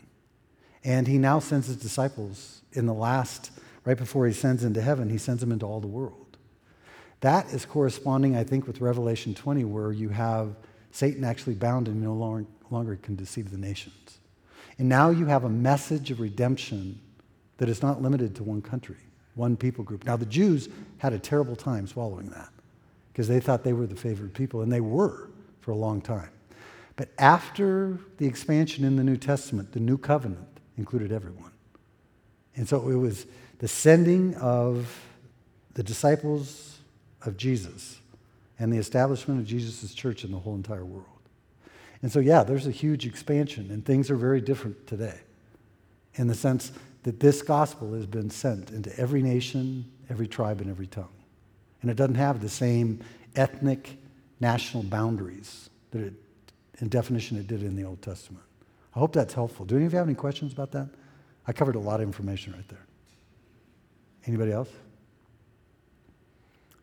And 0.83 1.07
he 1.07 1.17
now 1.17 1.39
sends 1.39 1.65
his 1.65 1.77
disciples 1.77 2.61
in 2.73 2.85
the 2.85 2.93
last, 2.93 3.49
right 3.83 3.97
before 3.97 4.27
he 4.27 4.33
sends 4.33 4.63
into 4.63 4.83
heaven, 4.83 5.09
he 5.09 5.17
sends 5.17 5.41
them 5.41 5.51
into 5.51 5.65
all 5.65 5.79
the 5.79 5.87
world. 5.87 6.37
That 7.21 7.47
is 7.53 7.65
corresponding, 7.65 8.35
I 8.35 8.43
think, 8.43 8.67
with 8.67 8.81
Revelation 8.81 9.33
20, 9.33 9.63
where 9.63 9.91
you 9.91 10.09
have 10.09 10.55
Satan 10.91 11.23
actually 11.23 11.55
bound 11.55 11.87
and 11.87 12.03
no 12.03 12.13
longer, 12.13 12.47
longer 12.69 12.97
can 12.97 13.15
deceive 13.15 13.49
the 13.49 13.57
nations. 13.57 14.19
And 14.77 14.89
now 14.89 15.09
you 15.09 15.25
have 15.25 15.43
a 15.43 15.49
message 15.49 16.11
of 16.11 16.19
redemption 16.19 16.99
that 17.57 17.69
is 17.69 17.81
not 17.81 18.01
limited 18.01 18.35
to 18.35 18.43
one 18.43 18.61
country, 18.61 18.97
one 19.35 19.55
people 19.55 19.83
group. 19.83 20.05
Now, 20.05 20.17
the 20.17 20.25
Jews 20.25 20.69
had 20.97 21.13
a 21.13 21.19
terrible 21.19 21.55
time 21.55 21.85
swallowing 21.87 22.29
that 22.29 22.49
because 23.11 23.27
they 23.27 23.39
thought 23.39 23.63
they 23.63 23.73
were 23.73 23.85
the 23.85 23.95
favored 23.95 24.33
people, 24.33 24.61
and 24.61 24.71
they 24.71 24.81
were 24.81 25.29
for 25.59 25.71
a 25.71 25.75
long 25.75 26.01
time. 26.01 26.29
But 26.95 27.09
after 27.17 27.99
the 28.17 28.25
expansion 28.25 28.85
in 28.85 28.95
the 28.95 29.03
New 29.03 29.17
Testament, 29.17 29.73
the 29.73 29.79
new 29.79 29.97
covenant 29.97 30.47
included 30.77 31.11
everyone. 31.11 31.51
And 32.55 32.67
so 32.67 32.89
it 32.89 32.95
was 32.95 33.25
the 33.59 33.67
sending 33.67 34.35
of 34.35 34.99
the 35.73 35.83
disciples 35.83 36.79
of 37.23 37.37
Jesus 37.37 37.99
and 38.59 38.71
the 38.71 38.77
establishment 38.77 39.39
of 39.39 39.45
Jesus' 39.45 39.93
church 39.93 40.23
in 40.23 40.31
the 40.31 40.39
whole 40.39 40.55
entire 40.55 40.85
world. 40.85 41.05
And 42.01 42.11
so, 42.11 42.19
yeah, 42.19 42.43
there's 42.43 42.67
a 42.67 42.71
huge 42.71 43.05
expansion, 43.05 43.69
and 43.69 43.85
things 43.85 44.09
are 44.09 44.15
very 44.15 44.41
different 44.41 44.87
today 44.87 45.19
in 46.15 46.27
the 46.27 46.35
sense 46.35 46.71
that 47.03 47.19
this 47.19 47.41
gospel 47.41 47.93
has 47.93 48.05
been 48.05 48.29
sent 48.29 48.71
into 48.71 48.97
every 48.99 49.21
nation, 49.21 49.85
every 50.09 50.27
tribe, 50.27 50.61
and 50.61 50.69
every 50.69 50.87
tongue. 50.87 51.13
And 51.81 51.89
it 51.89 51.97
doesn't 51.97 52.15
have 52.15 52.41
the 52.41 52.49
same 52.49 53.01
ethnic, 53.35 53.97
national 54.39 54.83
boundaries 54.83 55.69
that 55.91 56.01
it, 56.01 56.13
in 56.79 56.89
definition 56.89 57.37
it 57.37 57.47
did 57.47 57.63
in 57.63 57.75
the 57.75 57.83
Old 57.83 58.01
Testament. 58.01 58.43
I 58.95 58.99
hope 58.99 59.13
that's 59.13 59.33
helpful. 59.33 59.65
Do 59.65 59.75
any 59.75 59.85
of 59.85 59.93
you 59.93 59.97
have 59.97 60.07
any 60.07 60.15
questions 60.15 60.53
about 60.53 60.71
that? 60.71 60.89
I 61.47 61.53
covered 61.53 61.75
a 61.75 61.79
lot 61.79 62.01
of 62.01 62.07
information 62.07 62.53
right 62.53 62.67
there. 62.67 62.85
Anybody 64.25 64.51
else? 64.51 64.69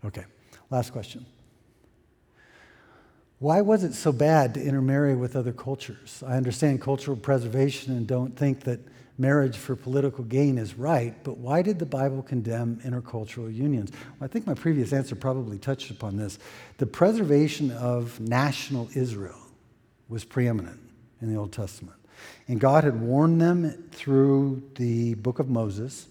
Okay, 0.04 0.24
last 0.70 0.92
question. 0.92 1.24
Why 3.40 3.60
was 3.60 3.84
it 3.84 3.94
so 3.94 4.10
bad 4.10 4.54
to 4.54 4.62
intermarry 4.62 5.14
with 5.14 5.36
other 5.36 5.52
cultures? 5.52 6.24
I 6.26 6.36
understand 6.36 6.80
cultural 6.80 7.16
preservation 7.16 7.96
and 7.96 8.04
don't 8.04 8.36
think 8.36 8.64
that 8.64 8.80
marriage 9.16 9.56
for 9.56 9.76
political 9.76 10.24
gain 10.24 10.58
is 10.58 10.74
right, 10.74 11.14
but 11.22 11.38
why 11.38 11.62
did 11.62 11.78
the 11.78 11.86
Bible 11.86 12.22
condemn 12.22 12.80
intercultural 12.84 13.54
unions? 13.54 13.92
Well, 13.92 14.24
I 14.24 14.26
think 14.26 14.44
my 14.44 14.54
previous 14.54 14.92
answer 14.92 15.14
probably 15.14 15.56
touched 15.58 15.90
upon 15.92 16.16
this. 16.16 16.40
The 16.78 16.86
preservation 16.86 17.70
of 17.70 18.18
national 18.18 18.88
Israel 18.94 19.38
was 20.08 20.24
preeminent 20.24 20.80
in 21.20 21.32
the 21.32 21.38
Old 21.38 21.52
Testament. 21.52 21.96
And 22.48 22.58
God 22.58 22.82
had 22.82 23.00
warned 23.00 23.40
them 23.40 23.88
through 23.92 24.64
the 24.74 25.14
book 25.14 25.38
of 25.38 25.48
Moses, 25.48 26.08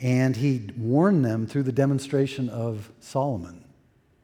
and 0.00 0.36
He 0.36 0.68
warned 0.76 1.24
them 1.24 1.46
through 1.46 1.62
the 1.62 1.72
demonstration 1.72 2.50
of 2.50 2.92
Solomon 3.00 3.64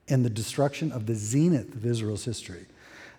and 0.09 0.25
the 0.25 0.31
destruction 0.31 0.93
of 0.93 1.07
the 1.07 1.15
zenith 1.15 1.75
of 1.75 1.87
Israel's 1.87 2.25
history. 2.25 2.67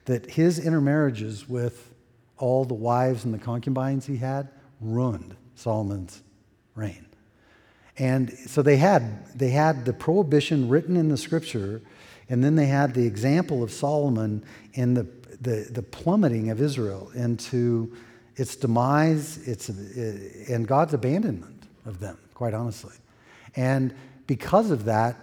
That 0.06 0.32
his 0.32 0.60
intermarriages 0.60 1.50
with 1.50 1.94
all 2.38 2.66
the 2.66 2.74
wives 2.74 3.26
and 3.26 3.34
the 3.34 3.40
concubines 3.40 4.06
he 4.06 4.18
had 4.18 4.50
ruined 4.82 5.36
Solomon's 5.56 6.22
reign. 6.76 7.06
And 7.98 8.32
so 8.32 8.62
they 8.62 8.78
had, 8.78 9.26
they 9.38 9.50
had 9.50 9.86
the 9.86 9.94
prohibition 9.94 10.68
written 10.68 10.98
in 10.98 11.10
the 11.10 11.18
scripture, 11.18 11.82
and 12.30 12.44
then 12.44 12.56
they 12.56 12.66
had 12.66 12.94
the 12.94 13.06
example 13.06 13.64
of 13.64 13.72
Solomon 13.72 14.44
in 14.74 14.94
the, 14.94 15.08
the, 15.42 15.68
the 15.72 15.82
plummeting 15.82 16.50
of 16.50 16.62
Israel 16.62 17.10
into 17.16 17.96
its 18.36 18.58
demise 18.58 19.38
its, 19.48 19.70
and 19.70 20.68
God's 20.68 20.94
abandonment 20.94 21.64
of 21.86 22.00
them, 22.00 22.18
quite 22.34 22.54
honestly. 22.54 22.96
And 23.56 23.96
because 24.28 24.72
of 24.72 24.84
that, 24.86 25.16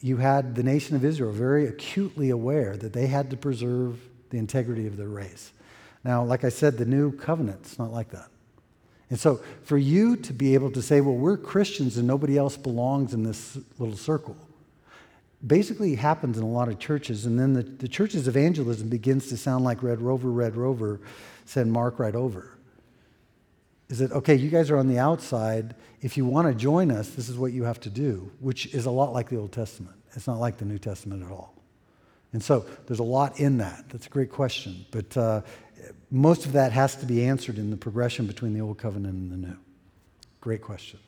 you 0.00 0.18
had 0.18 0.54
the 0.54 0.62
nation 0.62 0.96
of 0.96 1.04
Israel 1.04 1.32
very 1.32 1.66
acutely 1.66 2.30
aware 2.30 2.76
that 2.76 2.92
they 2.92 3.06
had 3.06 3.30
to 3.30 3.36
preserve 3.36 4.00
the 4.30 4.38
integrity 4.38 4.86
of 4.86 4.96
their 4.96 5.08
race. 5.08 5.52
Now, 6.04 6.22
like 6.24 6.44
I 6.44 6.48
said, 6.48 6.78
the 6.78 6.84
new 6.84 7.12
covenant 7.12 7.66
is 7.66 7.78
not 7.78 7.92
like 7.92 8.10
that. 8.10 8.28
And 9.10 9.18
so, 9.18 9.40
for 9.64 9.78
you 9.78 10.16
to 10.16 10.32
be 10.32 10.54
able 10.54 10.70
to 10.72 10.82
say, 10.82 11.00
well, 11.00 11.14
we're 11.14 11.38
Christians 11.38 11.96
and 11.96 12.06
nobody 12.06 12.36
else 12.36 12.56
belongs 12.56 13.14
in 13.14 13.22
this 13.22 13.58
little 13.78 13.96
circle, 13.96 14.36
basically 15.46 15.94
happens 15.94 16.36
in 16.36 16.44
a 16.44 16.48
lot 16.48 16.68
of 16.68 16.78
churches. 16.78 17.24
And 17.24 17.38
then 17.38 17.54
the, 17.54 17.62
the 17.62 17.88
church's 17.88 18.28
evangelism 18.28 18.88
begins 18.88 19.28
to 19.28 19.36
sound 19.36 19.64
like 19.64 19.82
Red 19.82 20.02
Rover, 20.02 20.30
Red 20.30 20.56
Rover, 20.56 21.00
send 21.46 21.72
Mark 21.72 21.98
right 21.98 22.14
over. 22.14 22.57
Is 23.88 24.00
that, 24.00 24.12
okay, 24.12 24.34
you 24.34 24.50
guys 24.50 24.70
are 24.70 24.76
on 24.76 24.88
the 24.88 24.98
outside. 24.98 25.74
If 26.02 26.16
you 26.16 26.26
want 26.26 26.48
to 26.48 26.54
join 26.54 26.90
us, 26.90 27.10
this 27.10 27.28
is 27.28 27.38
what 27.38 27.52
you 27.52 27.64
have 27.64 27.80
to 27.80 27.90
do, 27.90 28.30
which 28.40 28.66
is 28.74 28.86
a 28.86 28.90
lot 28.90 29.12
like 29.12 29.30
the 29.30 29.36
Old 29.36 29.52
Testament. 29.52 29.96
It's 30.14 30.26
not 30.26 30.38
like 30.38 30.58
the 30.58 30.66
New 30.66 30.78
Testament 30.78 31.22
at 31.22 31.30
all. 31.30 31.54
And 32.32 32.42
so 32.42 32.66
there's 32.86 32.98
a 32.98 33.04
lot 33.04 33.40
in 33.40 33.58
that. 33.58 33.88
That's 33.88 34.06
a 34.06 34.10
great 34.10 34.30
question. 34.30 34.84
But 34.90 35.16
uh, 35.16 35.40
most 36.10 36.44
of 36.44 36.52
that 36.52 36.72
has 36.72 36.96
to 36.96 37.06
be 37.06 37.24
answered 37.24 37.56
in 37.56 37.70
the 37.70 37.76
progression 37.76 38.26
between 38.26 38.52
the 38.52 38.60
Old 38.60 38.78
Covenant 38.78 39.14
and 39.14 39.32
the 39.32 39.48
New. 39.48 39.56
Great 40.40 40.60
question. 40.60 40.98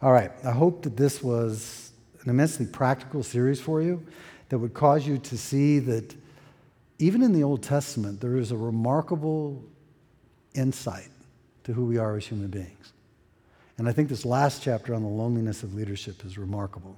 All 0.00 0.12
right, 0.12 0.32
I 0.44 0.50
hope 0.52 0.82
that 0.82 0.96
this 0.96 1.22
was 1.22 1.92
an 2.22 2.30
immensely 2.30 2.66
practical 2.66 3.22
series 3.22 3.60
for 3.60 3.82
you 3.82 4.04
that 4.48 4.58
would 4.58 4.74
cause 4.74 5.06
you 5.06 5.18
to 5.18 5.38
see 5.38 5.78
that 5.80 6.14
even 6.98 7.22
in 7.22 7.32
the 7.32 7.42
Old 7.42 7.62
Testament, 7.62 8.20
there 8.20 8.36
is 8.36 8.52
a 8.52 8.56
remarkable 8.56 9.64
insight 10.54 11.08
to 11.64 11.72
who 11.72 11.84
we 11.84 11.98
are 11.98 12.16
as 12.16 12.26
human 12.26 12.48
beings. 12.48 12.92
And 13.78 13.88
I 13.88 13.92
think 13.92 14.08
this 14.08 14.24
last 14.24 14.62
chapter 14.62 14.94
on 14.94 15.02
the 15.02 15.08
loneliness 15.08 15.62
of 15.62 15.74
leadership 15.74 16.24
is 16.24 16.38
remarkable. 16.38 16.96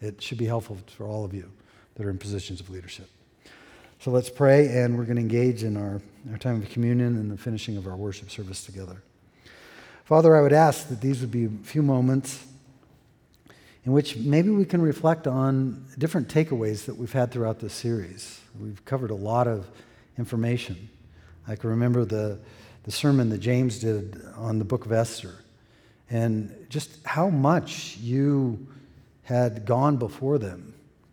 It 0.00 0.22
should 0.22 0.38
be 0.38 0.46
helpful 0.46 0.78
for 0.86 1.06
all 1.06 1.24
of 1.24 1.32
you 1.32 1.50
that 1.94 2.04
are 2.04 2.10
in 2.10 2.18
positions 2.18 2.60
of 2.60 2.68
leadership. 2.68 3.08
So 4.00 4.10
let's 4.10 4.28
pray, 4.28 4.68
and 4.68 4.98
we're 4.98 5.04
going 5.04 5.16
to 5.16 5.22
engage 5.22 5.62
in 5.62 5.76
our, 5.76 6.02
our 6.30 6.38
time 6.38 6.62
of 6.62 6.68
communion 6.68 7.16
and 7.16 7.30
the 7.30 7.38
finishing 7.38 7.76
of 7.76 7.86
our 7.86 7.96
worship 7.96 8.30
service 8.30 8.64
together. 8.64 9.02
Father, 10.04 10.36
I 10.36 10.42
would 10.42 10.52
ask 10.52 10.88
that 10.88 11.00
these 11.00 11.20
would 11.20 11.30
be 11.30 11.46
a 11.46 11.50
few 11.64 11.82
moments 11.82 12.44
in 13.84 13.92
which 13.92 14.16
maybe 14.16 14.50
we 14.50 14.64
can 14.64 14.82
reflect 14.82 15.26
on 15.26 15.84
different 15.96 16.28
takeaways 16.28 16.84
that 16.84 16.96
we've 16.96 17.12
had 17.12 17.30
throughout 17.30 17.60
this 17.60 17.72
series. 17.72 18.40
We've 18.60 18.84
covered 18.84 19.10
a 19.10 19.14
lot 19.14 19.48
of 19.48 19.66
information. 20.18 20.88
I 21.48 21.56
can 21.56 21.70
remember 21.70 22.04
the, 22.04 22.38
the 22.86 22.92
sermon 22.92 23.28
that 23.30 23.38
James 23.38 23.80
did 23.80 24.22
on 24.36 24.58
the 24.58 24.64
book 24.64 24.86
of 24.86 24.92
Esther 24.92 25.34
and 26.08 26.66
just 26.70 27.04
how 27.04 27.28
much 27.28 27.96
you 27.98 28.64
had 29.24 29.66
gone 29.66 29.96
before 29.96 30.38
them 30.38 30.72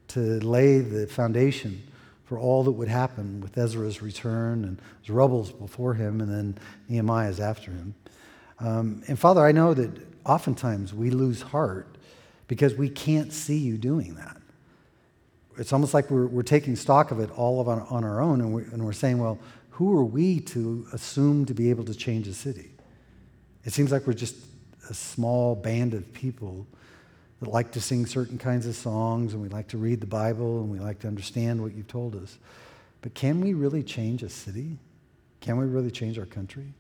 to 0.10 0.20
lay 0.20 0.78
the 0.80 1.08
foundation 1.08 1.82
for 2.26 2.38
all 2.38 2.64
that 2.64 2.72
would 2.72 2.88
happen 2.88 3.42
with 3.42 3.58
Ezra's 3.58 4.04
return 4.04 4.64
and 4.64 4.80
Zerubbabel's 5.04 5.52
before 5.52 5.96
him 5.96 6.22
and 6.22 6.32
then 6.32 6.58
Nehemiah's 6.88 7.40
after 7.40 7.72
him. 7.72 7.96
Um, 8.60 9.02
and 9.08 9.18
Father, 9.18 9.44
I 9.44 9.52
know 9.52 9.74
that 9.74 9.90
oftentimes 10.26 10.94
we 10.94 11.10
lose 11.10 11.42
heart 11.42 11.98
because 12.48 12.76
we 12.76 12.88
can't 12.88 13.34
see 13.34 13.58
you 13.58 13.78
doing 13.78 14.14
that. 14.14 14.38
It's 15.58 15.74
almost 15.74 15.96
like 15.96 16.12
we're, 16.12 16.28
we're 16.28 16.44
taking 16.44 16.76
stock 16.76 17.10
of 17.10 17.20
it 17.20 17.32
all 17.32 17.60
of 17.60 17.68
on, 17.68 17.82
on 17.90 18.04
our 18.04 18.22
own 18.22 18.42
and 18.42 18.54
we're, 18.54 18.62
and 18.62 18.86
we're 18.86 18.94
saying, 18.94 19.18
well, 19.18 19.40
who 19.74 19.98
are 19.98 20.06
we 20.06 20.40
to 20.40 20.86
assume 20.94 21.46
to 21.46 21.54
be 21.56 21.72
able 21.72 21.84
to 21.84 21.96
change 21.96 22.28
a 22.28 22.34
city? 22.34 22.70
It 23.66 23.74
seems 23.74 23.92
like 23.92 24.06
we're 24.06 24.14
just 24.14 24.36
a 24.88 24.94
small 24.94 25.56
band 25.56 25.96
of 25.96 26.14
people 26.14 26.68
that 27.40 27.50
like 27.50 27.72
to 27.72 27.82
sing 27.82 28.06
certain 28.06 28.38
kinds 28.38 28.68
of 28.68 28.76
songs 28.76 29.34
and 29.34 29.42
we 29.42 29.50
like 29.50 29.68
to 29.70 29.80
read 29.80 30.00
the 30.00 30.08
Bible 30.08 30.60
and 30.60 30.70
we 30.70 30.80
like 30.80 31.00
to 31.00 31.08
understand 31.08 31.60
what 31.60 31.74
you've 31.74 31.88
told 31.88 32.16
us. 32.16 32.38
But 33.02 33.16
can 33.16 33.42
we 33.42 33.56
really 33.56 33.82
change 33.82 34.22
a 34.22 34.30
city? 34.30 34.78
Can 35.42 35.58
we 35.58 35.66
really 35.66 35.92
change 35.92 36.20
our 36.20 36.28
country? 36.28 36.72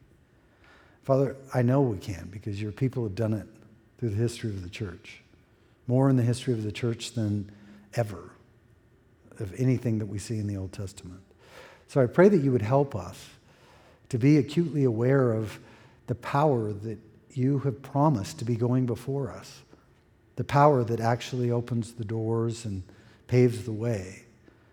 Father, 1.01 1.35
I 1.51 1.63
know 1.63 1.81
we 1.81 1.97
can 1.97 2.29
because 2.31 2.61
your 2.61 2.71
people 2.71 3.03
have 3.03 3.15
done 3.15 3.33
it 3.33 3.47
through 3.97 4.09
the 4.09 4.17
history 4.17 4.51
of 4.51 4.61
the 4.61 4.69
church. 4.69 5.21
More 5.87 6.11
in 6.11 6.15
the 6.15 6.23
history 6.23 6.53
of 6.53 6.61
the 6.61 6.71
church 6.71 7.13
than 7.13 7.51
ever 7.95 8.29
of 9.39 9.51
anything 9.59 9.97
that 9.97 10.05
we 10.05 10.19
see 10.19 10.37
in 10.37 10.45
the 10.45 10.57
Old 10.57 10.71
Testament. 10.71 11.21
So 11.87 12.01
I 12.01 12.07
pray 12.07 12.29
that 12.29 12.41
you 12.41 12.51
would 12.51 12.61
help 12.61 12.95
us 12.95 13.29
to 14.09 14.17
be 14.17 14.37
acutely 14.37 14.83
aware 14.83 15.33
of 15.33 15.59
the 16.07 16.15
power 16.15 16.71
that 16.71 16.97
you 17.31 17.59
have 17.59 17.81
promised 17.81 18.39
to 18.39 18.45
be 18.45 18.55
going 18.55 18.85
before 18.85 19.31
us, 19.31 19.61
the 20.35 20.43
power 20.43 20.83
that 20.83 20.99
actually 20.99 21.51
opens 21.51 21.93
the 21.93 22.05
doors 22.05 22.65
and 22.65 22.83
paves 23.27 23.63
the 23.63 23.71
way 23.71 24.23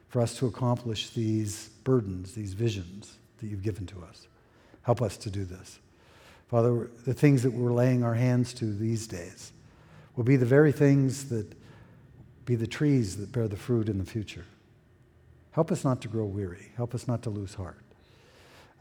for 0.09 0.21
us 0.21 0.37
to 0.39 0.47
accomplish 0.47 1.11
these 1.11 1.71
burdens, 1.85 2.35
these 2.35 2.53
visions 2.53 3.17
that 3.41 3.47
you've 3.47 3.63
given 3.63 3.87
to 3.87 4.03
us. 4.03 4.27
Help 4.83 5.01
us 5.01 5.17
to 5.19 5.31
do 5.31 5.45
this. 5.45 5.79
Father, 6.49 6.91
the 7.07 7.15
things 7.15 7.43
that 7.45 7.53
we're 7.53 7.73
laying 7.73 8.03
our 8.03 8.15
hands 8.15 8.53
to 8.55 8.65
these 8.65 9.07
days 9.07 9.53
will 10.17 10.25
be 10.25 10.37
the 10.37 10.47
very 10.47 10.73
things 10.73 11.29
that 11.29 11.47
be 12.45 12.57
the 12.57 12.67
trees 12.67 13.17
that 13.19 13.31
bear 13.31 13.47
the 13.47 13.57
fruit 13.57 13.89
in 13.89 13.99
the 13.99 14.05
future. 14.05 14.45
Help 15.53 15.73
us 15.73 15.85
not 15.85 16.01
to 16.03 16.09
grow 16.09 16.25
weary. 16.25 16.71
Help 16.77 16.95
us 16.95 17.09
not 17.09 17.23
to 17.23 17.31
lose 17.31 17.55
heart. 17.55 17.81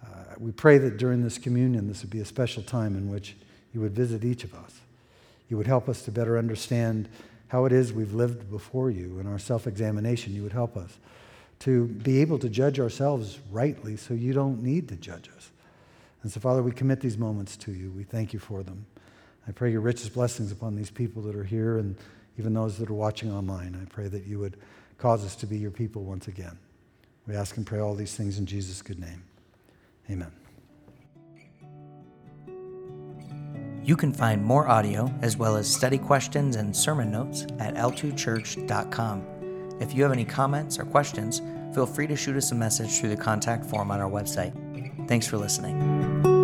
Uh, 0.04 0.08
we 0.38 0.52
pray 0.52 0.78
that 0.78 0.98
during 0.98 1.24
this 1.24 1.38
communion, 1.38 1.88
this 1.88 2.02
would 2.02 2.12
be 2.12 2.20
a 2.20 2.26
special 2.26 2.64
time 2.64 2.96
in 2.96 3.10
which 3.10 3.36
you 3.74 3.82
would 3.82 3.94
visit 3.94 4.24
each 4.24 4.44
of 4.44 4.54
us. 4.54 4.80
You 5.50 5.58
would 5.58 5.68
help 5.68 5.90
us 5.90 6.04
to 6.04 6.12
better 6.12 6.38
understand 6.38 7.10
how 7.48 7.66
it 7.66 7.72
is 7.72 7.92
we've 7.92 8.14
lived 8.14 8.50
before 8.50 8.92
you 8.92 9.20
in 9.20 9.28
our 9.28 9.40
self 9.40 9.68
examination. 9.68 10.34
You 10.34 10.44
would 10.44 10.54
help 10.54 10.78
us 10.78 10.98
to 11.60 11.88
be 11.88 12.22
able 12.22 12.40
to 12.40 12.50
judge 12.50 12.80
ourselves 12.80 13.40
rightly 13.52 13.98
so 13.98 14.14
you 14.14 14.34
don't 14.34 14.64
need 14.64 14.88
to 14.90 14.96
judge 14.96 15.30
us. 15.36 15.50
And 16.24 16.32
so, 16.32 16.40
Father, 16.40 16.62
we 16.62 16.72
commit 16.72 17.02
these 17.02 17.18
moments 17.18 17.58
to 17.58 17.72
you. 17.72 17.92
We 17.92 18.04
thank 18.04 18.34
you 18.34 18.40
for 18.40 18.64
them. 18.64 18.86
I 19.48 19.52
pray 19.52 19.72
your 19.72 19.82
richest 19.82 20.14
blessings 20.14 20.52
upon 20.52 20.76
these 20.76 20.92
people 20.92 21.22
that 21.24 21.36
are 21.36 21.44
here 21.44 21.78
and 21.78 21.96
even 22.38 22.54
those 22.54 22.78
that 22.78 22.90
are 22.90 22.94
watching 22.94 23.32
online. 23.32 23.78
I 23.82 23.86
pray 23.92 24.08
that 24.08 24.26
you 24.26 24.40
would 24.40 24.58
cause 25.00 25.26
us 25.26 25.36
to 25.38 25.47
be 25.47 25.58
your 25.58 25.72
people 25.72 26.04
once 26.04 26.28
again. 26.28 26.58
We 27.28 27.36
ask 27.36 27.58
and 27.58 27.66
pray 27.66 27.80
all 27.80 27.95
these 27.95 28.16
things 28.16 28.38
in 28.38 28.45
Jesus' 28.45 28.82
good 28.82 29.00
name. 29.00 29.24
Amen. 30.10 30.32
You 33.84 33.95
can 33.95 34.14
find 34.14 34.43
more 34.43 34.68
audio 34.68 35.12
as 35.22 35.38
well 35.38 35.56
as 35.56 35.74
study 35.74 35.97
questions 35.97 36.58
and 36.58 36.76
sermon 36.76 37.12
notes 37.12 37.43
at 37.60 37.76
l2church.com. 37.76 39.78
If 39.80 39.95
you 39.95 40.04
have 40.04 40.12
any 40.12 40.26
comments 40.26 40.78
or 40.78 40.86
questions, 40.86 41.41
feel 41.74 41.86
free 41.86 42.08
to 42.08 42.16
shoot 42.16 42.36
us 42.36 42.52
a 42.52 42.56
message 42.56 43.00
through 43.00 43.10
the 43.10 43.18
contact 43.18 43.66
form 43.66 43.91
on 43.91 44.00
our 44.00 44.10
website. 44.10 45.08
Thanks 45.08 45.26
for 45.26 45.38
listening. 45.38 46.39